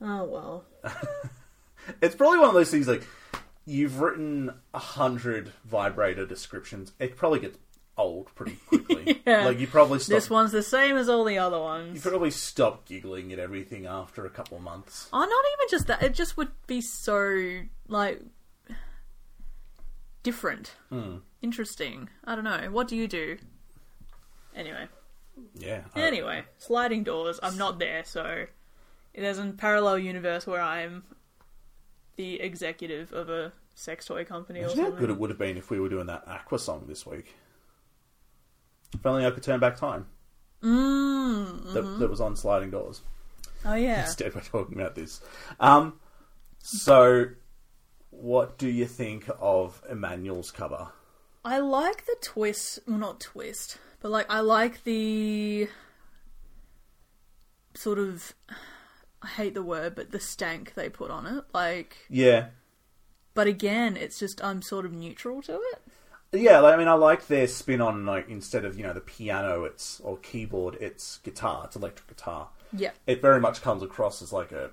Oh 0.00 0.22
well. 0.22 0.64
It's 2.00 2.14
probably 2.14 2.38
one 2.38 2.48
of 2.48 2.54
those 2.54 2.70
things 2.70 2.86
like 2.88 3.02
you've 3.64 4.00
written 4.00 4.52
a 4.74 4.78
hundred 4.78 5.52
vibrator 5.64 6.26
descriptions. 6.26 6.92
It 6.98 7.16
probably 7.16 7.40
gets 7.40 7.58
old 7.96 8.34
pretty 8.34 8.56
quickly. 8.68 9.20
Yeah. 9.26 9.44
Like 9.44 9.60
you 9.60 9.66
probably 9.68 9.98
stop, 10.00 10.14
This 10.16 10.28
one's 10.30 10.50
the 10.52 10.62
same 10.64 10.96
as 10.96 11.08
all 11.08 11.22
the 11.24 11.38
other 11.38 11.60
ones. 11.60 11.94
you 12.04 12.10
probably 12.10 12.30
stop 12.32 12.84
giggling 12.86 13.32
at 13.32 13.38
everything 13.38 13.86
after 13.86 14.26
a 14.26 14.30
couple 14.30 14.56
of 14.56 14.62
months. 14.64 15.08
Oh, 15.12 15.18
not 15.18 15.28
even 15.28 15.68
just 15.70 15.86
that. 15.86 16.02
It 16.02 16.12
just 16.14 16.36
would 16.36 16.50
be 16.66 16.80
so 16.80 17.60
like 17.88 18.20
different, 20.22 20.74
Hmm. 20.88 21.16
interesting. 21.40 22.08
I 22.24 22.34
don't 22.34 22.44
know. 22.44 22.68
What 22.70 22.88
do 22.88 22.96
you 22.96 23.08
do? 23.08 23.38
Anyway, 24.54 24.88
Yeah. 25.54 25.82
I- 25.94 26.00
anyway, 26.02 26.44
sliding 26.58 27.04
doors. 27.04 27.40
I'm 27.42 27.56
not 27.56 27.78
there, 27.78 28.04
so 28.04 28.46
there's 29.14 29.38
a 29.38 29.46
parallel 29.52 29.98
universe 29.98 30.46
where 30.46 30.60
I'm 30.60 31.04
the 32.16 32.40
executive 32.40 33.12
of 33.12 33.28
a 33.30 33.52
sex 33.74 34.04
toy 34.06 34.24
company 34.24 34.60
or 34.60 34.64
Imagine 34.64 34.78
how 34.78 34.84
something. 34.90 35.00
good 35.00 35.10
it 35.10 35.18
would 35.18 35.30
have 35.30 35.38
been 35.38 35.56
if 35.56 35.70
we 35.70 35.80
were 35.80 35.88
doing 35.88 36.06
that 36.06 36.24
Aqua 36.26 36.58
song 36.58 36.84
this 36.86 37.06
week. 37.06 37.34
If 38.94 39.04
only 39.06 39.24
I 39.26 39.30
could 39.30 39.42
turn 39.42 39.60
back 39.60 39.76
time. 39.76 40.06
Mm, 40.62 41.72
That, 41.72 41.82
that 41.98 42.10
was 42.10 42.20
on 42.20 42.36
sliding 42.36 42.70
doors. 42.70 43.00
oh 43.64 43.74
yeah. 43.74 44.00
Instead, 44.04 44.34
we're 44.34 44.42
talking 44.42 44.78
about 44.78 44.94
this. 44.94 45.20
Um, 45.58 45.94
so, 46.58 47.26
what 48.10 48.58
do 48.58 48.68
you 48.68 48.84
think 48.86 49.28
of 49.40 49.82
Emanuel's 49.90 50.50
cover? 50.50 50.88
I 51.44 51.58
like 51.58 52.04
the 52.06 52.16
twist. 52.20 52.78
Well, 52.86 52.98
not 52.98 53.18
twist, 53.20 53.78
but 54.00 54.10
like 54.12 54.26
I 54.30 54.40
like 54.40 54.84
the 54.84 55.68
sort 57.74 57.98
of. 57.98 58.34
I 59.22 59.26
hate 59.28 59.54
the 59.54 59.62
word, 59.62 59.94
but 59.94 60.10
the 60.10 60.20
stank 60.20 60.74
they 60.74 60.88
put 60.88 61.10
on 61.10 61.26
it. 61.26 61.44
Like, 61.54 61.96
Yeah, 62.10 62.46
but 63.34 63.46
again, 63.46 63.96
it's 63.96 64.18
just 64.18 64.42
I'm 64.42 64.62
sort 64.62 64.84
of 64.84 64.92
neutral 64.92 65.42
to 65.42 65.54
it. 65.54 65.82
yeah. 66.32 66.58
Like, 66.60 66.74
I 66.74 66.76
mean, 66.76 66.88
I 66.88 66.94
like 66.94 67.26
their 67.28 67.46
spin 67.46 67.80
on 67.80 68.04
like 68.04 68.28
instead 68.28 68.64
of 68.64 68.76
you 68.76 68.82
know 68.84 68.92
the 68.92 69.00
piano, 69.00 69.64
it's 69.64 70.00
or 70.00 70.16
keyboard, 70.18 70.76
it's 70.80 71.18
guitar. 71.18 71.62
It's 71.66 71.76
electric 71.76 72.08
guitar. 72.08 72.48
Yeah. 72.76 72.90
It 73.06 73.20
very 73.22 73.38
much 73.40 73.62
comes 73.62 73.82
across 73.82 74.22
as 74.22 74.32
like 74.32 74.50
a 74.52 74.70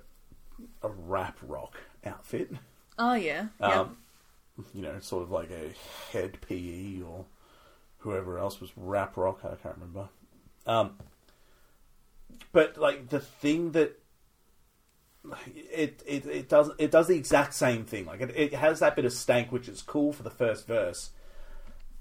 a 0.82 0.90
rap 0.90 1.38
rock 1.42 1.78
outfit. 2.06 2.52
Oh 2.98 3.14
yeah. 3.14 3.48
Um, 3.62 3.98
You 4.74 4.82
know, 4.82 5.00
sort 5.00 5.24
of 5.24 5.32
like 5.32 5.50
a 5.52 5.74
Hed 6.12 6.38
PE 6.42 7.02
or 7.02 7.26
whoever 8.00 8.38
else 8.40 8.60
was 8.60 8.72
rap 8.76 9.16
rock. 9.16 9.40
I 9.44 9.56
can't 9.56 9.76
remember. 9.76 10.10
Um, 10.66 10.98
but 12.52 12.78
like 12.78 13.10
the 13.10 13.20
thing 13.20 13.72
that 13.72 14.00
it 15.74 16.02
it 16.06 16.26
it 16.26 16.50
does 16.50 16.72
it 16.78 16.92
does 16.92 17.08
the 17.08 17.16
exact 17.16 17.54
same 17.54 17.86
thing. 17.86 18.06
Like 18.06 18.22
it, 18.22 18.34
it 18.36 18.54
has 18.54 18.80
that 18.80 18.96
bit 18.96 19.06
of 19.06 19.14
stank, 19.14 19.52
which 19.52 19.68
is 19.68 19.82
cool 19.82 20.14
for 20.14 20.24
the 20.24 20.30
first 20.30 20.68
verse, 20.68 21.12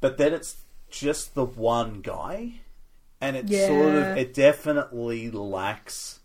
but 0.00 0.18
then 0.18 0.32
it's 0.32 0.56
just 0.90 1.34
the 1.34 1.44
one 1.44 2.00
guy, 2.00 2.60
and 3.20 3.36
it 3.36 3.48
sort 3.66 3.94
of 3.94 4.16
it 4.16 4.34
definitely 4.34 5.30
lacks 5.30 6.20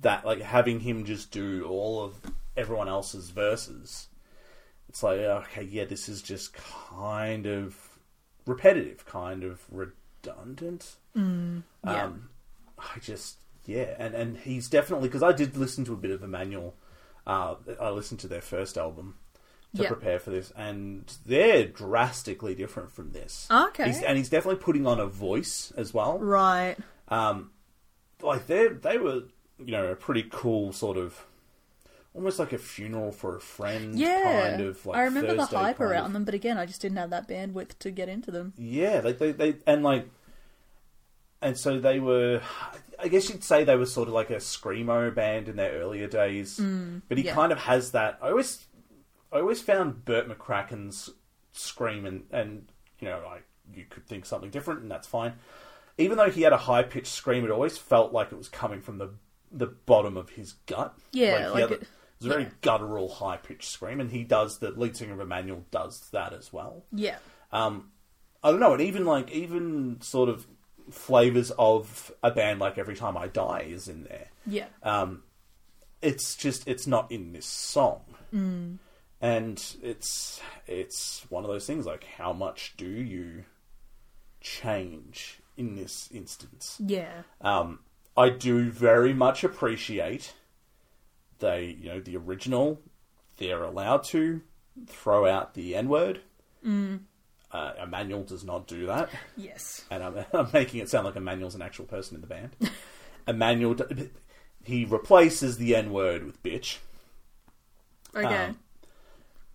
that 0.00 0.24
like 0.24 0.40
having 0.42 0.80
him 0.80 1.04
just 1.04 1.30
do 1.30 1.64
all 1.64 2.02
of 2.04 2.14
everyone 2.56 2.88
else's 2.88 3.30
verses. 3.30 4.08
It's 4.88 5.02
like 5.02 5.18
okay, 5.18 5.62
yeah, 5.62 5.84
this 5.84 6.08
is 6.08 6.22
just 6.22 6.52
kind 6.54 7.46
of 7.46 7.76
repetitive, 8.46 9.04
kind 9.06 9.44
of 9.44 9.60
redundant. 9.70 10.96
yeah. 11.84 12.04
Um, 12.04 12.28
I 12.78 12.98
just 13.00 13.38
yeah, 13.68 13.94
and 13.98 14.14
and 14.14 14.38
he's 14.38 14.68
definitely 14.68 15.08
because 15.08 15.22
I 15.22 15.32
did 15.32 15.56
listen 15.56 15.84
to 15.84 15.92
a 15.92 15.96
bit 15.96 16.10
of 16.10 16.22
Emanuel. 16.24 16.74
Uh, 17.26 17.54
I 17.80 17.90
listened 17.90 18.20
to 18.20 18.26
their 18.28 18.40
first 18.40 18.76
album 18.78 19.16
to 19.76 19.82
Yeah. 19.82 19.88
prepare 19.88 20.18
for 20.18 20.30
this, 20.30 20.50
and 20.56 21.04
they're 21.26 21.66
drastically 21.66 22.54
different 22.54 22.90
from 22.90 23.12
this. 23.12 23.46
Okay. 23.50 23.86
he's, 23.88 24.02
and 24.02 24.16
he's 24.16 24.30
definitely 24.30 24.60
putting 24.62 24.86
on 24.86 24.98
a 24.98 25.06
voice 25.06 25.70
as 25.76 25.92
well. 25.92 26.18
right. 26.18 26.76
Um, 27.08 27.50
like 28.22 28.46
they 28.46 28.68
they 28.68 28.96
were 28.98 29.24
you 29.58 29.72
know 29.72 29.86
a 29.88 29.94
pretty 29.96 30.24
cool 30.30 30.72
sort 30.72 30.96
of. 30.96 31.24
Almost 32.14 32.38
like 32.40 32.52
a 32.52 32.58
funeral 32.58 33.12
for 33.12 33.36
a 33.36 33.40
friend, 33.40 33.96
Yeah. 33.96 34.48
kind 34.50 34.62
of. 34.62 34.84
Like 34.86 34.96
I 34.98 35.04
remember 35.04 35.34
the 35.36 35.44
hype 35.46 35.78
around 35.78 36.06
of- 36.06 36.12
them, 36.14 36.24
but 36.24 36.34
again, 36.34 36.58
I 36.58 36.66
just 36.66 36.80
didn't 36.80 36.96
have 36.96 37.10
that 37.10 37.28
bandwidth 37.28 37.78
to 37.80 37.90
get 37.92 38.08
into 38.08 38.30
them. 38.32 38.54
Yeah, 38.56 39.02
like 39.04 39.18
they, 39.18 39.30
they 39.32 39.56
and 39.66 39.84
like, 39.84 40.08
and 41.42 41.56
so 41.58 41.78
they 41.78 42.00
were. 42.00 42.40
I 43.00 43.06
guess 43.08 43.28
you'd 43.28 43.44
say 43.44 43.62
they 43.64 43.76
were 43.76 43.86
sort 43.86 44.08
of 44.08 44.14
like 44.14 44.30
a 44.30 44.36
screamo 44.36 45.14
band 45.14 45.48
in 45.48 45.54
their 45.56 45.72
earlier 45.72 46.08
days, 46.08 46.56
but 46.56 47.16
he 47.16 47.22
Mm, 47.22 47.26
yeah. 47.26 47.34
kind 47.34 47.52
of 47.52 47.58
has 47.58 47.92
that. 47.92 48.18
I 48.20 48.30
always, 48.30 48.66
I 49.32 49.38
always 49.38 49.60
found 49.62 50.04
Burt 50.04 50.28
McCracken's 50.28 51.10
scream 51.52 52.06
and 52.06 52.24
and 52.32 52.70
you 53.00 53.08
know 53.08 53.22
like 53.26 53.44
you 53.74 53.84
could 53.88 54.06
think 54.06 54.24
something 54.26 54.50
different 54.50 54.80
and 54.82 54.90
that's 54.90 55.06
fine. 55.06 55.34
Even 55.96 56.16
though 56.16 56.30
he 56.30 56.42
had 56.42 56.52
a 56.52 56.56
high 56.58 56.82
pitched 56.82 57.12
scream, 57.12 57.44
it 57.44 57.50
always 57.50 57.76
felt 57.78 58.12
like 58.12 58.30
it 58.32 58.38
was 58.38 58.48
coming 58.48 58.80
from 58.80 58.98
the 58.98 59.10
the 59.52 59.66
bottom 59.66 60.16
of 60.16 60.30
his 60.30 60.52
gut. 60.66 60.96
Yeah, 61.12 61.50
like 61.50 61.70
it- 61.70 61.82
it 61.82 62.24
was 62.24 62.26
a 62.26 62.28
very 62.30 62.42
yeah. 62.44 62.50
guttural, 62.62 63.08
high 63.08 63.36
pitched 63.36 63.68
scream, 63.70 64.00
and 64.00 64.10
he 64.10 64.24
does 64.24 64.58
the 64.58 64.72
lead 64.72 64.96
singer 64.96 65.14
of 65.14 65.20
Emanuel 65.20 65.64
does 65.70 66.08
that 66.10 66.32
as 66.32 66.52
well. 66.52 66.84
Yeah. 66.92 67.18
Um, 67.52 67.92
I 68.42 68.50
don't 68.50 68.58
know, 68.58 68.72
and 68.72 68.82
even 68.82 69.04
like 69.04 69.30
even 69.30 70.00
sort 70.00 70.28
of 70.28 70.44
flavors 70.90 71.50
of 71.58 72.12
a 72.22 72.30
band 72.30 72.60
like 72.60 72.78
Every 72.78 72.96
Time 72.96 73.16
I 73.16 73.28
Die 73.28 73.66
is 73.68 73.88
in 73.88 74.04
there. 74.04 74.28
Yeah. 74.46 74.66
Um, 74.82 75.22
it's 76.02 76.36
just 76.36 76.66
it's 76.68 76.86
not 76.86 77.10
in 77.10 77.32
this 77.32 77.46
song, 77.46 78.02
Mm. 78.32 78.78
and 79.20 79.76
it's 79.82 80.40
it's 80.66 81.24
one 81.28 81.44
of 81.44 81.50
those 81.50 81.66
things 81.66 81.86
like 81.86 82.04
how 82.04 82.32
much 82.32 82.74
do 82.76 82.86
you 82.86 83.44
change 84.40 85.40
in 85.56 85.74
this 85.76 86.08
instance? 86.12 86.76
Yeah. 86.84 87.22
Um, 87.40 87.80
I 88.16 88.30
do 88.30 88.70
very 88.70 89.12
much 89.12 89.44
appreciate 89.44 90.34
they, 91.38 91.76
you 91.80 91.88
know, 91.88 92.00
the 92.00 92.16
original. 92.16 92.80
They're 93.38 93.62
allowed 93.62 94.04
to 94.04 94.40
throw 94.86 95.26
out 95.26 95.54
the 95.54 95.74
N 95.76 95.88
word. 95.88 96.20
Mm. 96.64 97.00
Uh, 97.50 97.72
Emanuel 97.82 98.24
does 98.24 98.44
not 98.44 98.66
do 98.66 98.86
that, 98.86 99.08
Yes. 99.36 99.84
and 99.90 100.02
I'm, 100.02 100.24
I'm 100.34 100.48
making 100.52 100.80
it 100.80 100.90
sound 100.90 101.06
like 101.06 101.16
Emanuel's 101.16 101.54
an 101.54 101.62
actual 101.62 101.86
person 101.86 102.14
in 102.16 102.20
the 102.20 102.26
band. 102.26 102.50
Emanuel, 103.26 103.74
he 104.64 104.84
replaces 104.84 105.56
the 105.56 105.74
N 105.74 105.90
word 105.92 106.24
with 106.24 106.42
bitch. 106.42 106.78
Okay. 108.14 108.26
Um, 108.26 108.58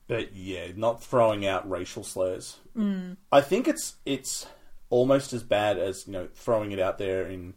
but 0.07 0.35
yeah, 0.35 0.67
not 0.75 1.03
throwing 1.03 1.45
out 1.45 1.69
racial 1.69 2.03
slurs. 2.03 2.57
Mm. 2.77 3.17
I 3.31 3.41
think 3.41 3.67
it's 3.67 3.95
it's 4.05 4.45
almost 4.89 5.33
as 5.33 5.43
bad 5.43 5.77
as 5.79 6.05
you 6.07 6.13
know 6.13 6.27
throwing 6.33 6.71
it 6.71 6.79
out 6.79 6.97
there 6.97 7.25
in 7.27 7.53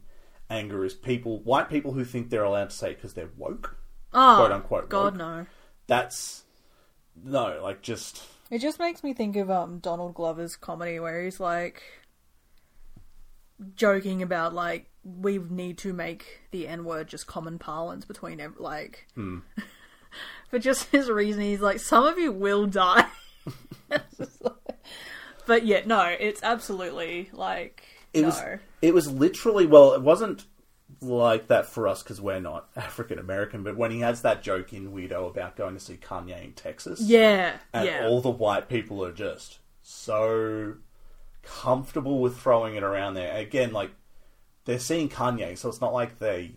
anger 0.49 0.83
as 0.85 0.93
people, 0.93 1.39
white 1.39 1.69
people 1.69 1.93
who 1.93 2.05
think 2.05 2.29
they're 2.29 2.43
allowed 2.43 2.69
to 2.69 2.75
say 2.75 2.91
it 2.91 2.95
because 2.97 3.13
they're 3.13 3.29
woke, 3.37 3.75
Oh, 4.13 4.35
quote 4.37 4.51
unquote. 4.51 4.89
God, 4.89 5.13
woke. 5.13 5.15
no. 5.15 5.45
That's 5.87 6.43
no, 7.23 7.59
like 7.63 7.81
just 7.81 8.21
It 8.49 8.59
just 8.59 8.79
makes 8.79 9.03
me 9.03 9.13
think 9.13 9.35
of 9.35 9.51
um, 9.51 9.79
Donald 9.79 10.13
Glover's 10.13 10.55
comedy 10.55 10.99
where 10.99 11.23
he's 11.23 11.39
like 11.39 11.83
joking 13.75 14.21
about 14.21 14.53
like 14.53 14.89
we 15.03 15.37
need 15.37 15.77
to 15.79 15.93
make 15.93 16.41
the 16.51 16.67
N 16.67 16.83
word 16.85 17.07
just 17.07 17.27
common 17.27 17.57
parlance 17.59 18.05
between 18.05 18.39
like 18.57 19.07
for 20.49 20.59
just 20.59 20.85
his 20.91 21.09
reason 21.09 21.41
he's 21.41 21.61
like 21.61 21.79
some 21.79 22.05
of 22.05 22.17
you 22.17 22.31
will 22.31 22.65
die. 22.67 23.05
Like- 23.89 24.53
but 25.47 25.65
yeah, 25.65 25.81
no, 25.85 26.01
it's 26.19 26.43
absolutely 26.43 27.29
like 27.31 27.83
it 28.13 28.21
no. 28.21 28.27
was 28.27 28.43
it 28.81 28.93
was 28.93 29.09
literally 29.09 29.65
well, 29.65 29.93
it 29.93 30.01
wasn't 30.01 30.45
like 31.01 31.47
that 31.47 31.65
for 31.67 31.87
us 31.87 32.01
because 32.03 32.19
we're 32.19 32.39
not 32.39 32.69
African 32.75 33.19
American. 33.19 33.63
But 33.63 33.77
when 33.77 33.91
he 33.91 33.99
has 34.01 34.21
that 34.21 34.41
joke 34.43 34.73
in 34.73 34.91
Weirdo 34.91 35.29
about 35.29 35.55
going 35.55 35.73
to 35.75 35.79
see 35.79 35.97
Kanye 35.97 36.43
in 36.43 36.53
Texas, 36.53 37.01
yeah, 37.01 37.57
and 37.73 37.85
yeah. 37.87 38.07
all 38.07 38.21
the 38.21 38.29
white 38.29 38.69
people 38.69 39.03
are 39.03 39.11
just 39.13 39.59
so 39.81 40.75
comfortable 41.43 42.19
with 42.19 42.37
throwing 42.37 42.75
it 42.75 42.83
around 42.83 43.13
there. 43.13 43.35
Again, 43.37 43.71
like 43.71 43.91
they're 44.65 44.79
seeing 44.79 45.09
Kanye, 45.09 45.57
so 45.57 45.69
it's 45.69 45.81
not 45.81 45.93
like 45.93 46.19
they 46.19 46.51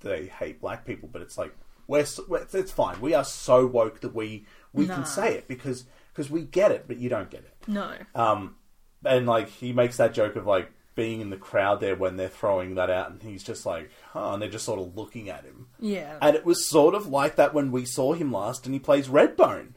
they 0.00 0.26
hate 0.26 0.60
black 0.60 0.84
people, 0.84 1.08
but 1.10 1.22
it's 1.22 1.38
like 1.38 1.54
we're, 1.86 2.00
it's 2.00 2.72
fine. 2.72 3.00
We 3.00 3.14
are 3.14 3.24
so 3.24 3.66
woke 3.66 4.00
that 4.00 4.14
we 4.14 4.44
we 4.72 4.86
Nah. 4.86 4.94
can 4.96 5.06
say 5.06 5.34
it 5.34 5.48
because 5.48 5.84
because 6.12 6.30
we 6.30 6.42
get 6.42 6.70
it, 6.72 6.84
but 6.86 6.96
you 6.98 7.08
don't 7.08 7.30
get 7.30 7.40
it. 7.40 7.54
no. 7.66 7.92
Um, 8.14 8.56
and 9.04 9.26
like 9.26 9.48
he 9.48 9.72
makes 9.72 9.96
that 9.98 10.12
joke 10.14 10.36
of 10.36 10.46
like 10.46 10.70
being 10.96 11.20
in 11.20 11.30
the 11.30 11.36
crowd 11.36 11.78
there 11.80 11.94
when 11.94 12.16
they're 12.16 12.28
throwing 12.28 12.74
that 12.74 12.90
out, 12.90 13.10
and 13.12 13.22
he's 13.22 13.44
just 13.44 13.64
like, 13.64 13.90
huh, 14.12 14.32
and 14.32 14.42
they're 14.42 14.48
just 14.48 14.64
sort 14.64 14.80
of 14.80 14.96
looking 14.96 15.28
at 15.28 15.44
him. 15.44 15.68
yeah. 15.78 16.18
And 16.20 16.34
it 16.34 16.44
was 16.44 16.66
sort 16.68 16.94
of 16.96 17.06
like 17.06 17.36
that 17.36 17.54
when 17.54 17.70
we 17.70 17.84
saw 17.84 18.14
him 18.14 18.32
last, 18.32 18.66
and 18.66 18.74
he 18.74 18.80
plays 18.80 19.06
Redbone. 19.06 19.74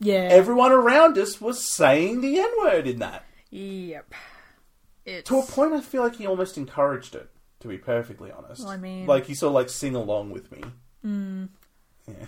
yeah. 0.00 0.26
Everyone 0.32 0.72
around 0.72 1.16
us 1.18 1.40
was 1.40 1.64
saying 1.64 2.20
the 2.22 2.38
N 2.40 2.50
word 2.58 2.86
in 2.88 2.98
that. 2.98 3.24
yep. 3.50 4.12
It's 5.04 5.28
To 5.28 5.38
a 5.38 5.42
point, 5.42 5.74
I 5.74 5.80
feel 5.82 6.02
like 6.02 6.16
he 6.16 6.26
almost 6.26 6.56
encouraged 6.58 7.14
it. 7.14 7.30
To 7.60 7.68
be 7.68 7.78
perfectly 7.78 8.30
honest, 8.30 8.66
I 8.66 8.76
mean- 8.76 9.06
like 9.06 9.26
he 9.26 9.34
sort 9.34 9.50
of 9.50 9.54
like 9.54 9.68
sing 9.70 9.94
along 9.94 10.30
with 10.30 10.50
me. 10.52 10.62
Hmm. 11.02 11.44
Yeah, 12.08 12.26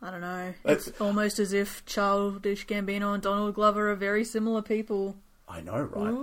I 0.00 0.10
don't 0.10 0.20
know. 0.20 0.54
It's- 0.64 0.88
It's 0.88 1.00
almost 1.00 1.38
as 1.38 1.52
if 1.52 1.84
Childish 1.84 2.66
Gambino 2.66 3.14
and 3.14 3.22
Donald 3.22 3.54
Glover 3.54 3.90
are 3.92 3.94
very 3.96 4.24
similar 4.24 4.62
people. 4.62 5.16
I 5.48 5.60
know, 5.60 5.82
right? 5.82 6.14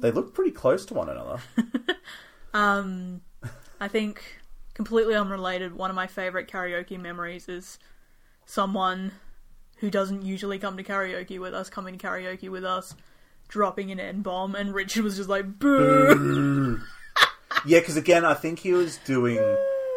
They 0.00 0.10
look 0.10 0.34
pretty 0.34 0.50
close 0.52 0.84
to 0.86 0.94
one 0.94 1.08
another. 1.08 1.40
Um, 2.52 3.20
I 3.80 3.88
think 3.88 4.40
completely 4.74 5.14
unrelated. 5.14 5.74
One 5.74 5.90
of 5.90 5.96
my 5.96 6.06
favorite 6.06 6.48
karaoke 6.48 7.00
memories 7.00 7.48
is 7.48 7.78
someone 8.44 9.12
who 9.76 9.90
doesn't 9.90 10.22
usually 10.22 10.58
come 10.58 10.76
to 10.76 10.82
karaoke 10.82 11.38
with 11.38 11.54
us 11.54 11.70
coming 11.70 11.96
to 11.96 12.04
karaoke 12.04 12.50
with 12.50 12.64
us, 12.64 12.94
dropping 13.48 13.90
an 13.90 14.00
N 14.00 14.22
bomb, 14.22 14.54
and 14.54 14.74
Richard 14.74 15.04
was 15.04 15.16
just 15.16 15.28
like, 15.28 15.58
"Boo!" 15.58 16.80
yeah, 17.64 17.78
because 17.78 17.96
again, 17.96 18.24
I 18.24 18.34
think 18.34 18.58
he 18.58 18.72
was 18.72 18.96
doing. 18.98 19.36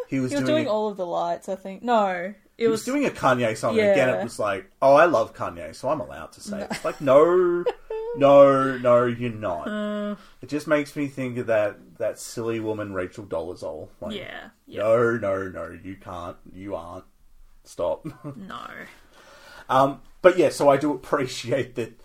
He 0.08 0.20
was, 0.20 0.30
He 0.30 0.36
was 0.36 0.44
doing, 0.44 0.46
doing 0.46 0.68
all 0.68 0.88
of 0.88 0.96
the 0.96 1.06
lights. 1.06 1.48
I 1.48 1.56
think 1.56 1.82
no, 1.82 2.06
it 2.08 2.34
He 2.56 2.68
was 2.68 2.80
was 2.80 2.84
doing 2.84 3.04
a 3.04 3.10
Kanye 3.10 3.56
song, 3.56 3.78
and 3.78 3.90
again, 3.90 4.08
it 4.10 4.22
was 4.22 4.38
like, 4.38 4.70
"Oh, 4.80 4.94
I 4.94 5.06
love 5.06 5.34
Kanye, 5.34 5.74
so 5.74 5.88
I'm 5.88 6.00
allowed 6.00 6.32
to 6.32 6.40
say 6.40 6.60
it." 6.60 6.68
It's 6.70 6.84
like, 6.84 7.00
no, 7.00 7.64
no, 8.16 8.76
no, 8.78 9.04
you're 9.06 9.30
not. 9.30 9.68
Uh. 9.68 10.16
it 10.42 10.48
just 10.48 10.66
makes 10.66 10.94
me 10.96 11.06
think 11.08 11.38
of 11.38 11.46
that 11.48 11.98
that 11.98 12.18
silly 12.18 12.60
woman 12.60 12.92
Rachel 12.92 13.24
Dolezal. 13.24 13.88
Like, 14.00 14.14
yeah, 14.16 14.48
yeah, 14.66 14.82
no, 14.82 15.16
no, 15.16 15.48
no, 15.48 15.78
you 15.82 15.96
can't, 15.96 16.36
you 16.52 16.74
aren't. 16.74 17.04
Stop. 17.64 18.04
no, 18.36 18.66
um, 19.68 20.00
but 20.22 20.36
yeah, 20.38 20.50
so 20.50 20.68
I 20.68 20.76
do 20.76 20.92
appreciate 20.92 21.74
that 21.76 21.98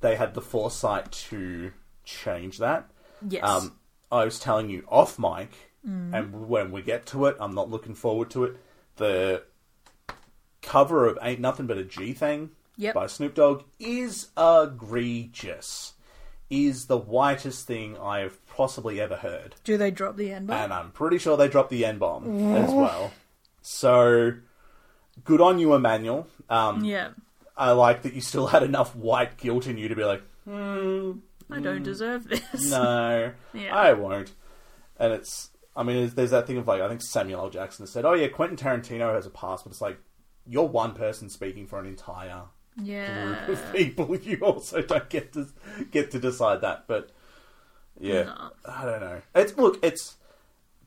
they 0.00 0.16
had 0.16 0.34
the 0.34 0.42
foresight 0.42 1.10
to 1.30 1.72
change 2.04 2.58
that. 2.58 2.90
yes, 3.26 3.42
Um, 3.42 3.78
I 4.12 4.24
was 4.24 4.38
telling 4.38 4.68
you 4.70 4.84
off 4.88 5.18
mic, 5.18 5.50
Mm. 5.86 6.12
and 6.12 6.48
when 6.48 6.72
we 6.72 6.82
get 6.82 7.06
to 7.06 7.26
it, 7.26 7.36
I'm 7.40 7.54
not 7.54 7.70
looking 7.70 7.94
forward 7.94 8.30
to 8.30 8.44
it. 8.44 8.56
The 8.96 9.44
cover 10.60 11.06
of 11.06 11.18
"Ain't 11.22 11.40
Nothing 11.40 11.66
But 11.66 11.78
a 11.78 11.84
G 11.84 12.12
Thing" 12.12 12.50
Yep. 12.78 12.94
by 12.94 13.06
Snoop 13.08 13.34
Dogg 13.34 13.64
is 13.78 14.28
egregious. 14.36 15.94
Is 16.50 16.86
the 16.86 16.96
whitest 16.96 17.66
thing 17.66 17.98
I 17.98 18.20
have 18.20 18.46
possibly 18.46 18.98
ever 19.00 19.16
heard, 19.16 19.56
do 19.64 19.76
they 19.76 19.90
drop 19.90 20.16
the 20.16 20.32
N 20.32 20.46
bomb? 20.46 20.56
and 20.56 20.72
I'm 20.72 20.90
pretty 20.92 21.18
sure 21.18 21.36
they 21.36 21.48
dropped 21.48 21.68
the 21.68 21.84
N 21.84 21.98
bomb 21.98 22.54
as 22.56 22.70
well. 22.72 23.10
So, 23.60 24.32
good 25.24 25.42
on 25.42 25.58
you, 25.58 25.74
Emanuel. 25.74 26.26
Um, 26.48 26.84
yeah, 26.84 27.10
I 27.54 27.72
like 27.72 28.00
that 28.02 28.14
you 28.14 28.22
still 28.22 28.46
had 28.46 28.62
enough 28.62 28.96
white 28.96 29.36
guilt 29.36 29.66
in 29.66 29.76
you 29.76 29.88
to 29.88 29.94
be 29.96 30.04
like, 30.04 30.22
hmm. 30.44 31.12
I 31.50 31.60
don't 31.60 31.82
deserve 31.82 32.28
this. 32.28 32.70
No, 32.70 33.32
Yeah. 33.52 33.74
I 33.76 33.92
won't. 33.92 34.32
And 34.98 35.12
it's, 35.12 35.50
I 35.76 35.82
mean, 35.82 35.96
there's, 35.96 36.14
there's 36.14 36.30
that 36.30 36.46
thing 36.46 36.56
of 36.58 36.66
like, 36.66 36.80
I 36.80 36.88
think 36.88 37.02
Samuel 37.02 37.40
L. 37.42 37.50
Jackson 37.50 37.82
has 37.84 37.90
said, 37.90 38.04
oh 38.06 38.14
yeah, 38.14 38.28
Quentin 38.28 38.56
Tarantino 38.56 39.14
has 39.14 39.26
a 39.26 39.30
pass, 39.30 39.62
but 39.62 39.72
it's 39.72 39.80
like, 39.82 39.98
you're 40.46 40.64
one 40.66 40.94
person 40.94 41.28
speaking 41.28 41.66
for 41.66 41.78
an 41.78 41.86
entire 41.86 42.42
yeah, 42.82 43.46
group 43.46 43.58
of 43.58 43.72
people. 43.72 44.16
You 44.16 44.38
also 44.38 44.82
don't 44.82 45.08
get 45.08 45.32
to 45.34 45.48
get 45.90 46.10
to 46.12 46.18
decide 46.18 46.60
that. 46.62 46.84
But 46.86 47.10
yeah, 47.98 48.22
No. 48.24 48.50
I 48.66 48.84
don't 48.84 49.00
know. 49.00 49.22
It's 49.34 49.56
look, 49.56 49.78
it's 49.82 50.16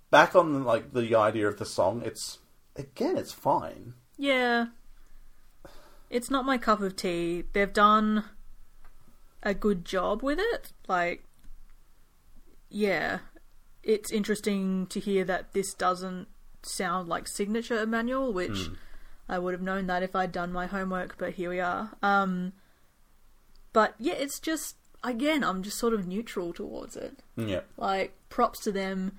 back 0.10 0.36
on 0.36 0.64
like 0.64 0.94
the 0.94 1.16
idea 1.16 1.48
of 1.48 1.58
the 1.58 1.66
song. 1.66 2.02
It's 2.06 2.40
again, 2.76 3.18
it's 3.18 3.34
fine. 3.34 3.94
Yeah. 4.18 4.68
It's 6.10 6.30
not 6.30 6.46
my 6.46 6.58
cup 6.58 6.82
of 6.82 6.96
tea. 6.96 7.46
They've 7.54 7.72
done 7.72 8.26
a 9.42 9.54
good 9.54 9.86
job 9.86 10.22
with 10.22 10.40
it. 10.40 10.74
Like, 10.88 11.24
yeah. 12.70 13.20
It's 13.82 14.12
interesting 14.12 14.88
to 14.88 15.00
hear 15.00 15.24
that 15.24 15.54
this 15.54 15.74
doesn't 15.74 16.28
sound 16.64 17.08
like 17.08 17.28
signature 17.28 17.82
Emanuel, 17.82 18.32
which 18.32 18.68
hmm. 18.68 18.74
I 19.32 19.40
would 19.40 19.54
have 19.54 19.62
known 19.62 19.88
that 19.88 20.04
if 20.04 20.14
I'd 20.16 20.34
done 20.34 20.52
my 20.52 20.68
homework, 20.68 21.18
but 21.18 21.34
here 21.34 21.50
we 21.50 21.62
are. 21.62 21.92
Um, 22.04 22.52
but 23.72 23.96
yeah, 23.98 24.16
it's 24.16 24.40
just, 24.40 24.76
again, 25.04 25.42
I'm 25.42 25.64
just 25.64 25.78
sort 25.80 25.94
of 25.94 26.06
neutral 26.06 26.52
towards 26.52 26.98
it. 26.98 27.20
Yeah, 27.38 27.62
Like, 27.78 28.14
props 28.28 28.60
to 28.66 28.72
them. 28.74 29.18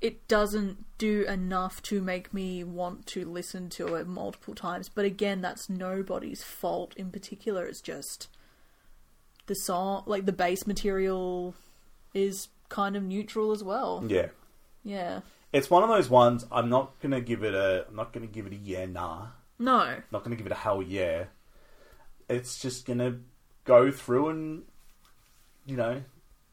It 0.00 0.28
doesn't 0.28 0.84
do 0.98 1.24
enough 1.24 1.82
to 1.82 2.00
make 2.00 2.32
me 2.32 2.62
want 2.62 3.06
to 3.06 3.24
listen 3.24 3.68
to 3.70 3.96
it 3.96 4.06
multiple 4.06 4.54
times. 4.54 4.88
But 4.88 5.04
again, 5.06 5.40
that's 5.40 5.68
nobody's 5.68 6.44
fault 6.44 6.94
in 6.96 7.10
particular. 7.10 7.66
It's 7.66 7.80
just 7.80 8.28
the 9.46 9.54
song, 9.54 10.04
like 10.06 10.26
the 10.26 10.32
base 10.32 10.66
material 10.66 11.54
is 12.14 12.48
kind 12.68 12.94
of 12.94 13.02
neutral 13.02 13.50
as 13.50 13.64
well. 13.64 14.04
yeah. 14.06 14.28
Yeah. 14.84 15.20
It's 15.52 15.70
one 15.70 15.82
of 15.82 15.88
those 15.88 16.10
ones. 16.10 16.46
I'm 16.50 16.68
not 16.68 17.00
gonna 17.00 17.20
give 17.20 17.42
it 17.42 17.54
a. 17.54 17.86
I'm 17.88 17.96
not 17.96 18.12
gonna 18.12 18.26
give 18.26 18.46
it 18.46 18.52
a 18.52 18.56
yeah, 18.56 18.86
nah. 18.86 19.28
No. 19.58 19.96
not 20.10 20.24
going 20.24 20.30
to 20.30 20.36
give 20.36 20.46
it 20.46 20.52
a 20.52 20.56
hell 20.56 20.82
yeah. 20.82 21.24
It's 22.28 22.58
just 22.58 22.86
going 22.86 22.98
to 22.98 23.20
go 23.64 23.90
through 23.90 24.28
and, 24.28 24.62
you 25.64 25.76
know, 25.76 26.02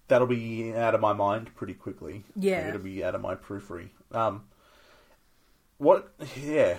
that'll 0.08 0.28
be 0.28 0.74
out 0.74 0.96
of 0.96 1.02
my 1.02 1.14
mind 1.14 1.54
pretty 1.56 1.74
quickly. 1.74 2.24
Yeah. 2.36 2.68
It'll 2.68 2.80
be 2.80 3.04
out 3.04 3.16
of 3.16 3.22
my 3.22 3.36
periphery. 3.36 3.92
Um, 4.12 4.46
what, 5.78 6.14
yeah. 6.42 6.78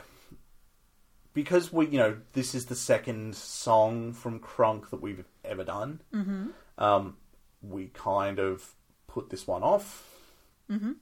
Because 1.35 1.73
we, 1.73 1.89
you 1.89 1.99
know, 1.99 2.17
this 2.33 2.55
is 2.55 2.67
the 2.67 2.77
second 2.77 3.35
song 3.35 4.12
from 4.12 4.39
Crunk 4.39 4.91
that 4.91 5.03
we've 5.03 5.25
ever 5.45 5.65
done. 5.65 6.01
Mm-hmm. 6.15 6.47
Um, 6.79 7.17
we 7.61 7.89
kind 7.89 8.39
of 8.39 8.77
put 9.09 9.31
this 9.31 9.47
one 9.47 9.62
off 9.62 10.09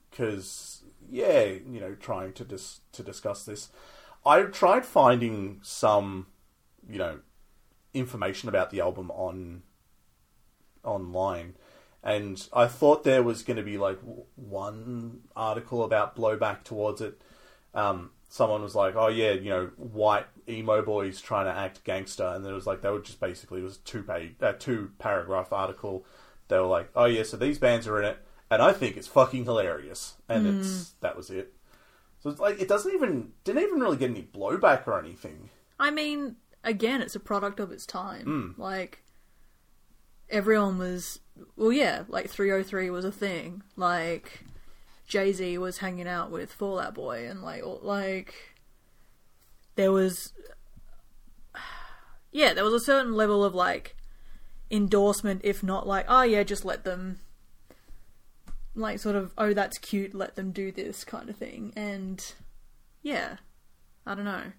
because, 0.09 0.83
yeah, 1.13 1.43
you 1.43 1.79
know, 1.79 1.93
trying 1.93 2.33
to 2.33 2.43
dis- 2.43 2.81
to 2.91 3.03
discuss 3.03 3.45
this. 3.45 3.69
I 4.25 4.41
tried 4.43 4.83
finding 4.83 5.59
some, 5.61 6.27
you 6.89 6.97
know, 6.97 7.19
information 7.93 8.49
about 8.49 8.71
the 8.71 8.81
album 8.81 9.11
on 9.11 9.61
online, 10.83 11.55
and 12.03 12.45
I 12.51 12.65
thought 12.65 13.03
there 13.03 13.21
was 13.21 13.43
going 13.43 13.57
to 13.57 13.63
be 13.63 13.77
like 13.77 13.99
one 14.35 15.21
article 15.35 15.83
about 15.83 16.15
blowback 16.15 16.63
towards 16.63 16.99
it. 16.99 17.21
Um, 17.75 18.09
someone 18.27 18.63
was 18.63 18.73
like, 18.73 18.95
"Oh 18.95 19.09
yeah, 19.09 19.33
you 19.33 19.51
know, 19.51 19.65
white 19.77 20.25
emo 20.49 20.81
boys 20.81 21.21
trying 21.21 21.45
to 21.45 21.55
act 21.55 21.83
gangster," 21.83 22.25
and 22.25 22.43
it 22.43 22.53
was 22.53 22.65
like 22.65 22.81
they 22.81 22.89
were 22.89 22.99
just 22.99 23.19
basically 23.19 23.61
it 23.61 23.65
was 23.65 23.77
two 23.77 24.01
page, 24.01 24.33
uh, 24.41 24.53
two 24.53 24.91
paragraph 24.97 25.53
article. 25.53 26.05
They 26.47 26.57
were 26.57 26.65
like, 26.65 26.89
"Oh 26.95 27.05
yeah, 27.05 27.21
so 27.21 27.37
these 27.37 27.59
bands 27.59 27.87
are 27.87 27.99
in 28.01 28.05
it, 28.05 28.17
and 28.49 28.61
I 28.61 28.73
think 28.73 28.97
it's 28.97 29.07
fucking 29.07 29.45
hilarious," 29.45 30.15
and 30.29 30.45
it's 30.47 30.93
that 31.01 31.15
was 31.17 31.29
it. 31.29 31.53
So 32.19 32.29
it's 32.29 32.39
like 32.39 32.59
it 32.61 32.67
doesn't 32.67 32.93
even 32.93 33.33
didn't 33.43 33.63
even 33.63 33.79
really 33.79 33.97
get 33.97 34.09
any 34.11 34.23
blowback 34.23 34.87
or 34.87 34.97
anything. 34.99 35.49
I 35.79 35.91
mean, 35.91 36.37
again, 36.63 37.01
it's 37.01 37.15
a 37.15 37.19
product 37.19 37.59
of 37.59 37.71
its 37.71 37.85
Hmm. 37.85 37.89
time. 37.91 38.55
Like 38.57 39.03
everyone 40.29 40.77
was, 40.77 41.19
well, 41.55 41.71
yeah, 41.73 42.03
like 42.07 42.31
3OH!3 42.31 42.89
was 42.91 43.05
a 43.05 43.11
thing. 43.11 43.61
Like 43.75 44.45
Jay 45.05 45.33
Z 45.33 45.57
was 45.57 45.79
hanging 45.79 46.07
out 46.07 46.31
with 46.31 46.51
Fall 46.53 46.79
Out 46.79 46.95
Boy, 46.95 47.27
and 47.27 47.41
like, 47.43 47.61
like 47.81 48.33
there 49.75 49.91
was, 49.91 50.33
yeah, 52.31 52.53
there 52.53 52.63
was 52.63 52.73
a 52.73 52.79
certain 52.85 53.13
level 53.13 53.43
of 53.43 53.53
like 53.53 53.95
endorsement, 54.71 55.41
if 55.43 55.61
not 55.61 55.85
like, 55.85 56.05
oh 56.07 56.23
yeah, 56.23 56.43
just 56.43 56.63
let 56.65 56.83
them. 56.83 57.19
Like 58.75 58.99
sort 58.99 59.15
of, 59.15 59.31
oh 59.37 59.53
that's 59.53 59.77
cute, 59.77 60.15
let 60.15 60.35
them 60.35 60.51
do 60.51 60.71
this 60.71 61.03
kind 61.03 61.29
of 61.29 61.35
thing, 61.35 61.73
and 61.75 62.23
yeah, 63.03 63.37
I 64.05 64.15
don't 64.15 64.25
know. 64.25 64.51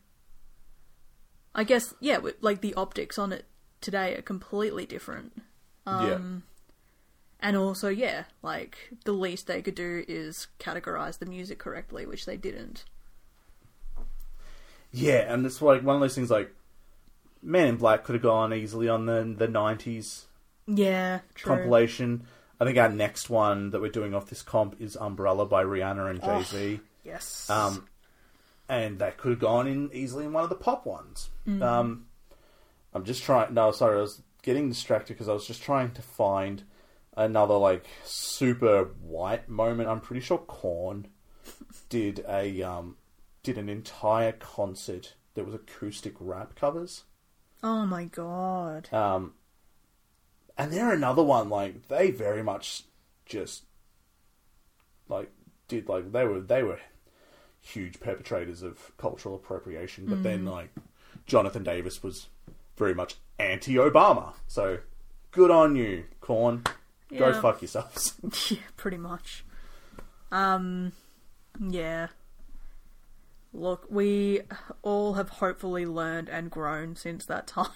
I 1.54 1.64
guess 1.64 1.94
yeah, 2.00 2.18
like 2.40 2.60
the 2.60 2.74
optics 2.74 3.18
on 3.18 3.32
it 3.32 3.46
today 3.80 4.16
are 4.16 4.22
completely 4.22 4.86
different. 4.86 5.42
Um, 5.86 6.44
And 7.40 7.56
also, 7.56 7.88
yeah, 7.88 8.24
like 8.42 8.90
the 9.04 9.12
least 9.12 9.46
they 9.46 9.60
could 9.62 9.74
do 9.74 10.04
is 10.08 10.46
categorize 10.58 11.18
the 11.18 11.26
music 11.26 11.58
correctly, 11.58 12.06
which 12.06 12.24
they 12.24 12.36
didn't. 12.36 12.84
Yeah, 14.92 15.32
and 15.32 15.44
it's 15.44 15.60
like 15.60 15.82
one 15.82 15.96
of 15.96 16.00
those 16.00 16.14
things 16.14 16.30
like 16.30 16.54
Man 17.42 17.66
in 17.68 17.76
Black 17.76 18.04
could 18.04 18.14
have 18.14 18.22
gone 18.22 18.54
easily 18.54 18.88
on 18.88 19.06
the 19.06 19.34
the 19.36 19.48
nineties 19.48 20.26
Yeah, 20.66 21.20
true. 21.34 21.48
compilation. 21.56 22.26
I 22.60 22.64
think 22.64 22.78
our 22.78 22.88
next 22.88 23.28
one 23.30 23.70
that 23.70 23.80
we're 23.80 23.90
doing 23.90 24.14
off 24.14 24.30
this 24.30 24.42
comp 24.42 24.80
is 24.80 24.96
Umbrella 24.96 25.46
by 25.46 25.64
Rihanna 25.64 26.10
and 26.10 26.22
Jay 26.22 26.42
Z. 26.42 26.80
Yes. 27.04 27.50
Um, 27.50 27.88
and 28.68 28.98
that 29.00 29.18
could 29.18 29.30
have 29.30 29.40
gone 29.40 29.66
in 29.66 29.90
easily 29.92 30.24
in 30.24 30.32
one 30.32 30.44
of 30.44 30.48
the 30.50 30.54
pop 30.56 30.86
ones. 30.86 31.30
Um, 31.46 32.06
I'm 32.94 33.04
just 33.04 33.22
trying. 33.22 33.52
No, 33.54 33.72
sorry, 33.72 33.98
I 33.98 34.00
was 34.00 34.22
getting 34.42 34.68
distracted 34.68 35.14
because 35.14 35.28
I 35.28 35.32
was 35.32 35.46
just 35.46 35.62
trying 35.62 35.90
to 35.92 36.02
find 36.02 36.62
another 37.16 37.54
like 37.54 37.86
super 38.04 38.84
white 39.02 39.48
moment. 39.48 39.88
I'm 39.88 40.00
pretty 40.00 40.20
sure 40.20 40.38
Korn 40.38 41.08
did 41.88 42.24
a 42.28 42.62
um, 42.62 42.96
did 43.42 43.58
an 43.58 43.68
entire 43.68 44.32
concert 44.32 45.14
that 45.34 45.44
was 45.44 45.54
acoustic 45.54 46.14
rap 46.20 46.54
covers. 46.54 47.04
oh 47.62 47.84
my 47.84 48.04
god. 48.04 48.92
Um, 48.92 49.34
and 50.56 50.72
they're 50.72 50.92
another 50.92 51.22
one 51.22 51.48
like 51.48 51.88
they 51.88 52.10
very 52.10 52.42
much 52.42 52.84
just 53.26 53.64
like 55.08 55.30
did 55.68 55.88
like 55.88 56.12
they 56.12 56.24
were 56.24 56.40
they 56.40 56.62
were 56.62 56.78
huge 57.64 57.98
perpetrators 57.98 58.62
of 58.62 58.92
cultural 58.98 59.34
appropriation, 59.34 60.06
but 60.06 60.22
then 60.22 60.44
like 60.44 60.70
Jonathan 61.26 61.64
Davis 61.64 62.02
was 62.02 62.28
very 62.76 62.94
much 62.94 63.16
anti-Obama. 63.38 64.34
So 64.46 64.78
good 65.30 65.50
on 65.50 65.74
you, 65.74 66.04
Korn. 66.20 66.64
Go 67.16 67.32
fuck 67.40 67.62
yourselves. 67.62 68.14
yeah, 68.50 68.58
pretty 68.76 68.96
much. 68.98 69.44
Um, 70.30 70.92
yeah. 71.58 72.08
Look, 73.52 73.86
we 73.88 74.40
all 74.82 75.14
have 75.14 75.28
hopefully 75.28 75.86
learned 75.86 76.28
and 76.28 76.50
grown 76.50 76.96
since 76.96 77.24
that 77.26 77.46
time. 77.46 77.68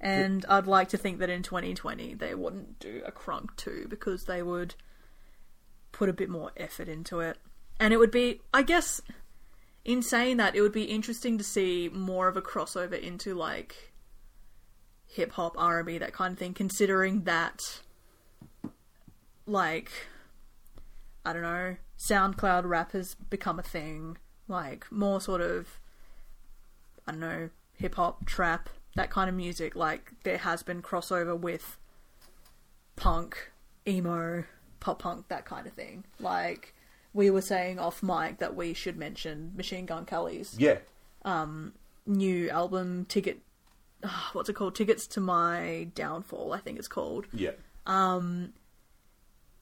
And 0.00 0.44
I'd 0.48 0.66
like 0.66 0.88
to 0.90 0.96
think 0.96 1.18
that 1.18 1.30
in 1.30 1.42
2020 1.42 2.14
they 2.14 2.34
wouldn't 2.34 2.78
do 2.78 3.02
a 3.06 3.12
Crunk 3.12 3.56
2 3.56 3.86
because 3.88 4.24
they 4.24 4.42
would 4.42 4.74
put 5.92 6.08
a 6.08 6.12
bit 6.12 6.28
more 6.28 6.52
effort 6.56 6.88
into 6.88 7.20
it. 7.20 7.38
And 7.80 7.92
it 7.92 7.98
would 7.98 8.10
be, 8.10 8.40
I 8.52 8.62
guess, 8.62 9.00
in 9.84 10.02
saying 10.02 10.36
that, 10.38 10.54
it 10.54 10.60
would 10.60 10.72
be 10.72 10.84
interesting 10.84 11.38
to 11.38 11.44
see 11.44 11.88
more 11.92 12.28
of 12.28 12.36
a 12.36 12.42
crossover 12.42 13.00
into 13.00 13.34
like 13.34 13.92
hip 15.06 15.32
hop, 15.32 15.54
R&B, 15.56 15.98
that 15.98 16.12
kind 16.12 16.32
of 16.32 16.38
thing, 16.38 16.54
considering 16.54 17.22
that 17.22 17.60
like 19.46 19.90
I 21.24 21.32
don't 21.32 21.42
know, 21.42 21.76
SoundCloud 21.98 22.64
rap 22.64 22.92
has 22.92 23.14
become 23.14 23.58
a 23.58 23.62
thing. 23.62 24.18
Like 24.48 24.90
more 24.90 25.20
sort 25.20 25.40
of 25.40 25.80
I 27.06 27.12
don't 27.12 27.20
know, 27.20 27.50
hip 27.74 27.94
hop, 27.94 28.26
trap, 28.26 28.68
that 28.96 29.10
kind 29.10 29.28
of 29.28 29.34
music. 29.34 29.76
Like 29.76 30.12
there 30.24 30.38
has 30.38 30.62
been 30.62 30.82
crossover 30.82 31.38
with 31.38 31.78
punk, 32.96 33.52
emo, 33.86 34.44
pop 34.80 34.98
punk, 34.98 35.28
that 35.28 35.44
kind 35.44 35.66
of 35.66 35.72
thing. 35.72 36.04
Like 36.18 36.74
we 37.14 37.30
were 37.30 37.42
saying 37.42 37.78
off 37.78 38.02
mic 38.02 38.38
that 38.38 38.56
we 38.56 38.74
should 38.74 38.96
mention 38.96 39.52
Machine 39.56 39.86
Gun 39.86 40.04
Kelly's 40.04 40.54
yeah, 40.58 40.78
new 42.06 42.50
album 42.50 43.06
ticket 43.08 43.40
what's 44.32 44.48
it 44.48 44.54
called? 44.54 44.74
Tickets 44.74 45.06
to 45.08 45.20
My 45.20 45.88
Downfall, 45.94 46.52
I 46.52 46.58
think 46.58 46.78
it's 46.78 46.88
called 46.88 47.26
yeah, 47.32 47.52
Um, 47.86 48.52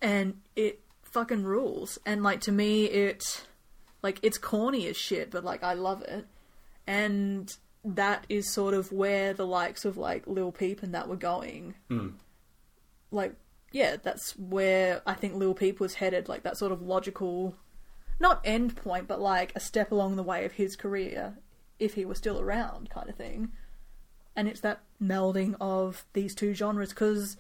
and 0.00 0.40
it 0.56 0.80
fucking 1.02 1.44
rules. 1.44 1.98
And 2.04 2.22
like 2.22 2.40
to 2.42 2.52
me, 2.52 2.86
it 2.86 3.46
like 4.02 4.18
it's 4.22 4.38
corny 4.38 4.86
as 4.86 4.96
shit, 4.96 5.30
but 5.30 5.44
like 5.44 5.62
I 5.62 5.74
love 5.74 6.02
it. 6.02 6.26
And 6.86 7.54
that 7.84 8.24
is 8.28 8.52
sort 8.52 8.74
of 8.74 8.90
where 8.92 9.34
the 9.34 9.46
likes 9.46 9.84
of 9.84 9.96
like 9.96 10.26
Lil 10.26 10.52
Peep 10.52 10.82
and 10.82 10.94
that 10.94 11.08
were 11.08 11.16
going. 11.16 11.74
Hmm. 11.88 12.10
Like, 13.10 13.34
yeah, 13.72 13.96
that's 14.02 14.36
where 14.38 15.02
I 15.06 15.14
think 15.14 15.34
Lil 15.34 15.54
Peep 15.54 15.80
was 15.80 15.94
headed. 15.94 16.28
Like 16.28 16.42
that 16.44 16.56
sort 16.56 16.72
of 16.72 16.82
logical, 16.82 17.54
not 18.18 18.40
end 18.44 18.76
point, 18.76 19.06
but 19.06 19.20
like 19.20 19.52
a 19.54 19.60
step 19.60 19.92
along 19.92 20.16
the 20.16 20.22
way 20.22 20.44
of 20.44 20.52
his 20.52 20.76
career, 20.76 21.38
if 21.78 21.94
he 21.94 22.04
was 22.04 22.18
still 22.18 22.40
around, 22.40 22.90
kind 22.90 23.08
of 23.08 23.16
thing. 23.16 23.52
And 24.34 24.48
it's 24.48 24.60
that 24.60 24.82
melding 25.00 25.54
of 25.60 26.06
these 26.14 26.34
two 26.34 26.54
genres 26.54 26.88
because 26.88 27.36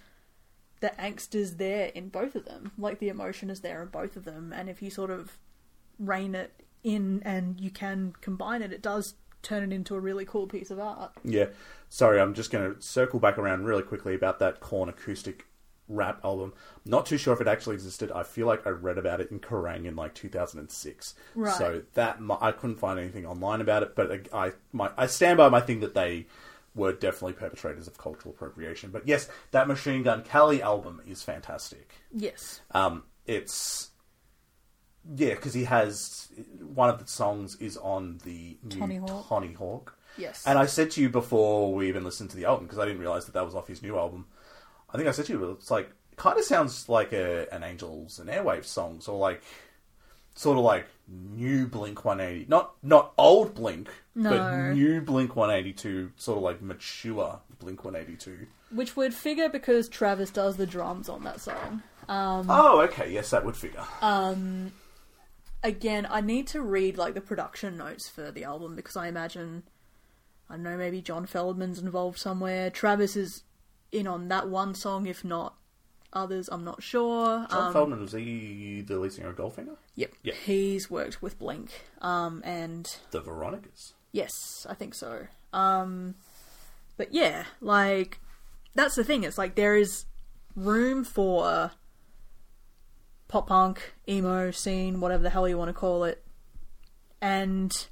the 0.80 0.92
angst 0.98 1.34
is 1.34 1.56
there 1.56 1.86
in 1.86 2.10
both 2.10 2.34
of 2.34 2.44
them. 2.44 2.72
Like 2.76 2.98
the 2.98 3.08
emotion 3.08 3.48
is 3.48 3.60
there 3.60 3.82
in 3.82 3.88
both 3.88 4.16
of 4.16 4.24
them, 4.24 4.52
and 4.54 4.68
if 4.68 4.82
you 4.82 4.90
sort 4.90 5.10
of 5.10 5.38
rein 5.98 6.34
it 6.34 6.62
in 6.82 7.22
and 7.24 7.58
you 7.60 7.70
can 7.70 8.12
combine 8.20 8.60
it, 8.60 8.72
it 8.72 8.82
does 8.82 9.14
turn 9.44 9.62
it 9.62 9.72
into 9.72 9.94
a 9.94 10.00
really 10.00 10.24
cool 10.24 10.46
piece 10.46 10.70
of 10.70 10.80
art. 10.80 11.12
yeah. 11.24 11.46
Sorry, 11.88 12.20
I'm 12.20 12.34
just 12.34 12.50
going 12.50 12.74
to 12.74 12.82
circle 12.82 13.20
back 13.20 13.38
around 13.38 13.64
really 13.64 13.82
quickly 13.82 14.16
about 14.16 14.40
that 14.40 14.58
Korn 14.58 14.88
acoustic 14.88 15.46
rap 15.88 16.20
album. 16.24 16.52
Not 16.84 17.06
too 17.06 17.18
sure 17.18 17.34
if 17.34 17.40
it 17.40 17.46
actually 17.46 17.74
existed. 17.74 18.10
I 18.10 18.22
feel 18.22 18.46
like 18.46 18.66
I 18.66 18.70
read 18.70 18.98
about 18.98 19.20
it 19.20 19.30
in 19.30 19.38
Kerrang 19.38 19.86
in 19.86 19.94
like 19.96 20.14
2006. 20.14 21.14
Right. 21.34 21.54
So 21.54 21.82
that 21.94 22.18
I 22.40 22.52
couldn't 22.52 22.78
find 22.78 22.98
anything 22.98 23.26
online 23.26 23.60
about 23.60 23.82
it, 23.82 23.94
but 23.94 24.28
I 24.32 24.52
my, 24.72 24.90
I 24.96 25.06
stand 25.06 25.36
by 25.36 25.48
my 25.48 25.60
thing 25.60 25.80
that 25.80 25.94
they 25.94 26.26
were 26.74 26.92
definitely 26.92 27.34
perpetrators 27.34 27.86
of 27.86 27.98
cultural 27.98 28.34
appropriation. 28.34 28.90
But 28.90 29.06
yes, 29.06 29.28
that 29.52 29.68
Machine 29.68 30.02
Gun 30.02 30.22
Kelly 30.22 30.62
album 30.62 31.00
is 31.06 31.22
fantastic. 31.22 31.92
Yes. 32.12 32.60
Um, 32.72 33.04
it's 33.26 33.90
yeah, 35.16 35.30
because 35.34 35.54
he 35.54 35.64
has 35.64 36.28
one 36.74 36.88
of 36.90 36.98
the 36.98 37.06
songs 37.06 37.56
is 37.56 37.76
on 37.76 38.18
the 38.24 38.56
new 38.62 38.78
Tony 38.78 38.96
Hawk. 38.96 39.28
Tony 39.28 39.52
Hawk. 39.52 39.96
Yes. 40.16 40.44
And 40.46 40.58
I 40.58 40.66
said 40.66 40.90
to 40.92 41.00
you 41.02 41.08
before 41.08 41.74
we 41.74 41.88
even 41.88 42.04
listened 42.04 42.30
to 42.30 42.36
the 42.36 42.44
album 42.44 42.66
because 42.66 42.78
I 42.78 42.84
didn't 42.84 43.00
realize 43.00 43.24
that 43.26 43.32
that 43.32 43.44
was 43.44 43.54
off 43.54 43.66
his 43.66 43.82
new 43.82 43.98
album. 43.98 44.26
I 44.92 44.96
think 44.96 45.08
I 45.08 45.12
said 45.12 45.26
to 45.26 45.32
you, 45.32 45.50
it's 45.52 45.70
like 45.70 45.90
it 46.12 46.16
kind 46.16 46.38
of 46.38 46.44
sounds 46.44 46.88
like 46.88 47.12
a, 47.12 47.52
an 47.52 47.64
Angels 47.64 48.18
and 48.20 48.30
Airwaves 48.30 48.66
song, 48.66 49.00
or 49.08 49.18
like 49.18 49.42
sort 50.36 50.56
of 50.56 50.62
like 50.64 50.86
new 51.08 51.66
Blink 51.66 52.04
One 52.04 52.20
Eighty, 52.20 52.46
not 52.48 52.74
not 52.82 53.12
old 53.18 53.54
Blink, 53.54 53.88
No. 54.14 54.30
but 54.30 54.72
new 54.74 55.00
Blink 55.00 55.34
One 55.34 55.50
Eighty 55.50 55.72
Two, 55.72 56.12
sort 56.16 56.38
of 56.38 56.44
like 56.44 56.62
mature 56.62 57.40
Blink 57.58 57.84
One 57.84 57.96
Eighty 57.96 58.14
Two. 58.16 58.46
Which 58.70 58.96
would 58.96 59.12
figure 59.14 59.48
because 59.48 59.88
Travis 59.88 60.30
does 60.30 60.56
the 60.56 60.66
drums 60.66 61.08
on 61.08 61.24
that 61.24 61.40
song. 61.40 61.82
Um, 62.08 62.46
Oh, 62.48 62.80
okay, 62.82 63.10
yes, 63.12 63.30
that 63.30 63.44
would 63.44 63.56
figure. 63.56 63.84
Again, 65.64 66.06
I 66.08 66.20
need 66.20 66.46
to 66.48 66.60
read 66.60 66.96
like 66.98 67.14
the 67.14 67.20
production 67.20 67.76
notes 67.78 68.08
for 68.08 68.30
the 68.30 68.44
album 68.44 68.76
because 68.76 68.96
I 68.96 69.08
imagine 69.08 69.64
I 70.48 70.54
don't 70.54 70.62
know, 70.62 70.76
maybe 70.76 71.00
John 71.00 71.26
Feldmann's 71.26 71.78
involved 71.80 72.18
somewhere. 72.18 72.68
Travis 72.70 73.16
is 73.16 73.42
in 73.90 74.06
on 74.06 74.28
that 74.28 74.48
one 74.48 74.74
song, 74.74 75.06
if 75.06 75.24
not 75.24 75.54
others. 76.12 76.48
I'm 76.52 76.64
not 76.64 76.82
sure. 76.82 77.46
John 77.50 77.68
Um, 77.68 77.74
Feldmann 77.74 78.00
was 78.00 78.12
he 78.12 78.82
the 78.86 78.98
lead 78.98 79.12
singer 79.14 79.30
of 79.30 79.36
Goldfinger? 79.36 79.76
Yep. 79.96 80.12
Yeah. 80.22 80.34
He's 80.34 80.90
worked 80.90 81.22
with 81.22 81.38
Blink. 81.38 81.70
Um, 82.02 82.42
and 82.44 82.94
The 83.10 83.20
Veronicas. 83.22 83.94
yes, 84.12 84.66
I 84.68 84.74
think 84.74 84.94
so. 84.94 85.26
Um, 85.54 86.14
but 86.98 87.14
yeah, 87.14 87.44
like, 87.62 88.20
that's 88.74 88.96
the 88.96 89.02
thing. 89.04 89.24
It's 89.24 89.38
like 89.38 89.54
there 89.54 89.76
is 89.76 90.04
room 90.54 91.04
for 91.04 91.70
pop 93.28 93.48
punk, 93.48 93.94
emo 94.08 94.50
scene, 94.50 95.00
whatever 95.00 95.22
the 95.22 95.30
hell 95.30 95.48
you 95.48 95.58
want 95.58 95.68
to 95.68 95.74
call 95.74 96.04
it, 96.04 96.24
and 97.20 97.88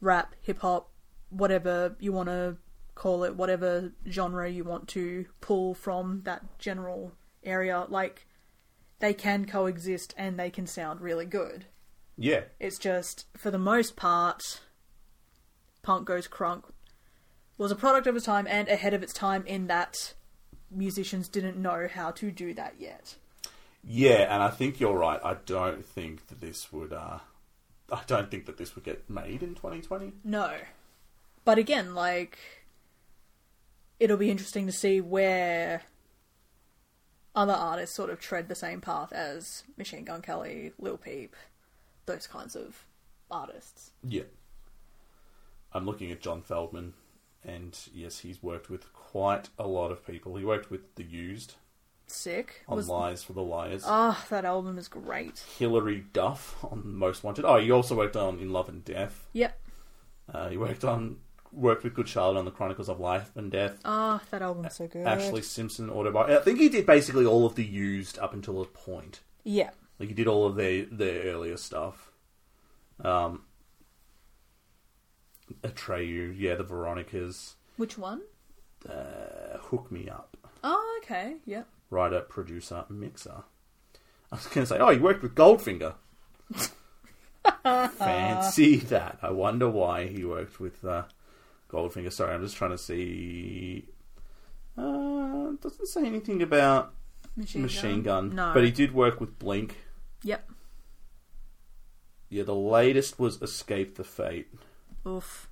rap, 0.00 0.34
hip 0.42 0.60
hop, 0.60 0.90
whatever 1.30 1.96
you 1.98 2.12
want 2.12 2.28
to 2.28 2.56
call 2.94 3.24
it, 3.24 3.36
whatever 3.36 3.92
genre 4.08 4.48
you 4.48 4.64
want 4.64 4.88
to 4.88 5.26
pull 5.40 5.74
from 5.74 6.22
that 6.24 6.58
general 6.58 7.12
area. 7.44 7.86
Like, 7.88 8.26
they 8.98 9.12
can 9.12 9.44
coexist 9.44 10.14
and 10.16 10.38
they 10.38 10.50
can 10.50 10.66
sound 10.66 11.00
really 11.00 11.26
good. 11.26 11.66
Yeah, 12.18 12.44
It's 12.58 12.78
just, 12.78 13.26
for 13.36 13.50
the 13.50 13.58
most 13.58 13.94
part, 13.94 14.60
punk 15.82 16.06
goes 16.06 16.26
crunk 16.26 16.64
was 17.58 17.70
a 17.70 17.76
product 17.76 18.06
of 18.06 18.16
its 18.16 18.24
time 18.24 18.46
and 18.48 18.68
ahead 18.68 18.94
of 18.94 19.02
its 19.02 19.12
time 19.12 19.44
in 19.46 19.66
that 19.66 20.14
musicians 20.70 21.28
didn't 21.28 21.56
know 21.56 21.88
how 21.92 22.10
to 22.10 22.30
do 22.30 22.52
that 22.54 22.74
yet. 22.78 23.16
Yeah, 23.88 24.34
and 24.34 24.42
I 24.42 24.50
think 24.50 24.80
you're 24.80 24.98
right. 24.98 25.20
I 25.22 25.36
don't 25.46 25.86
think 25.86 26.26
that 26.26 26.40
this 26.40 26.72
would. 26.72 26.92
Uh, 26.92 27.20
I 27.92 28.02
don't 28.08 28.30
think 28.30 28.46
that 28.46 28.58
this 28.58 28.74
would 28.74 28.84
get 28.84 29.08
made 29.08 29.44
in 29.44 29.54
2020. 29.54 30.12
No. 30.24 30.56
But 31.44 31.58
again, 31.58 31.94
like 31.94 32.36
it'll 34.00 34.16
be 34.16 34.30
interesting 34.30 34.66
to 34.66 34.72
see 34.72 35.00
where 35.00 35.82
other 37.34 37.52
artists 37.52 37.94
sort 37.94 38.10
of 38.10 38.18
tread 38.18 38.48
the 38.48 38.56
same 38.56 38.80
path 38.80 39.12
as 39.12 39.62
Machine 39.76 40.04
Gun 40.04 40.20
Kelly, 40.20 40.72
Lil 40.78 40.96
Peep, 40.96 41.36
those 42.06 42.26
kinds 42.26 42.56
of 42.56 42.84
artists. 43.30 43.92
Yeah. 44.02 44.24
I'm 45.72 45.86
looking 45.86 46.10
at 46.10 46.20
John 46.20 46.42
Feldmann, 46.42 46.92
and 47.44 47.78
yes, 47.94 48.20
he's 48.20 48.42
worked 48.42 48.68
with 48.68 48.92
quite 48.92 49.50
a 49.58 49.66
lot 49.66 49.92
of 49.92 50.04
people. 50.04 50.36
He 50.36 50.44
worked 50.44 50.70
with 50.70 50.94
The 50.96 51.04
Used 51.04 51.54
Sick. 52.06 52.62
on 52.68 52.76
Was 52.76 52.88
Lies 52.88 53.22
for 53.22 53.32
the 53.32 53.42
Liars. 53.42 53.82
Ah, 53.86 54.24
that 54.30 54.44
album 54.44 54.78
is 54.78 54.88
great. 54.88 55.42
Hilary 55.58 56.04
Duff 56.12 56.56
on 56.64 56.94
Most 56.96 57.24
Wanted. 57.24 57.44
Oh, 57.44 57.56
you 57.56 57.72
also 57.74 57.96
worked 57.96 58.16
on 58.16 58.38
In 58.38 58.52
Love 58.52 58.68
and 58.68 58.84
Death. 58.84 59.26
Yep. 59.32 59.58
Uh, 60.32 60.48
he 60.48 60.56
worked 60.56 60.84
on 60.84 61.18
worked 61.52 61.84
with 61.84 61.94
Good 61.94 62.08
Charlotte 62.08 62.38
on 62.38 62.44
the 62.44 62.50
Chronicles 62.50 62.88
of 62.88 63.00
Life 63.00 63.30
and 63.34 63.50
Death. 63.50 63.78
Ah, 63.84 64.22
that 64.30 64.42
album's 64.42 64.74
so 64.76 64.86
good. 64.86 65.06
Ashlee 65.06 65.42
Simpson 65.44 65.88
autobiography. 65.90 66.38
I 66.38 66.42
think 66.44 66.58
he 66.58 66.68
did 66.68 66.84
basically 66.86 67.24
all 67.24 67.46
of 67.46 67.54
the 67.54 67.64
used 67.64 68.18
up 68.18 68.34
until 68.34 68.60
a 68.60 68.66
point. 68.66 69.20
Yeah. 69.44 69.70
Like 69.98 70.08
he 70.08 70.14
did 70.14 70.26
all 70.26 70.46
of 70.46 70.56
their 70.56 70.84
their 70.84 71.22
earlier 71.32 71.56
stuff. 71.56 72.10
Um, 73.02 73.42
Atreyu, 75.62 76.34
yeah, 76.36 76.54
the 76.56 76.64
Veronicas, 76.64 77.54
Which 77.76 77.96
one? 77.98 78.22
uh, 78.88 79.58
Hook 79.58 79.90
Me 79.92 80.08
Up, 80.08 80.36
Oh, 80.64 81.00
okay. 81.02 81.36
Yep. 81.46 81.66
Writer, 81.90 82.20
producer, 82.20 82.84
mixer. 82.88 83.44
I 84.32 84.36
was 84.36 84.46
going 84.46 84.66
to 84.66 84.66
say, 84.66 84.78
oh, 84.78 84.90
he 84.90 84.98
worked 84.98 85.22
with 85.22 85.34
Goldfinger. 85.34 85.94
Fancy 87.62 88.76
that. 88.76 89.18
I 89.22 89.30
wonder 89.30 89.68
why 89.68 90.06
he 90.08 90.24
worked 90.24 90.58
with 90.60 90.84
uh, 90.84 91.04
Goldfinger. 91.70 92.12
Sorry, 92.12 92.34
I'm 92.34 92.42
just 92.42 92.56
trying 92.56 92.72
to 92.72 92.78
see. 92.78 93.86
Uh, 94.76 95.52
doesn't 95.62 95.86
say 95.86 96.04
anything 96.04 96.42
about 96.42 96.92
Machine, 97.36 97.62
Machine 97.62 98.02
Gun, 98.02 98.34
No. 98.34 98.52
but 98.52 98.64
he 98.64 98.70
did 98.70 98.92
work 98.92 99.20
with 99.20 99.38
Blink. 99.38 99.76
Yep. 100.22 100.50
Yeah, 102.28 102.42
the 102.42 102.54
latest 102.54 103.18
was 103.18 103.40
Escape 103.40 103.94
the 103.96 104.04
Fate. 104.04 104.48
Oof. 105.06 105.48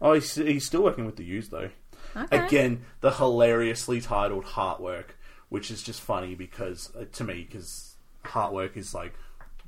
Oh, 0.00 0.12
he's, 0.12 0.34
he's 0.36 0.64
still 0.66 0.82
working 0.84 1.04
with 1.06 1.16
the 1.16 1.24
Used 1.24 1.50
though. 1.50 1.70
Okay. 2.16 2.46
Again, 2.46 2.84
the 3.00 3.10
hilariously 3.12 4.00
titled 4.00 4.44
Heartwork, 4.44 5.13
which 5.54 5.70
is 5.70 5.84
just 5.84 6.00
funny 6.00 6.34
because 6.34 6.90
uh, 6.98 7.04
to 7.12 7.22
me, 7.22 7.46
because 7.48 7.94
Heartwork 8.24 8.76
is 8.76 8.92
like 8.92 9.14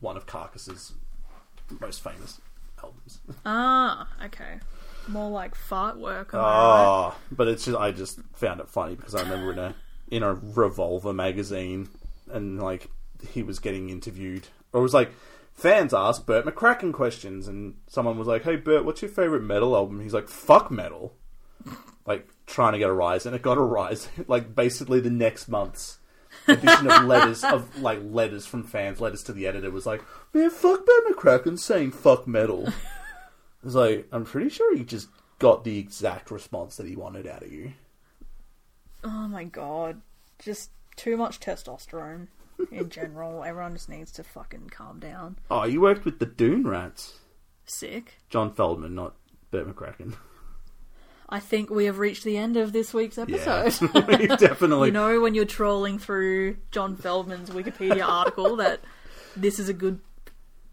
one 0.01 0.17
of 0.17 0.27
Carcass's 0.27 0.95
most 1.81 2.03
famous 2.03 2.41
albums. 2.83 3.21
Ah, 3.47 4.09
okay. 4.25 4.59
More 5.07 5.31
like 5.31 5.55
fartwork. 5.55 6.33
right? 6.33 6.43
Ah, 6.43 7.17
but 7.31 7.47
it's 7.47 7.67
just 7.67 7.79
I 7.79 7.93
just 7.93 8.19
found 8.35 8.59
it 8.59 8.69
funny 8.69 8.97
because 8.97 9.15
I 9.15 9.21
remember 9.21 9.53
in 9.53 9.59
a 9.61 9.75
in 10.11 10.23
a 10.25 10.35
Revolver 10.35 11.13
magazine, 11.13 11.89
and 12.33 12.61
like 12.61 12.89
he 13.31 13.45
was 13.45 13.61
getting 13.61 13.89
interviewed, 13.89 14.49
or 14.73 14.81
it 14.81 14.83
was 14.83 14.93
like 14.93 15.13
fans 15.55 15.95
asked 15.95 16.27
Burt 16.27 16.45
McCracken 16.45 16.93
questions, 16.93 17.47
and 17.47 17.77
someone 17.87 18.19
was 18.19 18.27
like, 18.27 18.43
"Hey 18.43 18.57
Burt, 18.57 18.85
what's 18.85 19.03
your 19.03 19.11
favorite 19.13 19.45
metal 19.45 19.77
album?" 19.77 20.01
He's 20.01 20.15
like, 20.15 20.27
"Fuck 20.29 20.69
metal," 20.73 21.15
like 22.07 22.29
trying 22.47 22.73
to 22.73 22.79
get 22.79 22.89
a 22.89 22.93
rise, 22.93 23.27
and 23.27 23.35
it 23.35 23.43
got 23.43 23.59
a 23.59 23.63
rise. 23.63 24.09
like 24.27 24.55
basically 24.55 25.01
the 25.01 25.11
next 25.11 25.49
month's 25.49 25.99
edition 26.49 26.91
of 26.91 27.05
letters 27.05 27.43
of 27.45 27.81
like 27.81 28.01
letters 28.03 28.47
from 28.47 28.63
fans, 28.63 29.01
letters 29.01 29.23
to 29.25 29.33
the 29.33 29.47
editor 29.47 29.71
was 29.71 29.87
like, 29.87 30.03
"Man, 30.33 30.51
fuck 30.51 30.85
Burt 30.87 31.07
McCracken 31.09 31.59
saying 31.59 31.93
fuck 31.93 32.27
metal." 32.27 32.69
I 33.63 33.67
was 33.67 33.75
like, 33.75 34.07
I'm 34.13 34.25
pretty 34.25 34.49
sure 34.49 34.77
he 34.77 34.85
just 34.85 35.09
got 35.39 35.65
the 35.65 35.79
exact 35.79 36.31
response 36.31 36.77
that 36.77 36.87
he 36.87 36.95
wanted 36.95 37.27
out 37.27 37.43
of 37.43 37.53
you. 37.53 37.73
Oh 39.03 39.27
my 39.29 39.45
god. 39.45 40.03
Just 40.39 40.71
too 40.97 41.17
much 41.17 41.41
testosterone 41.41 42.29
in 42.71 42.89
general. 42.91 43.45
Everyone 43.47 43.75
just 43.75 43.89
needs 43.89 44.13
to 44.13 44.25
fucking 44.25 44.71
calm 44.71 45.01
down. 45.01 45.39
Oh, 45.51 45.65
you 45.65 45.81
worked 45.81 46.05
with 46.05 46.19
the 46.19 46.27
Dune 46.27 46.67
Rats. 46.67 47.21
Sick. 47.65 48.19
John 48.31 48.53
Feldmann, 48.53 48.93
not 48.93 49.17
Burt 49.51 49.69
McCracken. 49.69 50.15
I 51.29 51.41
think 51.41 51.71
we 51.71 51.87
have 51.87 51.99
reached 51.99 52.23
the 52.25 52.37
end 52.37 52.57
of 52.57 52.73
this 52.73 52.95
week's 52.95 53.17
Yeah, 53.19 53.25
episode. 53.25 53.93
definitely. 54.39 54.89
you 54.89 54.93
know, 54.93 55.21
when 55.21 55.35
you're 55.35 55.45
trolling 55.45 55.99
through 55.99 56.57
John 56.71 56.97
Feldmann's 56.97 57.51
Wikipedia 57.51 58.07
article, 58.07 58.57
that 58.57 58.81
this 59.37 59.59
is 59.59 59.69
a 59.69 59.73
good 59.75 59.99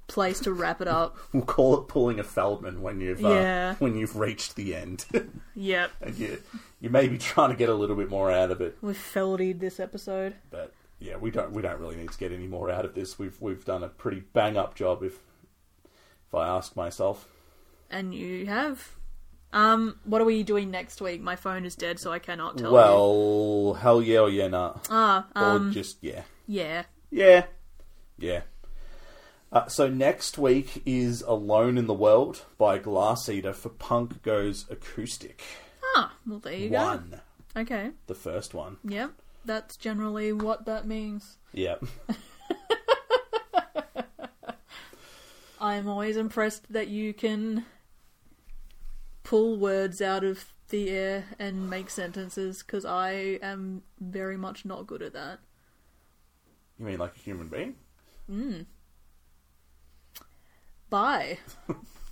place 0.07 0.39
to 0.41 0.53
wrap 0.53 0.79
it 0.81 0.87
up. 0.87 1.17
We'll 1.33 1.43
call 1.43 1.75
it 1.79 1.87
pulling 1.87 2.19
a 2.19 2.23
Feldmann 2.23 2.79
when 2.81 2.99
you've 3.01 3.23
uh, 3.25 3.29
Yeah. 3.29 3.75
when 3.79 3.95
you've 3.95 4.15
reached 4.15 4.55
the 4.55 4.75
end, 4.75 5.05
Yep. 5.55 5.91
and 6.01 6.15
you 6.19 6.41
you 6.79 6.89
may 6.91 7.07
be 7.07 7.17
trying 7.17 7.49
to 7.49 7.55
get 7.55 7.69
a 7.69 7.73
little 7.73 7.95
bit 7.95 8.09
more 8.09 8.29
out 8.31 8.51
of 8.51 8.61
it. 8.61 8.77
We've 8.81 8.95
Feldied 8.95 9.59
this 9.59 9.79
episode. 9.79 10.35
But 10.51 10.71
yeah, 10.99 11.17
we 11.17 11.31
don't 11.31 11.51
we 11.51 11.63
don't 11.63 11.79
really 11.79 11.95
need 11.95 12.11
to 12.11 12.17
get 12.19 12.31
any 12.31 12.45
more 12.47 12.69
out 12.69 12.85
of 12.85 12.93
this. 12.93 13.17
We've 13.17 13.35
we've 13.41 13.65
done 13.65 13.83
a 13.83 13.87
pretty 13.89 14.23
bang 14.33 14.55
up 14.55 14.75
job, 14.75 15.01
if 15.01 15.13
if 16.27 16.35
I 16.35 16.47
ask 16.47 16.75
myself. 16.75 17.27
And 17.89 18.13
you 18.13 18.45
have. 18.45 18.95
Um, 19.53 19.99
what 20.03 20.19
are 20.19 20.25
we 20.25 20.41
doing 20.43 20.71
next 20.71 20.99
week? 20.99 21.21
My 21.21 21.35
phone 21.35 21.63
is 21.63 21.75
dead, 21.75 21.99
so 21.99 22.11
I 22.11 22.17
cannot 22.19 22.57
tell 22.57 22.69
you. 22.69 22.73
Well, 22.73 23.77
hell 23.79 24.01
yeah 24.01 24.19
or 24.19 24.29
yeah 24.29 24.47
nah, 24.47 24.73
Ah, 24.89 25.27
um, 25.35 25.69
or 25.69 25.71
just 25.71 25.97
yeah. 26.01 26.23
yeah. 26.47 26.83
Yeah. 27.11 27.45
Yeah. 28.17 28.41
Uh, 29.51 29.67
so 29.67 29.87
next 29.87 30.39
week 30.39 30.81
is 30.83 31.21
Alone 31.21 31.77
in 31.77 31.85
the 31.85 31.93
World 31.93 32.45
by 32.57 32.79
Glasseater 32.79 33.53
for 33.53 33.69
Punk 33.69 34.23
Goes 34.23 34.65
Acoustic. 34.71 35.43
Ah, 35.95 36.13
well, 36.25 36.39
there 36.39 36.53
you 36.53 36.71
One. 36.71 37.21
go. 37.55 37.61
Okay. 37.61 37.91
The 38.07 38.15
first 38.15 38.55
one. 38.55 38.77
Yep. 38.83 39.11
That's 39.45 39.77
generally 39.77 40.33
what 40.33 40.65
that 40.65 40.87
means. 40.87 41.37
Yep. 41.53 41.83
I'm 45.61 45.87
always 45.87 46.17
impressed 46.17 46.73
that 46.73 46.87
you 46.87 47.13
can 47.13 47.65
pull 49.23 49.57
words 49.57 50.01
out 50.01 50.23
of 50.23 50.53
the 50.69 50.89
air 50.89 51.25
and 51.39 51.69
make 51.69 51.89
sentences 51.89 52.63
because 52.63 52.85
I 52.85 53.39
am 53.41 53.83
very 53.99 54.37
much 54.37 54.65
not 54.65 54.87
good 54.87 55.01
at 55.01 55.13
that. 55.13 55.39
You 56.79 56.85
mean 56.85 56.97
like 56.99 57.15
a 57.15 57.19
human 57.19 57.47
being? 57.47 57.75
Mm. 58.29 58.65
Bye. 60.89 61.39